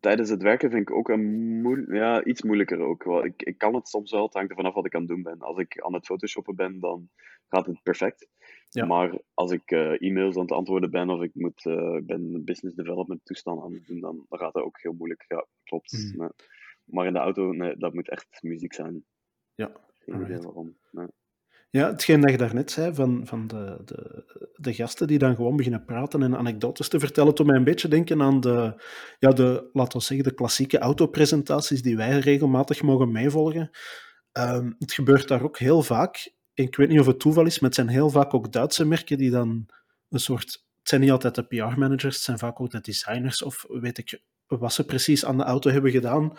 tijdens 0.00 0.30
het 0.30 0.42
werken 0.42 0.70
vind 0.70 0.88
ik 0.88 0.96
ook 0.96 1.08
een 1.08 1.60
moe 1.60 1.94
ja, 1.94 2.24
iets 2.24 2.42
moeilijker 2.42 2.80
ook. 2.80 3.04
Wel, 3.04 3.24
ik, 3.24 3.42
ik 3.42 3.58
kan 3.58 3.74
het 3.74 3.88
soms 3.88 4.10
wel, 4.10 4.24
het 4.24 4.34
hangt 4.34 4.50
er 4.50 4.56
vanaf 4.56 4.74
wat 4.74 4.86
ik 4.86 4.94
aan 4.94 5.00
het 5.00 5.10
doen 5.10 5.22
ben. 5.22 5.40
Als 5.40 5.58
ik 5.58 5.80
aan 5.80 5.94
het 5.94 6.06
photoshoppen 6.06 6.56
ben, 6.56 6.80
dan 6.80 7.08
gaat 7.48 7.66
het 7.66 7.82
perfect. 7.82 8.28
Ja. 8.68 8.84
Maar 8.86 9.18
als 9.34 9.50
ik 9.50 9.70
uh, 9.70 10.02
e-mails 10.02 10.36
aan 10.36 10.42
het 10.42 10.52
antwoorden 10.52 10.90
ben 10.90 11.10
of 11.10 11.22
ik 11.22 11.34
moet, 11.34 11.64
uh, 11.64 11.98
ben 12.02 12.44
business 12.44 12.76
development 12.76 13.24
toestand 13.24 13.62
aan 13.62 13.72
het 13.72 13.86
doen, 13.86 14.00
dan, 14.00 14.26
dan 14.28 14.38
gaat 14.38 14.52
dat 14.52 14.62
ook 14.62 14.80
heel 14.80 14.92
moeilijk. 14.92 15.24
Ja, 15.28 15.46
klopt. 15.64 16.12
Nee. 16.16 16.28
Maar 16.84 17.06
in 17.06 17.12
de 17.12 17.18
auto, 17.18 17.52
nee, 17.52 17.76
dat 17.76 17.94
moet 17.94 18.08
echt 18.08 18.38
muziek 18.42 18.72
zijn. 18.72 19.04
Ja, 19.54 19.72
Geen 19.98 20.22
idee 20.22 20.38
waarom. 20.38 20.76
Nee. 20.90 21.06
Ja, 21.70 21.86
hetgeen 21.86 22.20
dat 22.20 22.30
je 22.30 22.36
daarnet 22.36 22.70
zei 22.70 22.94
van, 22.94 23.26
van 23.26 23.46
de, 23.46 23.76
de, 23.84 24.24
de 24.56 24.74
gasten 24.74 25.06
die 25.06 25.18
dan 25.18 25.34
gewoon 25.34 25.56
beginnen 25.56 25.84
praten 25.84 26.22
en 26.22 26.36
anekdotes 26.36 26.88
te 26.88 26.98
vertellen, 26.98 27.34
toen 27.34 27.46
mij 27.46 27.56
een 27.56 27.64
beetje 27.64 27.88
denken 27.88 28.22
aan 28.22 28.40
de, 28.40 28.82
ja, 29.18 29.30
de, 29.30 29.68
laten 29.72 29.98
we 29.98 30.04
zeggen, 30.04 30.28
de 30.28 30.34
klassieke 30.34 30.78
autopresentaties 30.78 31.82
die 31.82 31.96
wij 31.96 32.18
regelmatig 32.18 32.82
mogen 32.82 33.12
meevolgen. 33.12 33.70
Um, 34.32 34.76
het 34.78 34.92
gebeurt 34.92 35.28
daar 35.28 35.42
ook 35.42 35.58
heel 35.58 35.82
vaak. 35.82 36.32
Ik 36.54 36.76
weet 36.76 36.88
niet 36.88 37.00
of 37.00 37.06
het 37.06 37.20
toeval 37.20 37.46
is, 37.46 37.58
maar 37.58 37.68
het 37.68 37.78
zijn 37.78 37.88
heel 37.88 38.10
vaak 38.10 38.34
ook 38.34 38.52
Duitse 38.52 38.84
merken 38.84 39.18
die 39.18 39.30
dan 39.30 39.66
een 40.08 40.20
soort. 40.20 40.68
Het 40.78 40.88
zijn 40.88 41.00
niet 41.00 41.10
altijd 41.10 41.34
de 41.34 41.42
PR-managers, 41.42 42.14
het 42.14 42.24
zijn 42.24 42.38
vaak 42.38 42.60
ook 42.60 42.70
de 42.70 42.80
designers 42.80 43.42
of 43.42 43.64
weet 43.68 43.98
ik 43.98 44.22
wat 44.46 44.72
ze 44.72 44.84
precies 44.84 45.24
aan 45.24 45.36
de 45.36 45.44
auto 45.44 45.70
hebben 45.70 45.90
gedaan. 45.90 46.32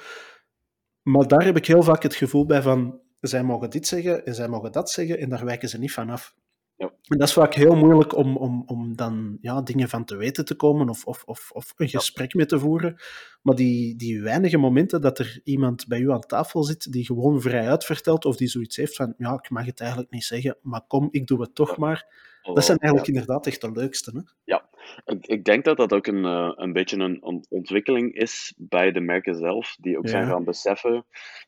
Maar 1.02 1.28
daar 1.28 1.46
heb 1.46 1.58
ik 1.58 1.66
heel 1.66 1.84
vaak 1.84 2.04
het 2.04 2.16
gevoel 2.16 2.46
bij 2.46 2.62
van, 2.62 3.00
zij 3.22 3.44
mogen 3.44 3.70
dit 3.70 3.88
zeggen 3.88 4.26
en 4.26 4.36
zij 4.36 4.48
mogen 4.48 4.72
dat 4.72 4.90
zeggen 4.90 5.20
en 5.20 5.30
daar 5.30 5.46
wijken 5.46 5.70
ze 5.70 5.80
niet 5.80 5.94
van 5.94 6.10
af. 6.10 6.36
Ja. 6.76 6.94
En 7.08 7.18
dat 7.18 7.28
is 7.28 7.34
vaak 7.34 7.54
heel 7.54 7.76
moeilijk 7.76 8.16
om, 8.16 8.38
om, 8.38 8.64
om 8.66 8.96
dan 8.96 9.38
ja, 9.42 9.62
dingen 9.62 9.90
van 9.90 10.06
te 10.06 10.16
weten 10.16 10.46
te 10.46 10.56
komen 10.56 10.90
of, 10.90 11.06
of, 11.06 11.24
of, 11.26 11.52
of 11.52 11.74
een 11.76 11.90
gesprek 11.90 12.34
mee 12.34 12.46
te 12.46 12.60
voeren. 12.60 12.96
Maar 13.42 13.56
die, 13.56 13.96
die 13.96 14.22
weinige 14.22 14.58
momenten 14.58 15.02
dat 15.02 15.20
er 15.20 15.42
iemand 15.44 15.88
bij 15.88 16.00
u 16.00 16.12
aan 16.12 16.22
tafel 16.22 16.64
zit 16.64 16.92
die 16.92 17.06
gewoon 17.06 17.42
vrij 17.42 17.68
uitvertelt 17.70 18.26
of 18.26 18.36
die 18.36 18.48
zoiets 18.48 18.76
heeft 18.76 18.96
van 18.96 19.14
ja, 19.18 19.34
ik 19.34 19.50
mag 19.50 19.66
het 19.66 19.80
eigenlijk 19.80 20.12
niet 20.12 20.24
zeggen, 20.24 20.58
maar 20.62 20.82
kom, 20.88 21.08
ik 21.12 21.28
doe 21.28 21.42
het 21.42 21.56
toch 21.56 21.78
maar. 21.78 22.30
Dat 22.42 22.66
zijn 22.66 22.78
eigenlijk 22.78 23.12
inderdaad 23.12 23.48
echt 23.48 23.62
de 23.62 23.72
leukste. 23.72 24.12
Hè? 24.12 24.22
Ja, 24.44 24.70
ik, 25.06 25.26
ik 25.28 25.44
denk 25.44 25.64
dat 25.64 25.78
dat 25.78 25.94
ook 25.94 26.08
een, 26.08 26.24
uh, 26.24 26.52
een 26.56 26.74
beetje 26.74 26.98
een, 26.98 27.46
ontwikkeling 27.50 28.14
is 28.14 28.54
bij 28.58 28.92
de 28.92 29.00
merken 29.00 29.36
zelf, 29.36 29.76
die 29.80 29.98
ook 29.98 30.08
zijn 30.08 30.28
gaan 30.28 30.44
beseffen. 30.44 31.06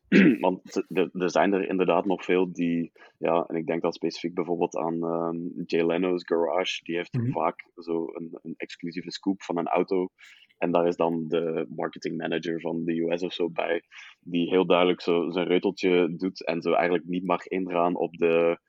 Want 0.39 0.85
er 1.13 1.31
zijn 1.31 1.53
er 1.53 1.69
inderdaad 1.69 2.05
nog 2.05 2.23
veel 2.23 2.51
die, 2.53 2.91
ja, 3.17 3.45
en 3.47 3.55
ik 3.55 3.65
denk 3.65 3.81
dat 3.81 3.95
specifiek 3.95 4.33
bijvoorbeeld 4.33 4.77
aan 4.77 5.03
um, 5.03 5.63
Jay 5.65 5.85
Leno's 5.85 6.23
Garage, 6.25 6.83
die 6.83 6.95
heeft 6.95 7.13
mm 7.13 7.21
-hmm. 7.21 7.31
vaak 7.31 7.67
zo 7.75 8.07
een, 8.13 8.39
een 8.41 8.53
exclusieve 8.57 9.11
scoop 9.11 9.43
van 9.43 9.57
een 9.57 9.67
auto. 9.67 10.09
En 10.57 10.71
daar 10.71 10.87
is 10.87 10.95
dan 10.95 11.27
de 11.27 11.65
marketing 11.75 12.17
manager 12.17 12.61
van 12.61 12.83
de 12.83 13.01
US 13.01 13.23
of 13.23 13.33
zo 13.33 13.49
bij, 13.49 13.81
die 14.19 14.49
heel 14.49 14.65
duidelijk 14.65 15.01
zo 15.01 15.31
zijn 15.31 15.47
reuteltje 15.47 16.15
doet 16.15 16.45
en 16.45 16.61
zo 16.61 16.71
eigenlijk 16.73 17.05
niet 17.05 17.25
mag 17.25 17.47
ingaan 17.47 17.95
op 17.95 18.17
de 18.17 18.59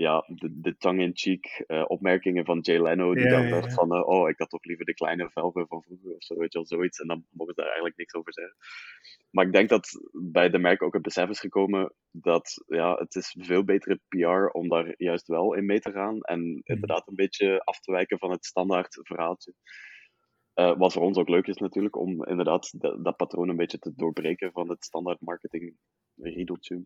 ja, 0.00 0.24
de, 0.26 0.60
de 0.60 0.76
tongue-in-cheek 0.76 1.64
uh, 1.66 1.84
opmerkingen 1.86 2.44
van 2.44 2.58
Jay 2.60 2.82
Leno, 2.82 3.14
die 3.14 3.24
Ja, 3.24 3.30
dan 3.30 3.50
dacht 3.50 3.64
ja. 3.64 3.74
van, 3.74 3.94
eh, 3.94 4.08
oh, 4.08 4.28
ik 4.28 4.38
had 4.38 4.50
toch 4.50 4.64
liever 4.64 4.84
de 4.84 4.94
kleine 4.94 5.30
velgen 5.30 5.66
van 5.66 5.82
vroeger 5.82 6.14
of 6.14 6.22
zo, 6.22 6.34
weet 6.34 6.52
je 6.52 6.58
wel, 6.58 6.66
zoiets. 6.66 7.00
En 7.00 7.06
dan 7.06 7.24
mogen 7.30 7.54
ze 7.54 7.60
daar 7.60 7.70
eigenlijk 7.70 7.96
niks 7.96 8.14
over 8.14 8.32
zeggen. 8.32 8.56
Maar 9.30 9.46
ik 9.46 9.52
denk 9.52 9.68
dat 9.68 10.10
bij 10.12 10.50
de 10.50 10.58
merk 10.58 10.82
ook 10.82 10.92
het 10.92 11.02
besef 11.02 11.28
is 11.28 11.40
gekomen 11.40 11.94
dat 12.10 12.64
ja, 12.66 12.94
het 12.94 13.14
is 13.14 13.36
veel 13.38 13.64
betere 13.64 14.00
PR 14.08 14.58
om 14.58 14.68
daar 14.68 14.94
juist 14.96 15.26
wel 15.26 15.54
in 15.54 15.66
mee 15.66 15.80
te 15.80 15.92
gaan 15.92 16.20
en 16.20 16.60
inderdaad 16.64 17.08
een 17.08 17.14
beetje 17.14 17.64
af 17.64 17.80
te 17.80 17.92
wijken 17.92 18.18
van 18.18 18.30
het 18.30 18.44
standaard 18.44 18.98
verhaaltje. 19.02 19.54
Eh, 20.54 20.78
wat 20.78 20.92
voor 20.92 21.02
ons 21.02 21.18
ook 21.18 21.28
leuk 21.28 21.46
is 21.46 21.56
natuurlijk, 21.56 21.96
om 21.96 22.24
inderdaad 22.24 22.80
dat, 22.80 23.04
dat 23.04 23.16
patroon 23.16 23.48
een 23.48 23.56
beetje 23.56 23.78
te 23.78 23.92
doorbreken 23.96 24.52
van 24.52 24.68
het 24.68 24.84
standaard 24.84 25.20
marketing 25.20 25.76
riedeltje. 26.16 26.84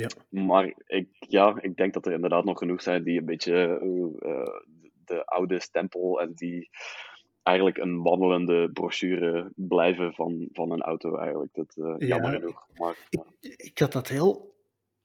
Ja. 0.00 0.08
Maar 0.28 0.74
ik, 0.86 1.08
ja, 1.18 1.58
ik 1.60 1.76
denk 1.76 1.94
dat 1.94 2.06
er 2.06 2.12
inderdaad 2.12 2.44
nog 2.44 2.58
genoeg 2.58 2.82
zijn 2.82 3.02
die 3.02 3.18
een 3.18 3.24
beetje 3.24 3.54
eh, 3.54 4.30
eh, 4.30 4.46
de 5.04 5.24
oude 5.24 5.60
stempel 5.60 6.20
en 6.20 6.32
die 6.34 6.70
eigenlijk 7.42 7.76
een 7.78 8.02
wandelende 8.02 8.70
brochure 8.72 9.52
blijven 9.54 10.12
van, 10.14 10.48
van 10.52 10.70
een 10.70 10.82
auto 10.82 11.16
eigenlijk. 11.16 11.54
Dat, 11.54 11.74
eh, 11.76 11.94
Ja. 11.98 12.06
Jammer 12.06 12.30
genoeg. 12.32 12.66
Maar, 12.74 12.96
Ik, 13.10 13.54
ik 13.56 13.78
had 13.78 13.92
dat 13.92 14.08
heel, 14.08 14.54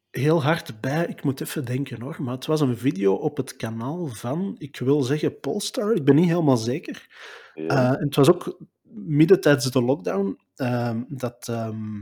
heel 0.10 0.44
hard 0.44 0.82
bij. 0.82 1.06
Ik 1.06 1.24
moet 1.24 1.42
even 1.42 1.66
denken 1.66 2.02
hoor. 2.02 2.18
Maar 2.20 2.36
het 2.36 2.46
was 2.46 2.62
een 2.62 2.78
video 2.78 3.14
op 3.14 3.38
het 3.38 3.56
kanaal 3.56 4.08
van, 4.08 4.56
ik 4.58 4.78
wil 4.78 5.02
zeggen 5.02 5.40
Polestar. 5.40 5.96
Ik 5.96 6.04
ben 6.06 6.16
niet 6.16 6.30
helemaal 6.30 6.58
zeker. 6.58 7.08
ja. 7.54 7.96
En 7.98 8.04
het 8.06 8.16
was 8.16 8.30
ook 8.30 8.60
midden 8.94 9.42
tijdens 9.42 9.72
de 9.72 9.82
lockdown 9.84 10.40
ehm, 10.56 11.04
dat. 11.08 11.48
ehm, 11.48 12.00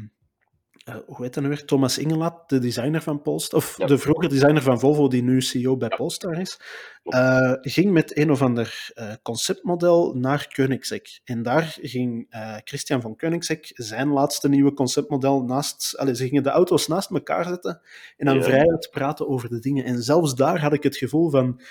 eh, 0.86 0.96
hoe 1.08 1.24
heet 1.24 1.34
dat 1.34 1.44
nu 1.44 1.50
weer? 1.50 1.66
Thomas 1.66 1.98
Ingelat, 1.98 2.50
de 2.50 2.60
designer 2.60 3.02
van 3.02 3.22
Polestar, 3.22 3.60
of 3.60 3.78
Ja. 3.78 3.86
de 3.86 3.98
vroege 3.98 4.28
designer 4.28 4.62
van 4.62 4.80
Volvo, 4.80 5.08
die 5.08 5.24
nu 5.24 5.42
CEO 5.42 5.78
bij 5.78 5.90
Ja. 5.90 5.96
Polestar 5.96 6.40
is, 6.40 6.60
eh, 7.04 7.54
ging 7.62 7.92
met 7.92 8.18
een 8.18 8.32
of 8.32 8.42
ander 8.42 8.90
eh, 8.94 9.12
conceptmodel 9.24 10.14
naar 10.14 10.48
Koenigsegg. 10.56 11.20
En 11.24 11.44
daar 11.44 11.78
ging 11.82 12.28
Christian 12.64 13.02
van 13.02 13.16
Koenigsegg 13.16 13.60
zijn 13.74 14.08
laatste 14.10 14.50
nieuwe 14.50 14.74
conceptmodel 14.74 15.44
naast... 15.44 15.98
Allez, 15.98 16.18
ze 16.18 16.28
gingen 16.28 16.44
de 16.44 16.50
auto's 16.50 16.88
naast 16.88 17.10
elkaar 17.10 17.46
zetten 17.46 17.82
en 18.18 18.26
dan 18.26 18.36
Ja. 18.36 18.44
vrijuit 18.44 18.90
praten 18.92 19.28
over 19.28 19.50
de 19.50 19.60
dingen. 19.60 19.84
En 19.86 20.04
zelfs 20.04 20.36
daar 20.36 20.62
had 20.62 20.74
ik 20.74 20.84
het 20.84 20.98
gevoel 20.98 21.30
van... 21.30 21.62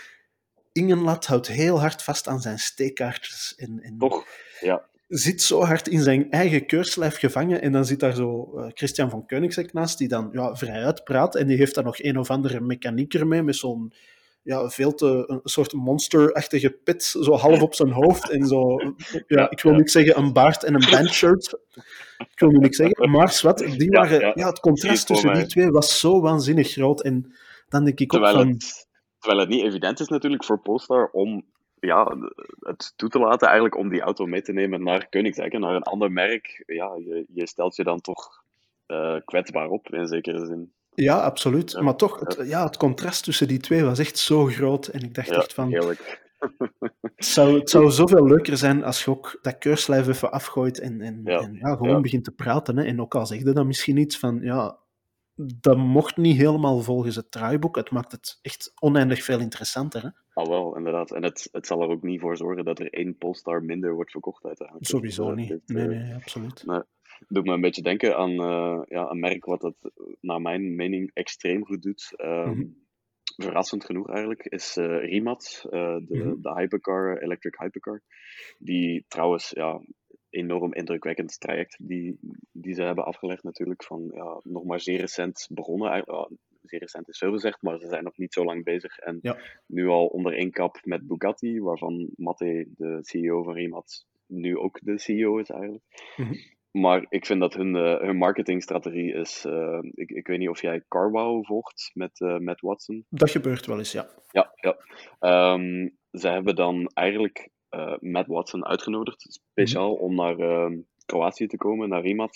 Ingenlat 0.72 1.26
houdt 1.26 1.46
heel 1.46 1.80
hard 1.80 2.02
vast 2.02 2.28
aan 2.28 2.40
zijn 2.40 2.58
steekkaartjes 2.58 3.54
en, 3.56 3.80
en 3.82 3.98
Toch? 3.98 4.24
Ja. 4.60 4.82
Zit 5.08 5.42
zo 5.42 5.62
hard 5.62 5.88
in 5.88 6.02
zijn 6.02 6.30
eigen 6.30 6.66
keurslijf 6.66 7.18
gevangen 7.18 7.62
en 7.62 7.72
dan 7.72 7.84
zit 7.84 8.00
daar 8.00 8.14
zo 8.14 8.52
eh, 8.56 8.70
Christian 8.74 9.10
van 9.10 9.26
Koenigsegg 9.26 9.72
naast, 9.72 9.98
die 9.98 10.08
dan 10.08 10.28
ja, 10.32 10.56
vrijuit 10.56 11.04
praat 11.04 11.34
en 11.34 11.46
die 11.46 11.56
heeft 11.56 11.74
dan 11.74 11.84
nog 11.84 12.02
een 12.02 12.18
of 12.18 12.30
andere 12.30 12.60
mechanieker 12.60 13.26
mee 13.26 13.42
met 13.42 13.56
zo'n 13.56 13.92
ja, 14.42 14.68
veel 14.68 14.94
te, 14.94 15.24
een 15.26 15.40
soort 15.42 15.72
monsterachtige 15.72 16.70
pit, 16.70 17.02
zo 17.02 17.32
half 17.32 17.62
op 17.62 17.74
zijn 17.74 17.90
hoofd 17.90 18.30
en 18.30 18.46
zo, 18.46 18.76
ja, 19.26 19.50
ik 19.50 19.62
wil 19.62 19.72
niet 19.72 19.90
zeggen 19.90 20.18
een 20.18 20.32
baard 20.32 20.64
en 20.64 20.74
een 20.74 20.90
bandshirt, 20.90 21.58
ik 22.16 22.38
wil 22.40 22.50
nu 22.50 22.58
niks 22.58 22.76
zeggen, 22.76 23.10
maar 23.16 23.32
zwart, 23.32 23.78
die 23.78 23.90
waren, 23.90 24.20
ja. 24.20 24.32
ja, 24.34 24.46
het 24.46 24.60
contrast 24.60 25.06
tussen 25.06 25.34
die 25.34 25.46
twee 25.46 25.70
was 25.70 26.00
zo 26.00 26.20
waanzinnig 26.20 26.70
groot 26.70 27.02
en 27.02 27.34
dan 27.68 27.84
denk 27.84 28.00
ik 28.00 28.14
ook 28.14 28.20
Terwijl 28.22 28.44
van... 28.44 28.52
het, 28.52 28.86
terwijl 29.18 29.40
het 29.40 29.50
niet 29.50 29.64
evident 29.64 30.00
is 30.00 30.08
natuurlijk 30.08 30.44
voor 30.44 30.60
Polestar 30.60 31.10
om 31.12 31.44
ja, 31.80 32.16
het 32.60 32.92
toe 32.96 33.08
te 33.08 33.18
laten 33.18 33.46
eigenlijk 33.46 33.76
om 33.76 33.88
die 33.88 34.00
auto 34.00 34.26
mee 34.26 34.42
te 34.42 34.52
nemen 34.52 34.82
naar 34.82 35.08
Koenigsegg, 35.08 35.52
naar 35.52 35.74
een 35.74 35.82
ander 35.82 36.12
merk. 36.12 36.62
Ja, 36.66 36.94
je, 36.96 37.24
je 37.28 37.46
stelt 37.46 37.76
je 37.76 37.84
dan 37.84 38.00
toch 38.00 38.44
eh, 38.86 39.16
kwetsbaar 39.24 39.68
op 39.68 39.88
in 39.88 40.06
zekere 40.06 40.46
zin. 40.46 40.72
Ja, 40.94 41.20
absoluut. 41.20 41.70
Ja, 41.72 41.82
Maar 41.82 41.96
toch, 41.96 42.20
het, 42.20 42.48
ja, 42.48 42.64
het 42.64 42.76
contrast 42.76 43.24
tussen 43.24 43.48
die 43.48 43.58
twee 43.58 43.84
was 43.84 43.98
echt 43.98 44.18
zo 44.18 44.44
groot. 44.44 44.86
En 44.86 45.00
ik 45.00 45.14
dacht 45.14 45.28
Ja, 45.28 45.36
echt 45.36 45.54
van, 45.54 45.68
heerlijk. 45.68 46.26
het 47.00 47.24
zou, 47.24 47.58
het 47.58 47.70
zou 47.70 47.90
zoveel 48.00 48.26
leuker 48.26 48.56
zijn 48.56 48.84
als 48.84 49.04
je 49.04 49.10
ook 49.10 49.38
dat 49.42 49.58
keurslijf 49.58 50.08
even 50.08 50.32
afgooit 50.32 50.80
en, 50.80 51.00
en, 51.00 51.20
Ja, 51.24 51.38
en 51.40 51.54
ja, 51.54 51.76
gewoon 51.76 52.02
begint 52.02 52.24
te 52.24 52.34
praten. 52.34 52.76
Hè. 52.76 52.84
En 52.84 53.00
ook 53.00 53.14
al 53.14 53.26
zeg 53.26 53.38
je 53.38 53.52
dan 53.52 53.66
misschien 53.66 53.96
iets 53.96 54.18
van, 54.18 54.38
ja, 54.42 54.78
dat 55.34 55.76
mocht 55.76 56.16
niet 56.16 56.36
helemaal 56.36 56.80
volgens 56.80 57.16
het 57.16 57.30
draaiboek. 57.30 57.76
Het 57.76 57.90
maakt 57.90 58.12
het 58.12 58.38
echt 58.42 58.72
oneindig 58.80 59.24
veel 59.24 59.38
interessanter. 59.38 60.02
Hè. 60.02 60.08
Al 60.38 60.48
wel, 60.48 60.76
inderdaad. 60.76 61.10
En 61.12 61.22
het, 61.22 61.48
het 61.52 61.66
zal 61.66 61.82
er 61.82 61.88
ook 61.88 62.02
niet 62.02 62.20
voor 62.20 62.36
zorgen 62.36 62.64
dat 62.64 62.78
er 62.78 62.92
één 62.92 63.16
Polestar 63.16 63.62
minder 63.64 63.94
wordt 63.94 64.10
verkocht 64.10 64.44
uiteindelijk. 64.44 64.86
Sowieso 64.88 65.22
Dus, 65.22 65.30
eh, 65.32 65.38
niet. 65.38 65.48
dit, 65.48 65.76
Nee, 65.76 65.88
eh, 65.96 66.02
nee, 66.04 66.14
absoluut. 66.14 66.66
Nee. 66.66 66.82
doet 67.28 67.44
me 67.44 67.52
een 67.52 67.60
beetje 67.60 67.82
denken 67.82 68.16
aan 68.16 68.30
eh, 68.30 68.82
ja, 68.84 69.10
een 69.10 69.18
merk 69.18 69.44
wat 69.44 69.62
het 69.62 69.76
naar 70.20 70.40
mijn 70.40 70.74
mening 70.74 71.10
extreem 71.14 71.64
goed 71.64 71.82
doet. 71.82 72.12
Ehm, 72.16 72.50
Mhm. 72.50 72.66
Verrassend 73.36 73.84
genoeg 73.84 74.08
eigenlijk, 74.08 74.44
is 74.44 74.74
Rimac, 74.76 75.40
eh, 75.70 75.96
de, 76.06 76.16
Mhm. 76.16 76.40
de 76.40 76.52
hypercar, 76.54 77.22
electric 77.22 77.58
hypercar. 77.58 78.02
Die 78.58 79.04
trouwens, 79.08 79.50
ja, 79.50 79.80
enorm 80.30 80.74
indrukwekkend 80.74 81.40
traject 81.40 81.76
die, 81.82 82.18
die 82.52 82.74
ze 82.74 82.82
hebben 82.82 83.04
afgelegd 83.04 83.42
natuurlijk. 83.42 83.84
Van 83.84 84.10
ja, 84.14 84.40
nog 84.42 84.64
maar 84.64 84.80
zeer 84.80 85.00
recent 85.00 85.48
begonnen. 85.52 86.04
Zeer 86.68 86.80
recent 86.80 87.08
is 87.08 87.18
veel 87.18 87.32
gezegd, 87.32 87.62
maar 87.62 87.78
ze 87.78 87.88
zijn 87.88 88.04
nog 88.04 88.16
niet 88.16 88.32
zo 88.32 88.44
lang 88.44 88.64
bezig. 88.64 88.98
En 88.98 89.18
Ja. 89.22 89.36
nu 89.66 89.86
al 89.86 90.06
onder 90.06 90.32
één 90.36 90.50
kap 90.50 90.78
met 90.82 91.06
Bugatti, 91.06 91.60
waarvan 91.60 92.08
Matte, 92.16 92.66
de 92.76 92.98
CEO 93.02 93.42
van 93.42 93.54
Rimac, 93.54 93.86
nu 94.26 94.58
ook 94.58 94.78
de 94.82 94.98
CEO 94.98 95.38
is 95.38 95.50
eigenlijk. 95.50 95.84
Mhm. 96.16 96.34
Maar 96.70 97.06
ik 97.08 97.26
vind 97.26 97.40
dat 97.40 97.54
hun, 97.54 97.76
eh, 97.76 98.00
hun 98.00 98.16
marketingstrategie 98.16 99.12
is. 99.14 99.44
eh, 99.44 99.78
ik, 99.94 100.10
ik 100.10 100.26
weet 100.26 100.38
niet 100.38 100.48
of 100.48 100.60
jij 100.60 100.82
CarWow 100.88 101.44
volgt 101.44 101.90
met 101.94 102.20
eh 102.20 102.38
Matt 102.38 102.60
Watson. 102.60 103.04
Dat 103.08 103.30
gebeurt 103.30 103.66
wel 103.66 103.78
eens, 103.78 103.92
ja. 103.92 104.08
Ja, 104.30 104.52
ja. 104.54 104.76
Ehm, 105.18 105.88
ze 106.12 106.28
hebben 106.28 106.54
dan 106.56 106.86
eigenlijk 106.94 107.48
Matt 108.00 108.26
Watson 108.28 108.66
uitgenodigd, 108.66 109.26
speciaal 109.54 109.94
om 109.94 110.14
naar 110.14 110.38
ehm, 110.38 110.76
Kroatië 111.06 111.46
te 111.46 111.56
komen, 111.56 111.88
naar 111.88 112.02
Rimac. 112.02 112.32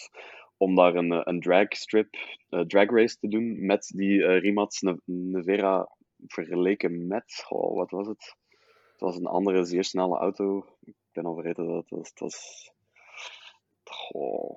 Om 0.62 0.74
daar 0.74 0.94
een, 0.94 1.12
eh, 1.12 1.20
een 1.24 1.40
dragstrip, 1.40 2.14
eh 2.48 2.60
drag 2.60 2.90
race 2.90 3.16
te 3.18 3.28
doen 3.28 3.66
met 3.66 3.92
die 3.94 4.24
eh 4.24 4.40
Rimac 4.40 4.70
Ne- 4.80 5.00
Nevera 5.04 5.88
vergeleken 6.26 7.06
met, 7.06 7.44
oh, 7.48 7.76
wat 7.76 7.90
was 7.90 8.06
het? 8.06 8.34
Het 8.92 9.00
was 9.00 9.16
een 9.16 9.26
andere 9.26 9.64
zeer 9.64 9.84
snelle 9.84 10.18
auto. 10.18 10.66
Ik 10.84 10.94
ben 11.12 11.24
al 11.24 11.34
vergeten 11.34 11.66
dat 11.66 11.76
het 11.76 11.90
was. 11.90 12.08
Het 12.08 12.20
was 12.20 12.70
goh. 13.84 14.56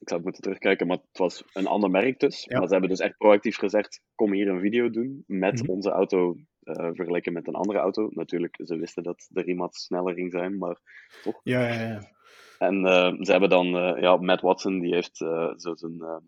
Ik 0.00 0.08
zou 0.08 0.14
het 0.20 0.24
moeten 0.24 0.42
terugkijken, 0.42 0.86
maar 0.86 0.96
het 0.96 1.18
was 1.18 1.44
een 1.52 1.66
ander 1.66 1.90
merk 1.90 2.20
dus. 2.20 2.44
Ja. 2.44 2.58
Maar 2.58 2.66
ze 2.66 2.72
hebben 2.72 2.90
dus 2.90 3.00
echt 3.00 3.16
proactief 3.16 3.56
gezegd, 3.56 4.02
kom 4.14 4.32
hier 4.32 4.48
een 4.48 4.60
video 4.60 4.90
doen 4.90 5.24
met 5.26 5.62
Mhm. 5.62 5.70
onze 5.70 5.90
auto 5.90 6.36
eh, 6.62 6.90
vergeleken 6.92 7.32
met 7.32 7.46
een 7.46 7.54
andere 7.54 7.78
auto. 7.78 8.08
Natuurlijk, 8.10 8.60
ze 8.64 8.76
wisten 8.76 9.02
dat 9.02 9.28
de 9.30 9.42
Rimac 9.42 9.74
sneller 9.74 10.14
ging 10.14 10.32
zijn, 10.32 10.58
maar 10.58 10.78
toch. 11.22 11.40
Ja, 11.42 11.68
ja, 11.68 11.80
ja. 11.88 12.10
En 12.58 12.84
eh, 12.84 13.12
ze 13.20 13.30
hebben 13.30 13.48
dan, 13.48 13.76
eh, 13.76 14.02
ja, 14.02 14.16
Matt 14.16 14.40
Watson, 14.40 14.80
die 14.80 14.94
heeft 14.94 15.20
eh, 15.20 15.52
zo 15.56 15.74
zijn, 15.74 16.22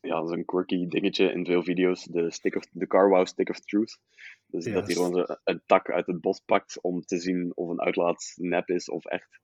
ja, 0.00 0.26
zo'n 0.26 0.44
quirky 0.44 0.86
dingetje 0.86 1.32
in 1.32 1.44
veel 1.44 1.62
video's, 1.62 2.04
de, 2.04 2.30
stick 2.30 2.56
of, 2.56 2.64
de 2.72 2.86
CarWow 2.86 3.26
Stick 3.26 3.48
of 3.48 3.60
Truth. 3.60 3.98
Dus 4.46 4.64
dat 4.64 4.86
hij 4.86 4.94
gewoon 4.94 5.14
zo 5.14 5.34
een 5.44 5.62
tak 5.66 5.90
uit 5.90 6.06
het 6.06 6.20
bos 6.20 6.40
pakt 6.40 6.82
om 6.82 7.00
te 7.00 7.18
zien 7.20 7.52
of 7.54 7.68
een 7.68 7.80
uitlaat 7.80 8.32
nep 8.36 8.68
is 8.68 8.90
of 8.90 9.04
echt. 9.04 9.40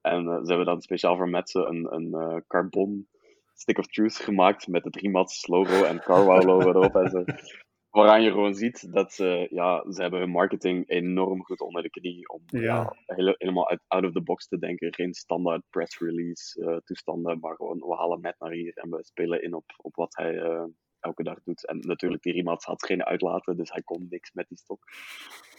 En 0.00 0.24
ze 0.24 0.46
hebben 0.46 0.66
dan 0.66 0.82
speciaal 0.82 1.16
voor 1.16 1.28
Matt 1.28 1.54
een, 1.54 1.94
een 1.94 2.44
carbon 2.46 3.08
Stick 3.54 3.78
of 3.78 3.86
Truth 3.86 4.16
gemaakt 4.16 4.68
met 4.68 4.84
het 4.84 4.96
Rimac 4.96 5.28
logo 5.46 5.84
en 5.84 6.00
CarWow 6.00 6.44
logo 6.44 6.68
erop 6.68 6.96
en 6.96 7.10
zo. 7.10 7.24
waaraan 7.94 8.22
je 8.22 8.30
gewoon 8.30 8.54
ziet 8.54 8.92
dat 8.92 9.12
ze, 9.12 9.46
ja, 9.50 9.92
ze 9.92 10.02
hebben 10.02 10.20
hun 10.20 10.30
marketing 10.30 10.88
enorm 10.88 11.44
goed 11.44 11.60
onder 11.60 11.82
de 11.82 11.90
knie 11.90 12.28
om 12.28 12.42
ja. 12.46 12.96
helemaal 13.06 13.68
uit, 13.68 13.80
out 13.86 14.04
of 14.04 14.12
the 14.12 14.22
box 14.22 14.48
te 14.48 14.58
denken. 14.58 14.94
Geen 14.94 15.14
standaard 15.14 15.62
press 15.70 15.98
release 15.98 16.60
uh, 16.60 16.76
toestanden, 16.76 17.38
maar 17.40 17.56
gewoon 17.56 17.78
we 17.78 17.94
halen 17.94 18.20
net 18.20 18.34
naar 18.38 18.50
hier 18.50 18.72
en 18.74 18.90
we 18.90 19.04
spelen 19.04 19.42
in 19.42 19.54
op, 19.54 19.64
op 19.76 19.94
wat 19.94 20.16
hij 20.16 20.34
uh, 20.34 20.64
elke 21.00 21.22
dag 21.22 21.42
doet. 21.42 21.66
En 21.66 21.78
natuurlijk, 21.78 22.22
die 22.22 22.32
Riemats 22.32 22.64
had 22.64 22.86
geen 22.86 23.04
uitlaten, 23.04 23.56
dus 23.56 23.70
hij 23.70 23.82
kon 23.82 24.06
niks 24.10 24.32
met 24.32 24.48
die 24.48 24.58
stok. 24.58 24.84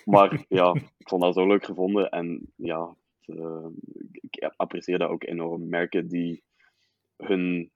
Maar 0.04 0.46
ja, 0.60 0.74
ik 0.98 1.10
vond 1.10 1.22
dat 1.22 1.34
zo 1.34 1.48
leuk 1.48 1.66
gevonden 1.66 2.10
en 2.10 2.54
ja, 2.56 2.96
het, 3.20 3.38
uh, 3.38 3.68
ik 4.12 4.54
apprecieer 4.56 5.00
dat 5.00 5.10
ook 5.10 5.24
enorm. 5.24 5.70
Merken 5.70 6.08
die 6.08 6.44
hun 7.16 7.72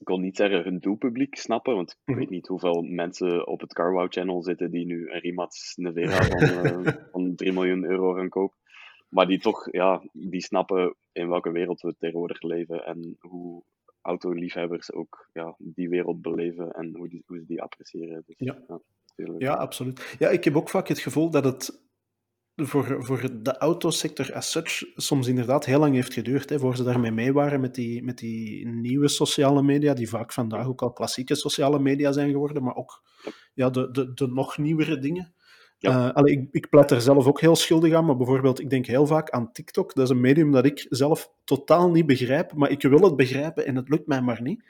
ik 0.00 0.08
wil 0.08 0.18
niet 0.18 0.36
zeggen 0.36 0.62
hun 0.62 0.78
doelpubliek 0.78 1.36
snappen, 1.36 1.74
want 1.74 1.90
ik 1.90 1.98
mhm. 2.04 2.18
weet 2.18 2.30
niet 2.30 2.46
hoeveel 2.46 2.82
mensen 2.82 3.46
op 3.46 3.60
het 3.60 3.72
CarWow 3.72 4.12
channel 4.12 4.42
zitten 4.42 4.70
die 4.70 4.86
nu 4.86 5.10
een 5.10 5.20
Rimac 5.20 5.52
Nevera 5.74 6.22
van, 6.22 6.42
uh, 6.42 6.92
van 7.12 7.34
3 7.34 7.52
miljoen 7.52 7.84
euro 7.84 8.12
gaan 8.12 8.28
kopen. 8.28 8.58
Maar 9.08 9.26
die 9.26 9.40
toch, 9.40 9.72
ja, 9.72 10.02
die 10.12 10.42
snappen 10.42 10.94
in 11.12 11.28
welke 11.28 11.50
wereld 11.50 11.80
we 11.80 11.94
tegenwoordig 11.98 12.42
leven 12.42 12.86
en 12.86 13.16
hoe 13.20 13.62
autoliefhebbers 14.02 14.92
ook 14.92 15.28
ja, 15.32 15.54
die 15.58 15.88
wereld 15.88 16.22
beleven 16.22 16.72
en 16.72 16.96
hoe, 16.96 17.08
die, 17.08 17.22
hoe 17.26 17.38
ze 17.38 17.46
die 17.46 17.62
appreciëren. 17.62 18.22
Dus, 18.26 18.36
ja. 18.38 18.58
Ja, 19.16 19.34
ja, 19.38 19.54
absoluut. 19.54 20.16
Ja, 20.18 20.28
ik 20.28 20.44
heb 20.44 20.56
ook 20.56 20.68
vaak 20.68 20.88
het 20.88 20.98
gevoel 20.98 21.30
dat 21.30 21.44
het 21.44 21.82
voor, 22.66 23.04
voor 23.04 23.42
de 23.42 23.56
autosector 23.56 24.34
as 24.34 24.50
such 24.50 24.82
soms 24.94 25.26
inderdaad 25.26 25.64
heel 25.64 25.78
lang 25.78 25.94
heeft 25.94 26.12
geduurd, 26.12 26.50
hè, 26.50 26.58
voor 26.58 26.76
ze 26.76 26.82
daarmee 26.82 27.10
mee 27.10 27.32
waren 27.32 27.60
met 27.60 27.74
die, 27.74 28.02
met 28.02 28.18
die 28.18 28.66
nieuwe 28.68 29.08
sociale 29.08 29.62
media, 29.62 29.94
die 29.94 30.08
vaak 30.08 30.32
vandaag 30.32 30.66
ook 30.66 30.82
al 30.82 30.92
klassieke 30.92 31.34
sociale 31.34 31.78
media 31.78 32.12
zijn 32.12 32.30
geworden, 32.30 32.62
maar 32.62 32.74
ook 32.74 33.02
ja, 33.54 33.70
de, 33.70 33.90
de, 33.90 34.14
de 34.14 34.26
nog 34.26 34.58
nieuwere 34.58 34.98
dingen. 34.98 35.34
Ja. 35.78 36.16
Uh, 36.16 36.32
ik, 36.32 36.48
ik 36.50 36.68
pleit 36.68 36.90
er 36.90 37.00
zelf 37.00 37.26
ook 37.26 37.40
heel 37.40 37.56
schuldig 37.56 37.94
aan, 37.94 38.04
maar 38.04 38.16
bijvoorbeeld, 38.16 38.60
ik 38.60 38.70
denk 38.70 38.86
heel 38.86 39.06
vaak 39.06 39.30
aan 39.30 39.52
TikTok. 39.52 39.94
Dat 39.94 40.04
is 40.04 40.10
een 40.10 40.20
medium 40.20 40.52
dat 40.52 40.64
ik 40.64 40.86
zelf 40.88 41.30
totaal 41.44 41.90
niet 41.90 42.06
begrijp, 42.06 42.54
maar 42.54 42.70
ik 42.70 42.82
wil 42.82 43.00
het 43.00 43.16
begrijpen 43.16 43.66
en 43.66 43.76
het 43.76 43.88
lukt 43.88 44.06
mij 44.06 44.20
maar 44.22 44.42
niet. 44.42 44.64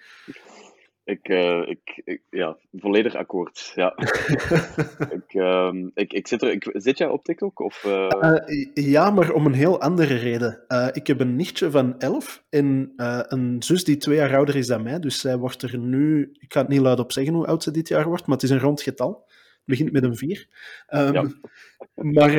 Ik, 1.10 1.28
uh, 1.28 1.68
ik, 1.68 2.00
ik, 2.04 2.22
ja, 2.30 2.56
volledig 2.72 3.14
akkoord. 3.14 3.72
Ja. 3.74 3.92
ik, 5.18 5.34
uh, 5.34 5.74
ik, 5.94 6.12
ik 6.12 6.28
zit 6.28 6.42
er, 6.42 6.50
ik, 6.50 6.70
zit 6.72 6.98
jij 6.98 7.08
op 7.08 7.24
TikTok? 7.24 7.60
Of, 7.60 7.84
uh... 7.84 8.08
Uh, 8.20 8.66
ja, 8.74 9.10
maar 9.10 9.32
om 9.32 9.46
een 9.46 9.52
heel 9.52 9.80
andere 9.80 10.14
reden. 10.14 10.64
ik 10.92 11.06
heb 11.06 11.20
een 11.20 11.36
nichtje 11.36 11.70
van 11.70 11.98
elf 11.98 12.44
en 12.50 12.92
een 13.28 13.62
zus 13.62 13.84
die 13.84 13.96
twee 13.96 14.16
jaar 14.16 14.36
ouder 14.36 14.56
is 14.56 14.66
dan 14.66 14.82
mij. 14.82 14.98
Dus 14.98 15.20
zij 15.20 15.36
wordt 15.36 15.62
er 15.62 15.78
nu, 15.78 16.32
ik 16.38 16.52
ga 16.52 16.60
het 16.60 16.68
niet 16.68 16.80
luid 16.80 16.98
op 16.98 17.12
zeggen 17.12 17.34
hoe 17.34 17.46
oud 17.46 17.62
ze 17.62 17.70
dit 17.70 17.88
jaar 17.88 18.06
wordt, 18.06 18.26
maar 18.26 18.36
het 18.36 18.44
is 18.44 18.50
een 18.50 18.60
rond 18.60 18.82
getal. 18.82 19.24
Het 19.26 19.78
begint 19.78 19.92
met 19.92 20.02
een 20.02 20.16
vier. 20.16 20.48
Um, 20.88 21.12
ja. 21.12 21.24
Maar 21.94 22.32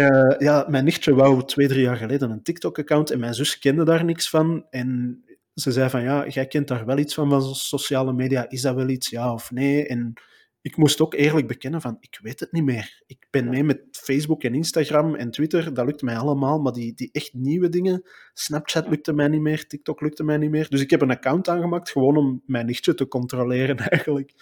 ja, 0.44 0.66
mijn 0.70 0.84
nichtje 0.84 1.14
wou 1.14 1.46
twee, 1.46 1.68
drie 1.68 1.82
jaar 1.82 1.96
geleden 1.96 2.32
een 2.32 2.44
TikTok-account 2.44 3.12
en 3.12 3.20
mijn 3.20 3.34
zus 3.34 3.60
kende 3.60 3.84
daar 3.84 4.06
niks 4.06 4.30
van. 4.30 4.66
En 4.70 5.24
ze 5.54 5.72
zei 5.72 5.90
van 5.90 6.02
ja, 6.02 6.28
jij 6.28 6.48
kent 6.48 6.68
daar 6.68 6.86
wel 6.86 6.98
iets 6.98 7.14
van, 7.14 7.30
van 7.30 7.56
sociale 7.56 8.14
media. 8.14 8.50
Is 8.50 8.62
dat 8.62 8.76
wel 8.76 8.90
iets, 8.90 9.10
ja 9.10 9.34
of 9.34 9.52
nee? 9.52 9.88
En 9.88 10.14
ik 10.62 10.78
moest 10.78 11.02
ook 11.02 11.14
eerlijk 11.14 11.48
bekennen 11.48 11.82
van, 11.82 11.98
ik 12.00 12.20
weet 12.22 12.40
het 12.40 12.52
niet 12.52 12.64
meer. 12.64 13.04
Ik 13.08 13.28
ben 13.30 13.50
mee 13.50 13.64
met 13.64 13.82
Facebook 13.92 14.44
en 14.44 14.56
Instagram 14.56 15.16
en 15.16 15.32
Twitter, 15.32 15.74
dat 15.74 15.86
lukt 15.86 16.02
mij 16.02 16.18
allemaal, 16.18 16.60
maar 16.60 16.74
die, 16.74 16.94
die 16.94 17.10
echt 17.12 17.34
nieuwe 17.34 17.70
dingen, 17.70 18.10
Snapchat 18.34 18.88
lukte 18.90 19.14
mij 19.14 19.28
niet 19.28 19.42
meer, 19.42 19.68
TikTok 19.68 20.02
lukte 20.02 20.24
mij 20.24 20.38
niet 20.38 20.50
meer. 20.50 20.70
Dus 20.70 20.82
ik 20.82 20.90
heb 20.90 21.02
een 21.02 21.12
account 21.12 21.48
aangemaakt, 21.50 21.92
gewoon 21.92 22.18
om 22.18 22.42
mijn 22.46 22.66
nichtje 22.66 22.94
te 22.94 23.08
controleren 23.08 23.78
eigenlijk. 23.90 24.34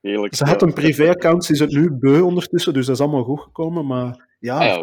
Heerlijk. 0.00 0.34
Ze 0.34 0.44
had 0.44 0.62
een 0.62 0.72
privé-account, 0.72 1.44
ze 1.44 1.52
is 1.52 1.58
het 1.58 1.70
nu 1.70 1.92
beu 1.92 2.20
ondertussen, 2.20 2.74
dus 2.74 2.86
dat 2.86 2.94
is 2.94 3.00
allemaal 3.00 3.24
goed 3.24 3.40
gekomen, 3.40 3.86
maar 3.86 4.36
ja, 4.38 4.58
ah 4.58 4.64
ja, 4.64 4.74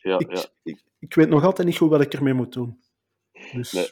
ja, 0.00 0.18
ik, 0.18 0.36
ja. 0.36 0.44
Ik, 0.62 0.82
ik, 0.98 1.14
weet 1.14 1.28
nog 1.28 1.44
altijd 1.44 1.66
niet 1.66 1.76
goed 1.76 1.90
wat 1.90 2.00
ik 2.00 2.14
ermee 2.14 2.34
moet 2.34 2.52
doen. 2.52 2.78
Dus... 3.52 3.74
Uh, 3.74 3.82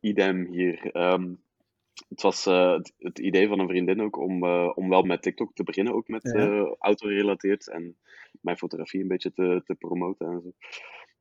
idem 0.00 0.46
hier. 0.46 0.96
Um, 0.96 1.44
het 2.08 2.22
was 2.22 2.46
uh, 2.46 2.78
het, 2.98 3.18
idee 3.18 3.48
van 3.48 3.58
een 3.58 3.68
vriendin 3.68 4.02
ook 4.02 4.18
om, 4.18 4.44
uh, 4.44 4.70
om 4.74 4.88
wel 4.88 5.02
met 5.02 5.22
TikTok 5.22 5.54
te 5.54 5.64
beginnen, 5.64 5.94
ook 5.94 6.08
met 6.08 6.22
ja. 6.22 6.74
auto-gerelateerd 6.78 7.68
en 7.68 7.96
mijn 8.40 8.56
fotografie 8.56 9.00
een 9.00 9.08
beetje 9.08 9.32
te, 9.32 9.62
te 9.64 9.74
promoten 9.74 10.26
en 10.26 10.40
zo. 10.42 10.52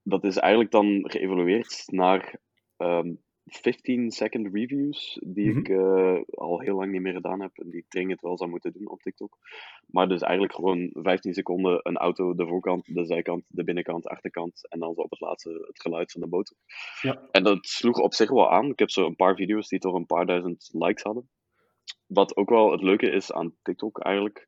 Dat 0.04 0.24
is 0.24 0.38
eigenlijk 0.38 0.72
dan 0.72 1.10
geëvolueerd 1.10 1.84
naar 1.86 2.40
um, 2.78 3.22
15-second 3.52 4.54
reviews, 4.54 5.20
die 5.26 5.58
ik 5.58 5.70
uh, 5.70 6.20
al 6.30 6.60
heel 6.60 6.76
lang 6.76 6.92
niet 6.92 7.02
meer 7.02 7.14
gedaan 7.14 7.42
heb 7.42 7.58
en 7.58 7.70
die 7.70 7.80
ik 7.80 7.90
dringend 7.90 8.22
wel 8.22 8.38
zou 8.38 8.50
moeten 8.50 8.72
doen 8.72 8.90
op 8.90 9.02
TikTok. 9.02 9.38
Maar 9.88 10.08
dus 10.08 10.22
eigenlijk 10.22 10.54
gewoon 10.54 10.90
15 10.94 11.34
seconden 11.34 11.80
een 11.84 11.98
auto, 11.98 12.36
de 12.36 12.48
voorkant, 12.48 12.96
de 12.96 13.06
zijkant, 13.06 13.44
de 13.48 13.64
binnenkant, 13.64 14.04
de 14.04 14.10
achterkant 14.10 14.68
en 14.70 14.80
dan 14.80 14.94
zo 14.94 15.02
op 15.02 15.10
het 15.10 15.20
laatste 15.20 15.66
het 15.68 15.82
geluid 15.82 16.12
van 16.12 16.22
de 16.22 16.28
motor. 16.28 16.58
Ja. 17.02 17.28
En 17.32 17.44
dat 17.44 17.66
sloeg 17.66 17.98
op 17.98 18.14
zich 18.14 18.30
wel 18.30 18.52
aan. 18.52 18.70
Ik 18.70 18.80
heb 18.80 18.90
zo 18.90 19.06
een 19.06 19.16
paar 19.16 19.36
video's 19.36 19.68
die 19.68 19.80
toch 19.80 19.94
een 19.94 20.06
paar 20.06 20.26
duizend 20.26 20.70
likes 20.72 21.04
hadden. 21.04 21.30
Wat 22.06 22.38
ook 22.38 22.50
wel 22.50 22.72
het 22.72 22.82
leuke 22.82 23.10
is 23.10 23.32
aan 23.32 23.56
TikTok 23.62 24.00
eigenlijk, 24.00 24.48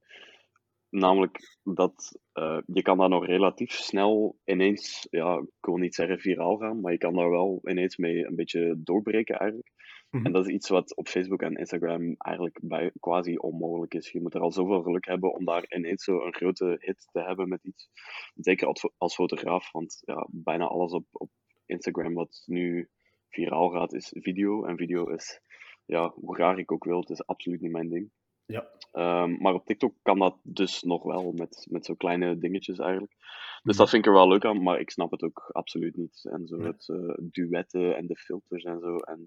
Namelijk 0.90 1.58
dat 1.64 2.20
uh, 2.34 2.60
je 2.66 2.82
kan 2.82 2.98
daar 2.98 3.10
nog 3.10 3.26
relatief 3.26 3.72
snel 3.72 4.38
ineens, 4.46 5.08
ja, 5.10 5.38
ik 5.38 5.66
wil 5.66 5.78
niet 5.78 5.96
zeggen 5.96 6.20
viraal 6.20 6.58
gaan, 6.58 6.82
maar 6.82 6.92
je 6.92 6.98
kan 6.98 7.14
daar 7.14 7.30
wel 7.30 7.60
ineens 7.64 7.98
mee 7.98 8.26
een 8.26 8.36
beetje 8.36 8.76
doorbreken 8.84 9.40
eigenlijk. 9.40 9.72
Mhm. 10.10 10.26
En 10.26 10.32
dat 10.32 10.48
is 10.48 10.54
iets 10.54 10.70
wat 10.70 10.96
op 10.96 11.08
Facebook 11.08 11.42
en 11.42 11.56
Instagram 11.56 12.16
eigenlijk 12.18 12.60
bij, 12.64 12.92
quasi 13.00 13.38
onmogelijk 13.38 13.94
is. 13.94 14.12
Je 14.12 14.22
moet 14.22 14.34
er 14.34 14.42
al 14.42 14.52
zoveel 14.52 14.82
geluk 14.82 15.06
hebben 15.06 15.34
om 15.34 15.46
daar 15.46 15.66
ineens 15.76 16.04
zo 16.04 16.22
een 16.22 16.34
grote 16.34 16.76
hit 16.80 17.08
te 17.12 17.22
hebben 17.22 17.50
met 17.50 17.64
iets. 17.64 17.90
Zeker 18.36 18.68
als, 18.68 18.90
als 18.98 19.16
fotograaf, 19.16 19.72
want 19.72 20.02
ja, 20.06 20.28
bijna 20.32 20.66
alles 20.66 20.92
op, 20.92 21.06
op 21.12 21.30
Instagram 21.66 22.14
wat 22.14 22.44
nu 22.46 22.90
viraal 23.30 23.70
gaat 23.70 23.94
is 23.94 24.14
video. 24.16 24.66
En 24.66 24.78
video 24.78 25.10
is, 25.10 25.42
ja, 25.86 26.14
hoe 26.16 26.36
graag 26.36 26.58
ik 26.58 26.72
ook 26.72 26.84
wil, 26.84 27.00
het 27.00 27.10
is 27.10 27.26
absoluut 27.26 27.62
niet 27.62 27.72
mijn 27.72 27.90
ding. 27.90 28.12
Ja. 28.48 28.68
Um, 28.94 29.38
maar 29.42 29.54
op 29.54 29.66
TikTok 29.66 29.94
kan 30.02 30.20
dat 30.20 30.38
dus 30.44 30.84
nog 30.84 31.04
wel, 31.04 31.32
met, 31.32 31.68
met 31.70 31.86
zo'n 31.86 31.98
kleine 31.98 32.38
dingetjes 32.38 32.80
eigenlijk. 32.80 33.16
Dus 33.64 33.76
mhm. 33.76 33.78
dat 33.78 33.90
vind 33.90 34.06
ik 34.06 34.12
er 34.12 34.18
wel 34.18 34.28
leuk 34.28 34.46
aan, 34.46 34.64
maar 34.64 34.80
ik 34.80 34.90
snap 34.90 35.12
het 35.12 35.24
ook 35.24 35.50
absoluut 35.52 35.96
niet. 35.96 36.28
En 36.32 36.48
zo 36.48 36.62
het 36.62 36.88
uh, 36.88 37.14
duetten 37.18 37.98
en 37.98 38.08
de 38.08 38.16
filters 38.16 38.64
en 38.64 38.80
zo. 38.80 38.96
En 38.96 39.26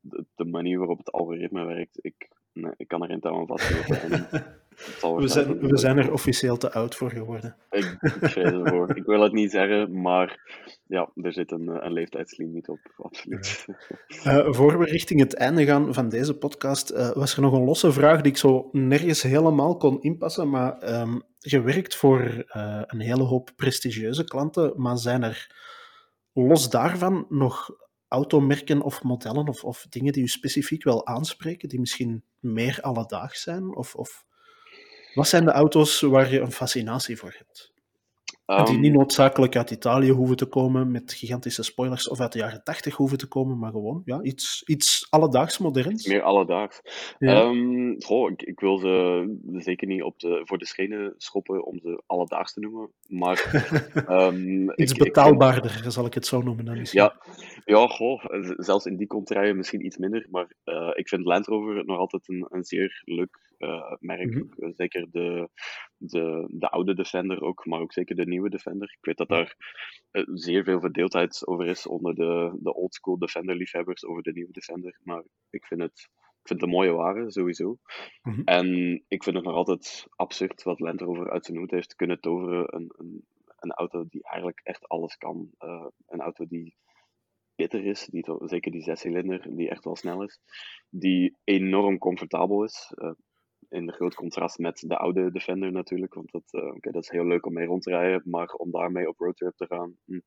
de, 0.00 0.26
de, 0.34 0.44
manier 0.44 0.78
waarop 0.78 0.98
het 0.98 1.12
algoritme 1.12 1.64
werkt, 1.64 1.98
ik, 2.00 2.28
nee, 2.52 2.72
ik 2.76 2.88
kan 2.88 3.02
er 3.02 3.08
geen 3.08 3.20
touw 3.20 3.38
aan 3.38 3.46
vastlopen. 3.46 4.28
we, 5.20 5.28
zijn, 5.28 5.58
we 5.58 5.78
zijn 5.78 5.98
er 5.98 6.12
officieel 6.12 6.56
te 6.56 6.72
oud 6.72 6.94
voor 6.94 7.10
geworden. 7.10 7.56
Ik, 7.70 7.96
ik 8.00 8.36
ervoor. 8.36 8.96
ik 8.96 9.04
wil 9.04 9.20
het 9.20 9.32
niet 9.32 9.50
zeggen, 9.50 10.00
maar 10.00 10.38
ja, 10.86 11.10
er 11.14 11.32
zit 11.32 11.52
een, 11.52 11.84
een 11.84 11.92
leeftijdslimiet 11.92 12.68
op, 12.68 12.78
absoluut. 12.96 13.66
Uh, 14.26 14.52
voor 14.52 14.78
we 14.78 14.84
richting 14.84 15.20
het 15.20 15.34
einde 15.34 15.64
gaan 15.64 15.94
van 15.94 16.08
deze 16.08 16.38
podcast, 16.38 16.92
uh, 16.92 17.10
was 17.10 17.34
er 17.34 17.42
nog 17.42 17.52
een 17.52 17.64
losse 17.64 17.92
vraag 17.92 18.20
die 18.20 18.32
ik 18.32 18.38
zo 18.38 18.68
nergens 18.72 19.22
helemaal 19.22 19.76
kon 19.76 20.02
inpassen, 20.02 20.50
maar 20.50 21.00
um, 21.00 21.22
je 21.38 21.60
werkt 21.60 21.96
voor 21.96 22.20
uh, 22.56 22.82
een 22.86 23.00
hele 23.00 23.22
hoop 23.22 23.50
prestigieuze 23.56 24.24
klanten, 24.24 24.72
maar 24.76 24.98
zijn 24.98 25.22
er 25.22 25.50
los 26.32 26.70
daarvan 26.70 27.26
nog 27.28 27.70
automerken 28.12 28.82
of 28.82 29.02
modellen 29.02 29.48
of, 29.48 29.64
of 29.64 29.86
dingen 29.88 30.12
die 30.12 30.22
u 30.22 30.28
specifiek 30.28 30.84
wel 30.84 31.06
aanspreken, 31.06 31.68
die 31.68 31.80
misschien 31.80 32.24
meer 32.40 32.80
alledaags 32.80 33.42
zijn? 33.42 33.76
Of, 33.76 33.94
of 33.94 34.24
wat 35.14 35.28
zijn 35.28 35.44
de 35.44 35.50
auto's 35.50 36.00
waar 36.00 36.32
je 36.32 36.40
een 36.40 36.52
fascinatie 36.52 37.16
voor 37.16 37.34
hebt? 37.38 37.71
Um, 38.46 38.64
die 38.64 38.78
niet 38.78 38.92
noodzakelijk 38.92 39.56
uit 39.56 39.70
Italië 39.70 40.10
hoeven 40.10 40.36
te 40.36 40.46
komen 40.46 40.90
met 40.90 41.12
gigantische 41.12 41.62
spoilers 41.62 42.08
of 42.08 42.20
uit 42.20 42.32
de 42.32 42.38
jaren 42.38 42.64
80 42.64 42.96
hoeven 42.96 43.18
te 43.18 43.28
komen, 43.28 43.58
maar 43.58 43.70
gewoon 43.70 44.02
ja, 44.04 44.22
iets, 44.22 44.62
iets 44.66 45.06
alledaags 45.10 45.58
moderns. 45.58 46.06
Meer 46.06 46.22
alledaags. 46.22 46.80
Ja. 47.18 47.42
Um, 47.42 48.02
goh, 48.02 48.30
ik, 48.30 48.42
ik, 48.42 48.60
wil 48.60 48.78
ze 48.78 49.24
zeker 49.52 49.86
niet 49.86 50.02
op 50.02 50.18
de, 50.18 50.40
voor 50.44 50.58
de 50.58 50.66
schenen 50.66 51.14
schoppen 51.16 51.64
om 51.64 51.78
ze 51.78 52.02
alledaags 52.06 52.52
te 52.52 52.60
noemen, 52.60 52.90
maar... 53.08 53.64
um, 54.08 54.72
iets 54.82 54.92
ik, 54.92 54.98
betaalbaarder, 54.98 55.82
ik, 55.84 55.92
zal 55.92 56.06
ik 56.06 56.14
het 56.14 56.26
zo 56.26 56.42
noemen 56.42 56.64
dan 56.64 56.78
misschien. 56.78 57.02
Ja, 57.02 57.16
ja 57.64 57.86
goh, 57.86 58.24
zelfs 58.56 58.86
in 58.86 58.96
die 58.96 59.06
contraien 59.06 59.56
misschien 59.56 59.86
iets 59.86 59.96
minder, 59.96 60.26
maar 60.30 60.52
uh, 60.64 60.90
ik 60.94 61.08
vind 61.08 61.24
Land 61.24 61.46
Rover 61.46 61.84
nog 61.84 61.98
altijd 61.98 62.28
een, 62.28 62.46
een 62.48 62.64
zeer 62.64 63.02
leuk 63.04 63.52
uh, 63.62 63.92
merk. 64.00 64.34
Mm 64.34 64.52
-hmm. 64.56 64.72
Zeker 64.74 65.06
de, 65.10 65.48
de, 65.96 66.46
de 66.50 66.68
oude 66.68 66.94
Defender 66.94 67.42
ook, 67.42 67.66
maar 67.66 67.80
ook 67.80 67.92
zeker 67.92 68.16
de 68.16 68.26
nieuwe 68.32 68.50
Defender. 68.50 68.90
Ik 68.98 69.04
weet 69.04 69.16
dat 69.16 69.28
daar 69.28 69.56
uh, 70.12 70.22
zeer 70.32 70.64
veel 70.64 70.80
verdeeldheid 70.80 71.46
over 71.46 71.66
is 71.66 71.86
onder 71.86 72.14
de, 72.14 72.58
de 72.62 72.74
oldschool 72.74 73.18
Defender-liefhebbers 73.18 74.04
over 74.04 74.22
de 74.22 74.32
nieuwe 74.32 74.52
Defender. 74.52 74.98
Maar 75.02 75.24
ik 75.50 75.66
vind 75.66 75.80
het, 75.80 76.08
ik 76.42 76.48
vind 76.48 76.60
het 76.60 76.62
een 76.62 76.76
mooie 76.76 76.92
waren, 76.92 77.30
sowieso. 77.30 77.78
Mm 78.22 78.32
-hmm. 78.32 78.44
En 78.44 78.68
ik 79.08 79.22
vind 79.22 79.36
het 79.36 79.44
nog 79.44 79.54
altijd 79.54 80.06
absurd 80.16 80.62
wat 80.62 80.80
Land 80.80 81.00
Rover 81.00 81.30
uit 81.30 81.44
zijn 81.46 81.58
hoed 81.58 81.70
heeft 81.70 81.94
kunnen 81.94 82.20
toveren. 82.20 82.74
Een, 82.74 82.92
een, 82.96 83.26
een 83.58 83.72
auto 83.72 84.06
die 84.08 84.22
eigenlijk 84.22 84.60
echt 84.62 84.88
alles 84.88 85.16
kan. 85.16 85.50
Uh, 85.58 85.86
een 86.06 86.20
auto 86.20 86.46
die 86.46 86.76
bitter 87.54 87.84
is, 87.84 88.06
die, 88.06 88.24
zeker 88.44 88.72
die 88.72 88.82
zescilinder, 88.82 89.56
die 89.56 89.68
echt 89.68 89.84
wel 89.84 89.96
snel 89.96 90.22
is, 90.22 90.40
die 90.90 91.36
enorm 91.44 91.98
comfortabel 91.98 92.64
is. 92.64 92.92
Uh, 92.94 93.10
in 93.72 93.92
groot 93.92 94.14
contrast 94.14 94.58
met 94.58 94.84
de 94.86 94.96
oude 94.96 95.32
Defender 95.32 95.72
natuurlijk. 95.72 96.14
Want 96.14 96.30
dat, 96.30 96.44
uh, 96.50 96.72
dat 96.80 97.02
is 97.02 97.10
heel 97.10 97.26
leuk 97.26 97.46
om 97.46 97.52
mee 97.52 97.66
rond 97.66 97.82
te 97.82 97.90
rijden, 97.90 98.22
maar 98.24 98.52
om 98.52 98.70
daarmee 98.70 99.08
op 99.08 99.18
roadtrip 99.18 99.56
te 99.56 99.66
gaan. 99.66 99.96
Hm. 100.04 100.20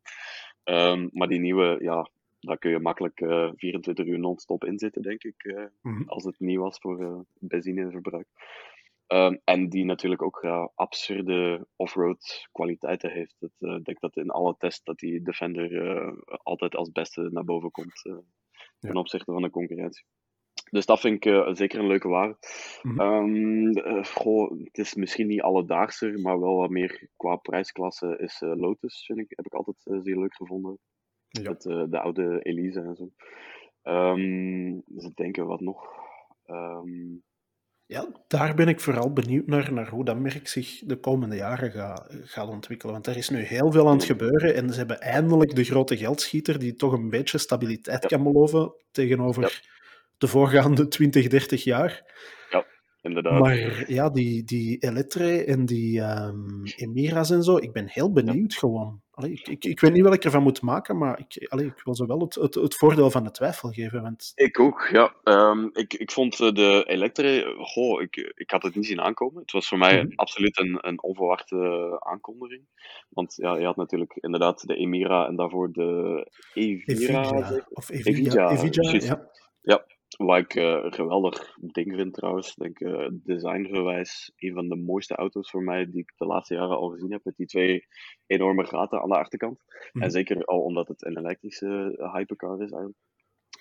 Um, 0.64 1.10
maar 1.14 1.28
die 1.28 1.39
nieuwe, 1.39 1.78
ja, 1.82 2.10
daar 2.39 2.58
kun 2.58 2.72
je 2.72 2.80
makkelijk 2.80 3.22
uh, 3.22 3.43
eh, 3.43 3.52
24 3.56 4.06
uur 4.06 4.20
non-stop 4.20 4.64
in 4.64 4.80
zitten, 4.80 5.02
denk 5.02 5.24
ik. 5.24 5.43
Uh, 5.43 5.58
mm 5.58 5.96
-hmm. 5.96 6.10
Als 6.10 6.24
het 6.24 6.39
nieuw 6.39 6.62
was 6.62 6.78
voor 6.78 7.26
benzineverbruik. 7.39 8.28
Um, 9.08 9.41
en 9.43 9.70
die 9.70 9.86
natuurlijk 9.86 10.22
ook 10.22 10.43
uh, 10.43 10.68
absurde 10.76 11.68
off-road 11.76 12.48
kwaliteiten 12.52 13.12
heeft. 13.12 13.36
Ik 13.39 13.52
uh, 13.60 13.76
denk 13.84 14.00
dat 14.00 14.18
in 14.18 14.30
alle 14.30 14.56
tests 14.58 14.84
dat 14.84 15.00
die 15.00 15.22
Defender 15.22 15.72
uh, 15.72 16.18
altijd 16.28 16.76
als 16.76 16.91
beste 16.91 17.30
naar 17.32 17.43
boven 17.43 17.72
komt 17.72 18.02
ten 18.80 18.98
opzichte 18.98 19.32
van 19.32 19.41
de 19.41 19.50
concurrentie. 19.50 20.06
Dus 20.72 20.86
dat 20.86 20.99
vind 20.99 21.26
ik 21.26 21.55
zeker 21.55 21.80
een 21.80 21.88
leuke 21.88 22.07
waar. 22.07 22.36
Mm 22.82 22.99
-hmm. 22.99 23.76
um, 23.78 24.03
goh, 24.05 24.59
het 24.63 24.78
is 24.78 24.95
misschien 24.95 25.28
niet 25.28 25.41
alledaagser, 25.41 26.20
maar 26.20 26.39
wel 26.39 26.55
wat 26.55 26.70
meer 26.70 27.09
qua 27.16 27.36
prijsklasse 27.36 28.18
is 28.18 28.39
Lotus, 28.39 29.05
vind 29.05 29.20
ik, 29.20 29.34
heb 29.36 29.45
ik 29.45 29.53
altijd 29.53 30.03
zeer 30.03 30.18
leuk 30.18 30.36
gevonden. 30.36 30.78
Ja. 31.28 31.49
Met 31.49 31.61
de 31.61 31.99
oude 31.99 32.39
Elise 32.41 32.82
en 32.82 32.95
zo. 32.95 33.09
Um, 33.84 34.84
dus 34.86 35.03
ik 35.05 35.16
denk 35.16 35.36
wat 35.36 35.61
nog. 35.61 35.86
Um, 36.47 37.24
ja, 37.86 38.07
daar 38.28 38.55
ben 38.55 38.68
ik 38.68 38.80
vooral 38.80 39.13
benieuwd 39.13 39.47
naar, 39.47 39.74
naar 39.74 39.89
hoe 39.89 40.05
dat 40.05 40.20
merk 40.20 40.47
zich 40.47 40.80
de 40.86 40.99
komende 40.99 41.36
jaren 41.36 41.72
gaat, 41.72 42.07
gaat 42.09 42.47
ontwikkelen. 42.47 42.93
Want 42.93 43.07
er 43.07 43.18
is 43.18 43.30
nu 43.30 43.39
heel 43.39 43.72
veel 43.72 43.88
aan 43.88 43.95
het 43.95 44.05
gebeuren 44.05 44.55
en 44.55 44.70
ze 44.70 44.78
hebben 44.78 45.01
eindelijk 45.01 45.55
de 45.55 45.63
grote 45.63 45.97
geldschieter 45.97 46.59
die 46.59 46.76
toch 46.76 46.93
een 46.93 47.09
beetje 47.09 47.38
stabiliteit 47.38 48.01
ja. 48.01 48.07
kan 48.07 48.24
beloven 48.24 48.74
tegenover 48.91 49.41
ja. 49.41 49.75
De 50.18 50.28
voorgaande 50.28 50.88
20, 50.97 51.28
30 51.28 51.63
jaar. 51.63 52.13
Ja, 52.49 52.66
inderdaad. 53.01 53.39
Maar 53.39 53.91
ja, 53.91 54.09
die, 54.09 54.43
die 54.43 54.78
Elettre 54.78 55.43
en 55.43 55.66
die 55.66 56.01
um, 56.01 56.63
Emira's 56.76 57.30
en 57.30 57.43
zo, 57.43 57.57
ik 57.57 57.72
ben 57.72 57.88
heel 57.88 58.11
benieuwd 58.11 58.53
ja. 58.53 58.59
gewoon. 58.59 59.03
Allee, 59.16 59.32
ik, 59.32 59.47
ik, 59.47 59.66
ik, 59.66 59.80
weet 59.80 59.93
niet 59.93 60.03
wat 60.03 60.13
ik 60.13 60.24
ervan 60.24 60.43
moet 60.43 60.61
maken, 60.61 60.97
maar 60.97 61.20
ik, 61.20 61.47
allee, 61.47 61.66
ik 61.66 61.82
wil 61.84 61.95
ze 61.95 62.05
wel 62.05 62.20
het, 62.20 62.36
het, 62.36 62.55
het, 62.55 62.76
voordeel 62.76 63.11
van 63.11 63.24
de 63.24 63.32
twijfel 63.32 63.70
geven. 63.70 64.01
Want... 64.01 64.32
Ik 64.36 64.59
ook, 64.59 64.89
ja. 64.91 65.16
Um, 65.24 65.70
ik, 65.74 65.93
ik 65.93 66.11
vond 66.11 66.38
de 66.38 66.84
Electre, 66.88 67.55
goh, 67.57 68.01
ik, 68.01 68.34
ik 68.36 68.51
had 68.51 68.63
het 68.63 68.76
niet 68.76 68.86
zien 68.86 69.01
aankomen. 69.01 69.41
Het 69.41 69.51
was 69.51 69.68
voor 69.68 69.78
mij 69.78 69.95
mm 69.95 69.99
-hmm. 69.99 70.16
absoluut 70.16 70.59
een, 70.59 70.78
een 70.82 71.03
onverwachte 71.03 71.57
aankondiging. 71.99 72.63
Want 73.09 73.36
ja, 73.36 73.57
je 73.57 73.66
had 73.66 73.76
natuurlijk 73.76 74.16
inderdaad 74.16 74.68
de 74.68 74.76
Emira 74.76 75.28
en 75.28 75.36
daarvoor 75.36 75.72
de 75.72 76.32
Evira. 76.53 77.24
Evija, 77.24 77.66
of 77.70 77.89
Evija, 77.89 78.49
Evija, 78.49 78.82
Evija 78.82 79.16
ja. 79.16 79.30
Ja, 79.61 79.86
wat 80.18 80.38
ik 80.38 80.55
uh, 80.55 80.84
een 80.84 80.93
geweldig 80.93 81.57
ding 81.61 81.95
vind 81.95 82.13
trouwens. 82.13 82.55
Denk 82.55 82.80
uh, 82.80 83.07
designgewijs 83.11 84.32
een 84.36 84.53
van 84.53 84.70
de 84.70 84.76
mooiste 84.76 85.16
auto's 85.16 85.49
voor 85.49 85.63
mij 85.63 85.86
die 85.86 86.01
ik 86.01 86.13
de 86.18 86.26
laatste 86.26 86.53
jaren 86.53 86.78
al 86.78 86.89
gezien 86.89 87.11
heb. 87.11 87.24
Met 87.24 87.36
die 87.36 87.45
twee 87.45 87.86
enorme 88.26 88.66
gaten 88.66 89.01
aan 89.01 89.09
de 89.09 89.18
achterkant. 89.18 89.63
Mm. 89.91 90.01
En 90.01 90.11
zeker 90.11 90.45
al 90.45 90.61
omdat 90.61 90.88
het 90.88 91.05
een 91.05 91.18
elektrische 91.18 92.09
hypercar 92.13 92.61
is 92.61 92.72
eigenlijk. 92.72 92.97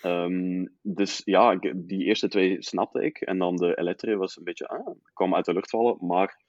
Um, 0.03 0.77
dus 0.83 1.23
ja, 1.25 1.53
ik, 1.53 1.73
die 1.89 2.05
eerste 2.05 2.29
twee 2.29 2.63
snapte 2.63 3.05
ik. 3.05 3.21
En 3.21 3.39
dan 3.39 3.57
de 3.57 3.79
Elettre 3.79 4.17
was 4.17 4.37
een 4.37 4.45
beetje, 4.45 4.69
ah, 4.69 4.97
kwam 5.13 5.35
uit 5.35 5.45
de 5.45 5.53
lucht 5.53 5.71
vallen. 5.71 6.07
Maar 6.07 6.43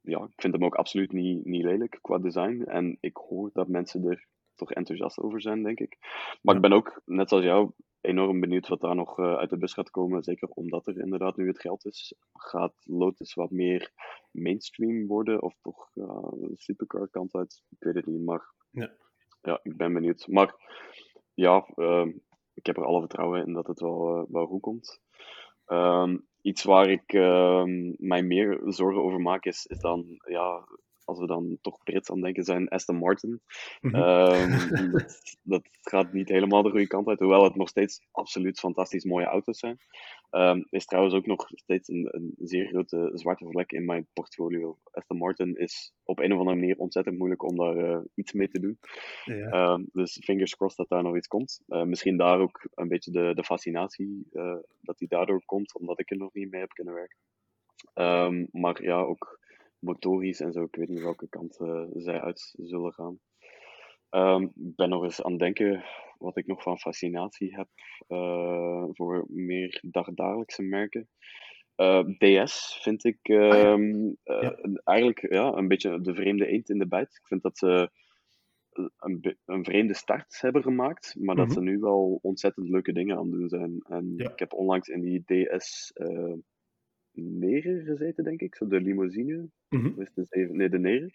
ja, 0.00 0.18
ik 0.18 0.40
vind 0.40 0.54
hem 0.54 0.64
ook 0.64 0.74
absoluut 0.74 1.12
niet, 1.12 1.44
niet 1.44 1.64
lelijk 1.64 1.98
qua 2.00 2.18
design. 2.18 2.62
En 2.66 2.96
ik 3.00 3.16
hoor 3.16 3.50
dat 3.52 3.68
mensen 3.68 4.04
er 4.04 4.26
toch 4.54 4.72
enthousiast 4.72 5.18
over 5.18 5.40
zijn, 5.40 5.62
denk 5.62 5.80
ik. 5.80 5.96
Maar 6.42 6.54
ik 6.54 6.60
ben 6.60 6.72
ook, 6.72 7.02
net 7.04 7.28
zoals 7.28 7.44
jou, 7.44 7.70
enorm 8.08 8.40
benieuwd 8.40 8.68
wat 8.68 8.80
daar 8.80 8.94
nog 8.94 9.18
uh, 9.18 9.36
uit 9.36 9.50
de 9.50 9.58
bus 9.58 9.72
gaat 9.72 9.90
komen. 9.90 10.22
Zeker 10.22 10.48
omdat 10.48 10.86
er 10.86 11.00
inderdaad 11.00 11.36
nu 11.36 11.46
het 11.46 11.60
geld 11.60 11.86
is. 11.86 12.14
Gaat 12.32 12.74
Lotus 12.84 13.34
wat 13.34 13.50
meer 13.50 13.92
mainstream 14.30 15.06
worden? 15.06 15.42
Of 15.42 15.54
toch 15.60 15.90
de 15.92 16.52
supercar 16.54 17.08
kant 17.08 17.34
uit? 17.34 17.62
Ik 17.68 17.76
weet 17.78 17.94
het 17.94 18.06
niet, 18.06 18.24
maar 18.24 18.52
ja, 18.70 18.90
ja 19.42 19.60
ik 19.62 19.76
ben 19.76 19.92
benieuwd. 19.92 20.26
Maar 20.26 20.54
ja, 21.34 21.68
uh, 21.76 22.06
ik 22.54 22.66
heb 22.66 22.76
er 22.76 22.84
alle 22.84 23.00
vertrouwen 23.00 23.46
in 23.46 23.52
dat 23.52 23.66
het 23.66 23.80
wel, 23.80 24.26
wel 24.30 24.46
goed 24.46 24.60
komt. 24.60 25.00
Um, 25.66 26.26
iets 26.40 26.64
waar 26.64 26.90
ik 26.90 27.12
ehm, 27.12 27.94
mij 27.96 28.22
meer 28.22 28.60
zorgen 28.64 29.02
over 29.02 29.20
maak 29.20 29.44
is, 29.44 29.66
is 29.66 29.78
dan 29.78 30.06
ja, 30.28 30.68
als 31.08 31.18
we 31.18 31.26
dan 31.26 31.58
toch 31.60 31.82
Brits 31.84 32.10
aan 32.10 32.20
denken, 32.20 32.44
zijn 32.44 32.68
Aston 32.68 32.96
Martin. 32.96 33.40
Mm 33.80 33.94
-hmm. 33.94 34.02
um, 34.02 34.50
dat, 35.00 35.30
dat, 35.42 35.68
gaat 35.80 36.12
niet 36.12 36.28
helemaal 36.28 36.62
de 36.62 36.70
goede 36.70 36.86
kant 36.86 37.08
uit, 37.08 37.18
hoewel 37.18 37.44
het 37.44 37.54
nog 37.54 37.68
steeds 37.68 38.00
absoluut 38.10 38.58
fantastisch 38.58 39.04
mooie 39.04 39.26
auto's 39.26 39.58
zijn. 39.58 39.78
Um, 40.30 40.66
is 40.70 40.84
trouwens 40.84 41.14
ook 41.14 41.26
nog 41.26 41.50
steeds 41.54 41.88
een, 41.88 42.08
een, 42.10 42.34
zeer 42.38 42.66
grote 42.66 43.10
zwarte 43.14 43.46
vlek 43.50 43.72
in 43.72 43.84
mijn 43.84 44.06
portfolio. 44.12 44.78
Aston 44.90 45.18
Martin 45.18 45.56
is 45.56 45.92
op 46.02 46.18
een 46.18 46.32
of 46.32 46.38
andere 46.38 46.56
manier 46.56 46.78
ontzettend 46.78 47.18
moeilijk 47.18 47.42
om 47.42 47.56
daar 47.56 47.76
uh, 47.76 47.98
iets 48.14 48.32
mee 48.32 48.48
te 48.48 48.60
doen. 48.60 48.78
Ja. 49.24 49.72
Um, 49.72 49.88
dus 49.92 50.20
fingers 50.24 50.56
crossed 50.56 50.78
dat 50.78 50.88
daar 50.88 51.02
nog 51.02 51.16
iets 51.16 51.26
komt. 51.26 51.62
Uh, 51.68 51.82
misschien 51.82 52.16
daar 52.16 52.40
ook 52.40 52.68
een 52.74 52.88
beetje 52.88 53.10
de, 53.10 53.32
de 53.34 53.44
fascinatie, 53.44 54.26
uh, 54.32 54.56
dat 54.80 54.98
die 54.98 55.08
daardoor 55.08 55.42
komt, 55.44 55.74
omdat 55.74 56.00
ik 56.00 56.10
er 56.10 56.16
nog 56.16 56.32
niet 56.32 56.50
mee 56.50 56.60
heb 56.60 56.70
kunnen 56.70 56.94
werken. 56.94 57.18
maar 58.50 58.82
ja, 58.82 59.00
ook 59.00 59.38
motorisch 59.78 60.40
en 60.40 60.52
zo. 60.52 60.62
Ik 60.62 60.76
weet 60.76 60.88
niet 60.88 61.02
welke 61.02 61.28
kant 61.28 61.60
uh, 61.60 61.84
zij 61.92 62.20
uit 62.20 62.54
zullen 62.56 62.92
gaan. 62.92 63.18
Um, 64.10 64.42
ik 64.42 64.76
ben 64.76 64.88
nog 64.88 65.02
eens 65.02 65.22
aan 65.22 65.30
het 65.30 65.40
denken 65.40 65.84
wat 66.18 66.36
ik 66.36 66.46
nog 66.46 66.62
van 66.62 66.78
fascinatie 66.78 67.54
heb 67.56 67.68
uh, 68.08 68.84
voor 68.92 69.26
meer 69.28 69.78
dagdagelijkse 69.82 70.62
merken. 70.62 71.08
Uh, 71.76 72.04
DS 72.18 72.78
vind 72.82 73.04
ik 73.04 73.18
um, 73.28 74.16
ah, 74.24 74.42
ja. 74.42 74.56
Ja. 74.62 74.80
eigenlijk 74.84 75.32
ja, 75.32 75.52
een 75.52 75.68
beetje 75.68 76.00
de 76.00 76.14
vreemde 76.14 76.46
eend 76.46 76.70
in 76.70 76.78
de 76.78 76.88
bijt. 76.88 77.18
Ik 77.20 77.26
vind 77.26 77.42
dat 77.42 77.58
ze 77.58 77.90
een, 78.96 79.36
een 79.44 79.64
vreemde 79.64 79.94
start 79.94 80.40
hebben 80.40 80.62
gemaakt, 80.62 81.14
maar 81.18 81.34
mm 81.34 81.40
-hmm. 81.40 81.48
dat 81.48 81.56
ze 81.56 81.62
nu 81.62 81.78
wel 81.78 82.18
ontzettend 82.22 82.68
leuke 82.68 82.92
dingen 82.92 83.16
aan 83.16 83.30
het 83.30 83.32
doen 83.32 83.48
zijn. 83.48 83.84
En 83.88 84.14
ja. 84.16 84.30
ik 84.30 84.38
heb 84.38 84.52
onlangs 84.52 84.88
in 84.88 85.00
die 85.00 85.24
DS 85.24 85.92
9 87.20 87.84
gezeten, 87.84 88.24
denk 88.24 88.40
ik. 88.40 88.54
Zo 88.54 88.66
de 88.66 88.80
limousine. 88.80 89.48
Mm 89.68 89.80
-hmm. 89.80 90.08
de 90.14 90.24
zeven, 90.30 90.56
nee, 90.56 90.68
de 90.68 90.78
9. 90.78 91.12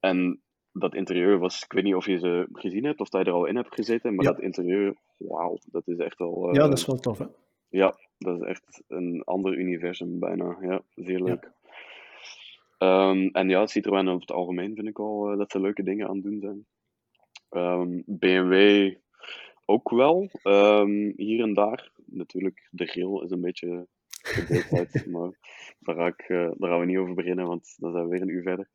En 0.00 0.40
dat 0.72 0.94
interieur 0.94 1.38
was, 1.38 1.62
ik 1.62 1.72
weet 1.72 1.84
niet 1.84 1.94
of 1.94 2.06
je 2.06 2.18
ze 2.18 2.48
gezien 2.52 2.84
hebt 2.84 3.00
of 3.00 3.08
dat 3.08 3.24
je 3.24 3.30
er 3.30 3.36
al 3.36 3.46
in 3.46 3.56
hebt 3.56 3.74
gezeten, 3.74 4.14
maar 4.14 4.24
ja. 4.24 4.32
dat 4.32 4.40
interieur, 4.40 4.94
wauw, 5.16 5.58
dat 5.70 5.88
is 5.88 5.98
echt 5.98 6.18
wel. 6.18 6.48
Uh, 6.48 6.54
ja, 6.54 6.68
dat 6.68 6.78
is 6.78 6.86
wel 6.86 6.96
tof, 6.96 7.18
hè? 7.18 7.26
Ja, 7.68 7.96
dat 8.18 8.40
is 8.40 8.46
echt 8.46 8.82
een 8.88 9.22
ander 9.24 9.58
universum 9.58 10.18
bijna. 10.18 10.58
Ja, 10.60 10.82
zeer 10.94 11.20
leuk. 11.22 11.50
Ja. 12.78 13.10
Um, 13.10 13.28
en 13.32 13.48
ja, 13.48 13.66
Citroën 13.66 14.08
over 14.08 14.20
het 14.20 14.32
algemeen 14.32 14.74
vind 14.74 14.88
ik 14.88 14.98
al 14.98 15.32
uh, 15.32 15.38
dat 15.38 15.50
ze 15.50 15.60
leuke 15.60 15.82
dingen 15.82 16.08
aan 16.08 16.14
het 16.14 16.24
doen 16.24 16.40
zijn. 16.40 16.66
Um, 17.50 18.02
BMW 18.06 18.94
ook 19.64 19.90
wel, 19.90 20.30
um, 20.42 21.12
hier 21.16 21.42
en 21.42 21.54
daar. 21.54 21.90
Natuurlijk, 22.06 22.68
de 22.70 22.86
grill 22.86 23.22
is 23.22 23.30
een 23.30 23.40
beetje 23.40 23.86
uit, 24.70 25.06
maar 25.12 25.30
daar, 25.80 25.94
ga 25.94 26.06
ik, 26.06 26.28
uh, 26.28 26.50
daar 26.56 26.70
gaan 26.70 26.80
we 26.80 26.86
niet 26.86 26.98
over 26.98 27.14
beginnen, 27.14 27.46
want 27.46 27.74
dan 27.78 27.92
zijn 27.92 28.04
we 28.04 28.10
weer 28.10 28.22
een 28.22 28.28
uur 28.28 28.42
verder. 28.42 28.68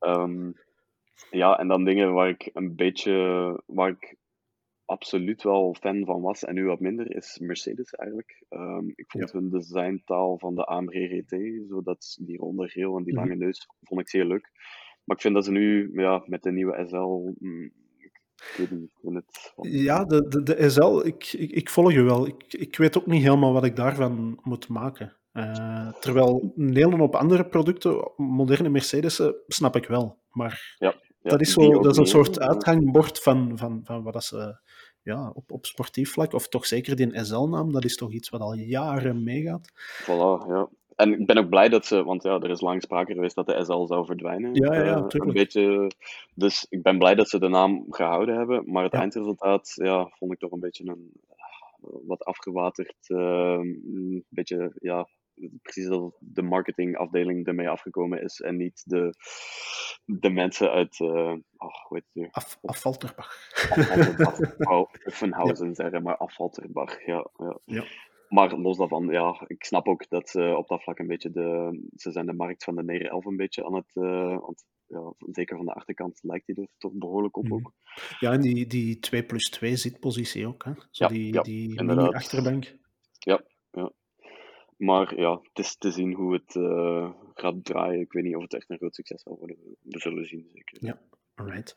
um, 0.00 0.54
ja, 1.42 1.58
en 1.58 1.68
dan 1.68 1.84
dingen 1.84 2.12
waar 2.12 2.28
ik 2.28 2.50
een 2.52 2.76
beetje, 2.76 3.12
waar 3.66 3.90
ik 3.90 4.16
absoluut 4.84 5.42
wel 5.42 5.74
fan 5.80 6.04
van 6.04 6.20
was 6.20 6.44
en 6.44 6.54
nu 6.54 6.64
wat 6.64 6.80
minder, 6.80 7.16
is 7.16 7.38
Mercedes 7.38 7.90
eigenlijk. 7.90 8.44
Um, 8.50 8.92
ik 8.94 9.10
vond 9.10 9.30
ja. 9.30 9.38
hun 9.38 9.50
designtaal 9.50 10.38
van 10.38 10.54
de 10.54 10.64
AMG 10.64 11.08
GT, 11.08 11.36
zodat 11.68 12.16
die 12.20 12.38
ronde 12.38 12.68
geel 12.68 12.96
en 12.96 13.04
die 13.04 13.14
lange 13.14 13.34
neus, 13.34 13.68
vond 13.82 14.00
ik 14.00 14.08
zeer 14.08 14.24
leuk. 14.24 14.50
Maar 15.04 15.16
ik 15.16 15.22
vind 15.22 15.34
dat 15.34 15.44
ze 15.44 15.50
nu 15.50 15.90
ja, 15.92 16.22
met 16.26 16.42
de 16.42 16.52
nieuwe 16.52 16.86
SL 16.86 17.44
mm. 17.46 17.72
Ja, 19.60 20.04
de, 20.04 20.28
de, 20.28 20.42
de 20.42 20.70
SL, 20.70 21.00
ik, 21.04 21.32
ik, 21.32 21.50
ik, 21.50 21.70
volg 21.70 21.92
je 21.92 22.02
wel. 22.02 22.26
Ik, 22.26 22.44
ik 22.48 22.76
weet 22.76 22.98
ook 22.98 23.06
niet 23.06 23.22
helemaal 23.22 23.52
wat 23.52 23.64
ik 23.64 23.76
daarvan 23.76 24.38
moet 24.42 24.68
maken. 24.68 25.16
Uh, 25.32 25.92
terwijl 25.92 26.52
een 26.56 26.76
hele 26.76 26.96
hoop 26.96 27.14
andere 27.14 27.46
producten, 27.46 28.12
moderne 28.16 28.68
Mercedes'en, 28.68 29.34
snap 29.46 29.76
ik 29.76 29.86
wel. 29.86 30.18
Maar 30.30 30.76
ja, 30.78 30.94
ja, 31.22 31.30
dat 31.30 31.40
is, 31.40 31.52
zo, 31.52 31.82
dat 31.82 31.92
is 31.92 31.96
een 31.98 32.06
soort 32.06 32.40
uithangbord 32.40 33.22
van, 33.22 33.58
van, 33.58 33.80
van 33.84 34.02
wat 34.02 34.12
dat 34.12 34.24
ze 34.24 34.58
ja, 35.02 35.30
op, 35.34 35.52
op 35.52 35.66
sportief 35.66 36.12
vlak, 36.12 36.32
of 36.32 36.48
toch 36.48 36.66
zeker 36.66 36.96
die 36.96 37.24
SL-naam, 37.24 37.72
dat 37.72 37.84
is 37.84 37.96
toch 37.96 38.12
iets 38.12 38.28
wat 38.28 38.40
al 38.40 38.54
jaren 38.54 39.22
meegaat. 39.24 39.72
Voilà, 40.02 40.48
ja. 40.48 40.68
En 40.96 41.20
ik 41.20 41.26
ben 41.26 41.38
ook 41.38 41.48
blij 41.48 41.68
dat 41.68 41.86
ze, 41.86 42.04
want 42.04 42.22
ja, 42.22 42.38
er 42.38 42.50
is 42.50 42.60
lang 42.60 42.82
sprake 42.82 43.12
geweest 43.12 43.34
dat 43.34 43.46
de 43.46 43.64
SL 43.64 43.84
zou 43.84 44.06
verdwijnen. 44.06 44.54
Ja, 44.54 44.74
ja, 44.74 44.96
uh, 44.96 45.04
een 45.08 45.32
beetje, 45.32 45.90
dus 46.34 46.66
ik 46.68 46.82
ben 46.82 46.98
blij 46.98 47.14
dat 47.14 47.28
ze 47.28 47.38
de 47.38 47.48
naam 47.48 47.84
gehouden 47.88 48.36
hebben. 48.36 48.62
Maar 48.66 48.82
het 48.82 48.92
ja. 48.92 49.00
eindresultaat 49.00 49.72
ja, 49.74 50.08
vond 50.18 50.32
ik 50.32 50.38
toch 50.38 50.52
een 50.52 50.60
beetje 50.60 50.86
een 50.86 51.12
wat 52.06 52.24
afgewaterd, 52.24 52.96
uh, 53.08 53.58
een 53.60 54.24
beetje, 54.28 54.72
ja, 54.74 55.08
precies 55.62 55.86
dat 55.86 56.16
de 56.18 56.42
marketingafdeling 56.42 57.46
ermee 57.46 57.68
afgekomen 57.68 58.22
is 58.22 58.40
en 58.40 58.56
niet 58.56 58.82
de, 58.84 59.14
de 60.04 60.30
mensen 60.30 60.70
uit, 60.70 60.98
uh, 60.98 61.34
oh, 61.56 61.74
hoe 61.86 62.02
heet 62.12 62.24
het 62.24 62.32
Af, 62.32 62.58
Afvalterbach. 62.62 63.50
Afvalterbach. 63.70 64.92
Effenhausen 65.04 65.68
ja. 65.68 65.74
zeggen, 65.74 66.02
maar 66.02 66.16
Afvalterbach, 66.16 67.04
ja. 67.06 67.26
ja. 67.36 67.58
ja. 67.64 67.84
Maar 68.34 68.58
los 68.58 68.76
daarvan, 68.76 69.06
ja, 69.06 69.44
ik 69.46 69.64
snap 69.64 69.88
ook 69.88 70.08
dat 70.08 70.28
ze 70.28 70.54
op 70.56 70.68
dat 70.68 70.82
vlak 70.82 70.98
een 70.98 71.06
beetje 71.06 71.30
de... 71.30 71.80
Ze 71.96 72.10
zijn 72.10 72.26
de 72.26 72.32
markt 72.32 72.64
van 72.64 72.74
de 72.76 72.82
911 72.82 73.24
een 73.24 73.36
beetje 73.36 73.64
aan 73.64 73.74
het... 73.74 73.90
Uh, 73.94 74.38
want 74.38 74.64
ja, 74.86 75.12
zeker 75.18 75.56
van 75.56 75.66
de 75.66 75.72
achterkant 75.72 76.18
lijkt 76.22 76.46
die 76.46 76.56
er 76.56 76.68
toch 76.78 76.92
behoorlijk 76.92 77.36
op 77.36 77.44
Mhm. 77.44 77.52
ook. 77.54 77.72
Ja, 78.18 78.32
en 78.32 78.40
die, 78.40 78.66
die 78.66 78.98
2 78.98 79.24
plus 79.24 79.50
2 79.50 79.76
zitpositie 79.76 80.46
ook, 80.46 80.64
hè? 80.64 80.72
Zo 80.90 81.04
Ja, 81.04 81.08
die, 81.08 81.32
ja, 81.32 81.42
die 81.42 81.82
mini-achterbank. 81.82 82.76
Ja, 83.18 83.42
ja. 83.70 83.92
Maar 84.76 85.18
ja, 85.20 85.40
het 85.42 85.58
is 85.64 85.76
te 85.76 85.90
zien 85.90 86.14
hoe 86.14 86.32
het 86.32 86.56
eh, 86.56 87.10
gaat 87.34 87.64
draaien. 87.64 88.00
Ik 88.00 88.12
weet 88.12 88.24
niet 88.24 88.36
of 88.36 88.42
het 88.42 88.54
echt 88.54 88.70
een 88.70 88.76
groot 88.76 88.94
succes 88.94 89.22
zal 89.22 89.36
worden. 89.38 89.56
We 89.82 89.98
zullen 89.98 90.24
zien, 90.24 90.48
zeker. 90.52 90.78
Ja. 90.84 91.00
Alright. 91.34 91.74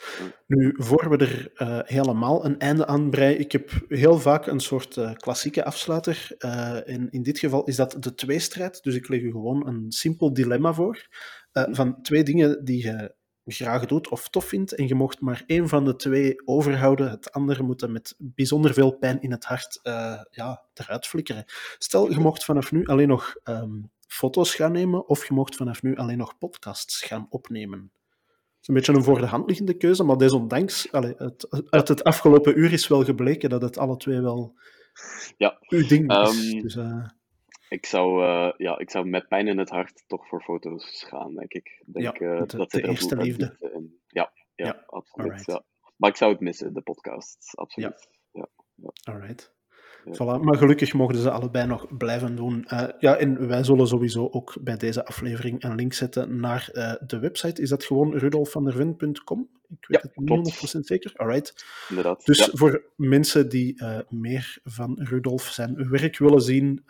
Nu, 0.48 0.74
voor 0.78 1.10
we 1.10 1.18
er 1.18 1.52
eh, 1.56 1.80
helemaal 1.84 2.46
een 2.46 2.60
einde 2.60 2.88
aan 2.88 3.10
breien, 3.10 3.40
ik 3.40 3.52
heb 3.52 3.72
heel 3.88 4.20
vaak 4.20 4.48
een 4.48 4.60
soort 4.60 4.98
eh, 4.98 5.14
klassieke 5.14 5.66
afsluiter. 5.66 6.36
Eh, 6.38 6.90
en 6.90 7.10
in 7.12 7.24
dit 7.24 7.40
geval 7.40 7.64
is 7.64 7.76
dat 7.76 7.96
de 8.00 8.16
tweestrijd. 8.16 8.84
Dus 8.84 8.96
ik 8.96 9.08
leg 9.08 9.22
u 9.22 9.32
gewoon 9.32 9.68
een 9.68 9.92
simpel 9.92 10.34
dilemma 10.34 10.74
voor. 10.74 11.08
van 11.52 12.02
twee 12.02 12.24
dingen 12.24 12.66
die 12.66 12.84
je 12.84 13.16
graag 13.46 13.86
doet 13.86 14.10
of 14.10 14.30
tof 14.30 14.46
vindt. 14.46 14.72
En 14.72 14.88
je 14.88 14.96
mocht 14.96 15.22
maar 15.22 15.44
één 15.46 15.68
van 15.68 15.86
de 15.86 15.96
twee 15.96 16.48
overhouden. 16.48 17.10
Het 17.10 17.32
andere 17.32 17.64
moet 17.64 17.80
dan 17.80 17.92
met 17.92 18.16
bijzonder 18.18 18.74
veel 18.74 18.92
pijn 18.92 19.22
in 19.22 19.32
het 19.32 19.46
hart 19.46 19.80
ja, 20.32 20.64
eruit 20.74 21.08
flikkeren. 21.08 21.46
Stel, 21.78 22.12
je 22.12 22.20
mocht 22.20 22.46
vanaf 22.46 22.72
nu 22.72 22.86
alleen 22.86 23.08
nog 23.08 23.36
ehm, 23.44 23.82
foto's 24.08 24.56
gaan 24.56 24.72
nemen. 24.72 25.08
Of 25.08 25.28
je 25.28 25.34
mocht 25.34 25.56
vanaf 25.56 25.82
nu 25.82 25.96
alleen 25.96 26.18
nog 26.18 26.38
podcasts 26.38 27.02
gaan 27.02 27.28
opnemen. 27.30 27.92
Een 28.68 28.74
beetje 28.74 28.94
een 28.94 29.04
voor 29.04 29.20
de 29.20 29.26
hand 29.26 29.48
liggende 29.48 29.74
keuze, 29.78 30.04
maar 30.04 30.18
desondanks, 30.18 30.92
allee, 30.92 31.14
het, 31.18 31.66
uit 31.70 31.88
het 31.88 32.04
afgelopen 32.04 32.60
uur 32.60 32.74
is 32.74 32.88
wel 32.88 33.04
gebleken 33.04 33.50
dat 33.50 33.62
het 33.62 33.78
alle 33.78 33.98
twee 33.98 34.22
wel 34.22 34.56
Ja, 35.38 35.58
uw 35.68 35.88
ding 35.88 36.12
is. 36.12 36.18
Ehm, 36.52 36.62
dus, 36.62 36.76
eh, 36.76 37.08
ik 37.70 37.86
zou, 37.86 38.24
eh, 38.24 38.52
ja, 38.58 38.78
ik 38.78 38.90
zou 38.90 39.06
met 39.08 39.28
pijn 39.28 39.48
in 39.48 39.58
het 39.58 39.70
hart 39.70 40.04
toch 40.08 40.28
voor 40.28 40.42
foto's 40.42 41.04
gaan, 41.08 41.34
denk 41.36 41.54
ik. 41.54 41.84
Denk, 41.86 42.06
Ja, 42.20 42.28
eh, 42.34 42.42
de- 42.48 42.58
dat 42.58 42.72
de 42.72 42.82
er 42.82 42.90
eerste 42.90 43.18
liefde. 43.18 43.58
in. 43.74 44.00
Ja, 44.08 44.32
ja, 44.56 44.66
Ja, 44.66 44.84
absoluut. 44.86 45.30
alright. 45.32 45.52
Ja. 45.52 45.64
Maar 45.98 46.10
ik 46.10 46.16
zou 46.16 46.32
het 46.32 46.42
missen, 46.42 46.74
de 46.74 46.82
podcast. 46.82 47.52
Absoluut. 47.56 48.08
alright. 49.04 49.52
Ja. 49.52 49.57
Voilà, 50.14 50.42
maar 50.42 50.58
gelukkig 50.58 50.94
mogen 50.94 51.16
ze 51.16 51.32
allebei 51.32 51.68
nog 51.68 51.98
blijven 51.98 52.36
doen. 52.36 52.66
Eh, 52.66 52.88
ja, 53.00 53.16
en 53.16 53.48
wij 53.48 53.64
zullen 53.64 53.88
sowieso 53.88 54.28
ook 54.32 54.58
bij 54.62 54.78
deze 54.78 55.06
aflevering 55.06 55.64
een 55.64 55.76
link 55.76 55.94
zetten 55.94 56.40
naar 56.40 56.70
eh, 56.74 56.94
de 57.08 57.20
website. 57.20 57.62
Is 57.62 57.70
dat 57.70 57.84
gewoon 57.84 58.18
rudolfvanderven.com? 58.18 59.50
Ik 59.70 59.88
weet 59.88 60.02
Ja, 60.02 60.08
het 60.08 60.18
niet 60.18 60.28
klopt. 60.28 60.78
100% 60.78 60.80
zeker. 60.80 61.12
Alright. 61.16 61.66
Inderdaad. 61.90 62.26
Dus 62.26 62.38
Ja. 62.38 62.48
voor 62.54 62.84
mensen 62.96 63.50
die 63.50 63.80
eh, 63.80 64.00
meer 64.10 64.58
van 64.64 64.96
Rudolf 65.02 65.44
zijn 65.44 65.90
werk 65.90 66.18
willen 66.18 66.42
zien, 66.42 66.84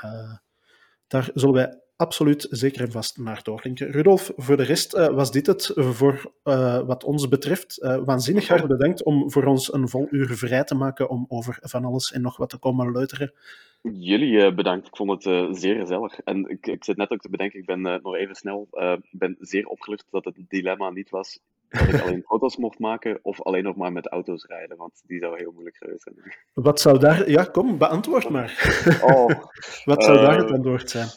daar 1.08 1.30
zullen 1.34 1.56
wij 1.56 1.82
absoluut 1.98 2.48
zeker 2.50 2.82
en 2.82 2.92
vast 2.92 3.18
naar 3.18 3.40
doorlinken. 3.44 3.92
Rudolf, 3.92 4.32
voor 4.36 4.58
de 4.58 4.64
rest 4.64 4.94
eh, 4.94 5.08
was 5.08 5.32
dit 5.32 5.48
het 5.48 5.72
voor 5.76 6.32
eh, 6.44 6.80
wat 6.80 7.04
ons 7.04 7.28
betreft. 7.28 7.82
Eh, 7.82 7.98
waanzinnig 8.06 8.48
hard 8.48 8.68
bedankt 8.68 9.04
om 9.04 9.32
voor 9.32 9.44
ons 9.44 9.74
een 9.74 9.90
vol 9.90 10.08
uur 10.10 10.36
vrij 10.36 10.64
te 10.64 10.76
maken 10.76 11.10
om 11.10 11.26
over 11.28 11.58
van 11.62 11.86
alles 11.86 12.12
en 12.12 12.22
nog 12.22 12.38
wat 12.38 12.50
te 12.50 12.58
komen 12.58 12.92
leuteren. 12.92 13.34
Jullie 13.82 14.54
bedankt. 14.54 14.88
Ik 14.88 14.96
vond 14.96 15.24
het 15.24 15.58
zeer 15.58 15.80
gezellig. 15.80 16.20
En 16.20 16.50
ik, 16.50 16.68
ik 16.68 16.84
zit 16.84 16.98
net 16.98 17.12
ook 17.12 17.22
te 17.22 17.30
bedenken, 17.30 17.60
ik 17.60 17.66
ben 17.66 17.82
nog 17.82 18.16
even 18.16 18.36
snel, 18.36 18.68
ik 18.72 19.20
ben 19.20 19.36
zeer 19.40 19.68
opgelucht 19.68 20.06
dat 20.12 20.26
het 20.26 20.36
dilemma 20.48 20.90
niet 20.90 21.10
was 21.10 21.40
dat 21.70 21.88
ik 21.88 22.02
alleen 22.02 22.24
foto's 22.28 22.58
mocht 22.58 22.80
maken 22.80 23.20
of 23.22 23.42
alleen 23.42 23.64
nog 23.64 23.76
maar 23.76 23.92
met 23.92 24.08
auto's 24.08 24.46
rijden, 24.46 24.78
want 24.78 25.04
die 25.06 25.20
zou 25.20 25.38
heel 25.38 25.52
moeilijk 25.52 25.78
geweest 25.78 26.02
zijn. 26.02 26.16
Wat 26.54 26.80
zou 26.80 27.00
daar... 27.00 27.30
Ja, 27.30 27.44
kom, 27.44 27.78
beantwoord 27.78 28.30
maar. 28.30 28.78
Oh, 29.02 29.28
wat 29.92 30.04
zou 30.04 30.18
daar 30.18 30.38
het 30.38 30.52
antwoord 30.52 30.90
zijn? 30.90 31.08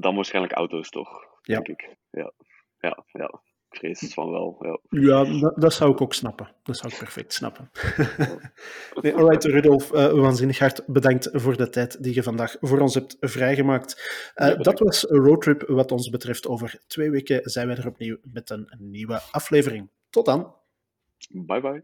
Dan 0.00 0.14
waarschijnlijk 0.14 0.54
auto's 0.54 0.88
toch, 0.90 1.08
Ja. 1.42 1.60
denk 1.60 1.68
ik. 1.68 1.96
Ja, 2.10 2.32
ja, 2.78 3.04
ja. 3.12 3.40
Ik 3.70 3.78
vrees 3.78 4.14
van 4.14 4.30
wel. 4.30 4.56
Ja. 4.60 5.00
Ja, 5.00 5.40
dat, 5.40 5.60
dat 5.60 5.72
zou 5.72 5.92
ik 5.92 6.00
ook 6.00 6.14
snappen. 6.14 6.54
Dat 6.62 6.76
zou 6.76 6.92
ik 6.92 6.98
perfect 6.98 7.32
snappen. 7.32 7.70
nee, 9.02 9.14
alright, 9.14 9.44
Rudolf, 9.44 9.92
eh, 9.92 10.12
waanzinnig 10.12 10.58
hard 10.58 10.86
bedankt 10.86 11.28
voor 11.32 11.56
de 11.56 11.68
tijd 11.68 12.02
die 12.02 12.14
je 12.14 12.22
vandaag 12.22 12.56
voor 12.60 12.80
ons 12.80 12.94
hebt 12.94 13.16
vrijgemaakt. 13.20 14.30
Eh, 14.34 14.48
Ja, 14.48 14.54
dat 14.54 14.78
was 14.78 15.10
een 15.10 15.24
roadtrip 15.24 15.62
wat 15.68 15.92
ons 15.92 16.10
betreft. 16.10 16.46
Over 16.46 16.82
twee 16.86 17.10
weken 17.10 17.50
zijn 17.50 17.66
wij 17.66 17.76
er 17.76 17.86
opnieuw 17.86 18.16
met 18.22 18.50
een 18.50 18.68
nieuwe 18.78 19.20
aflevering. 19.30 19.90
Tot 20.10 20.26
dan. 20.26 20.54
Bye 21.30 21.60
bye. 21.60 21.82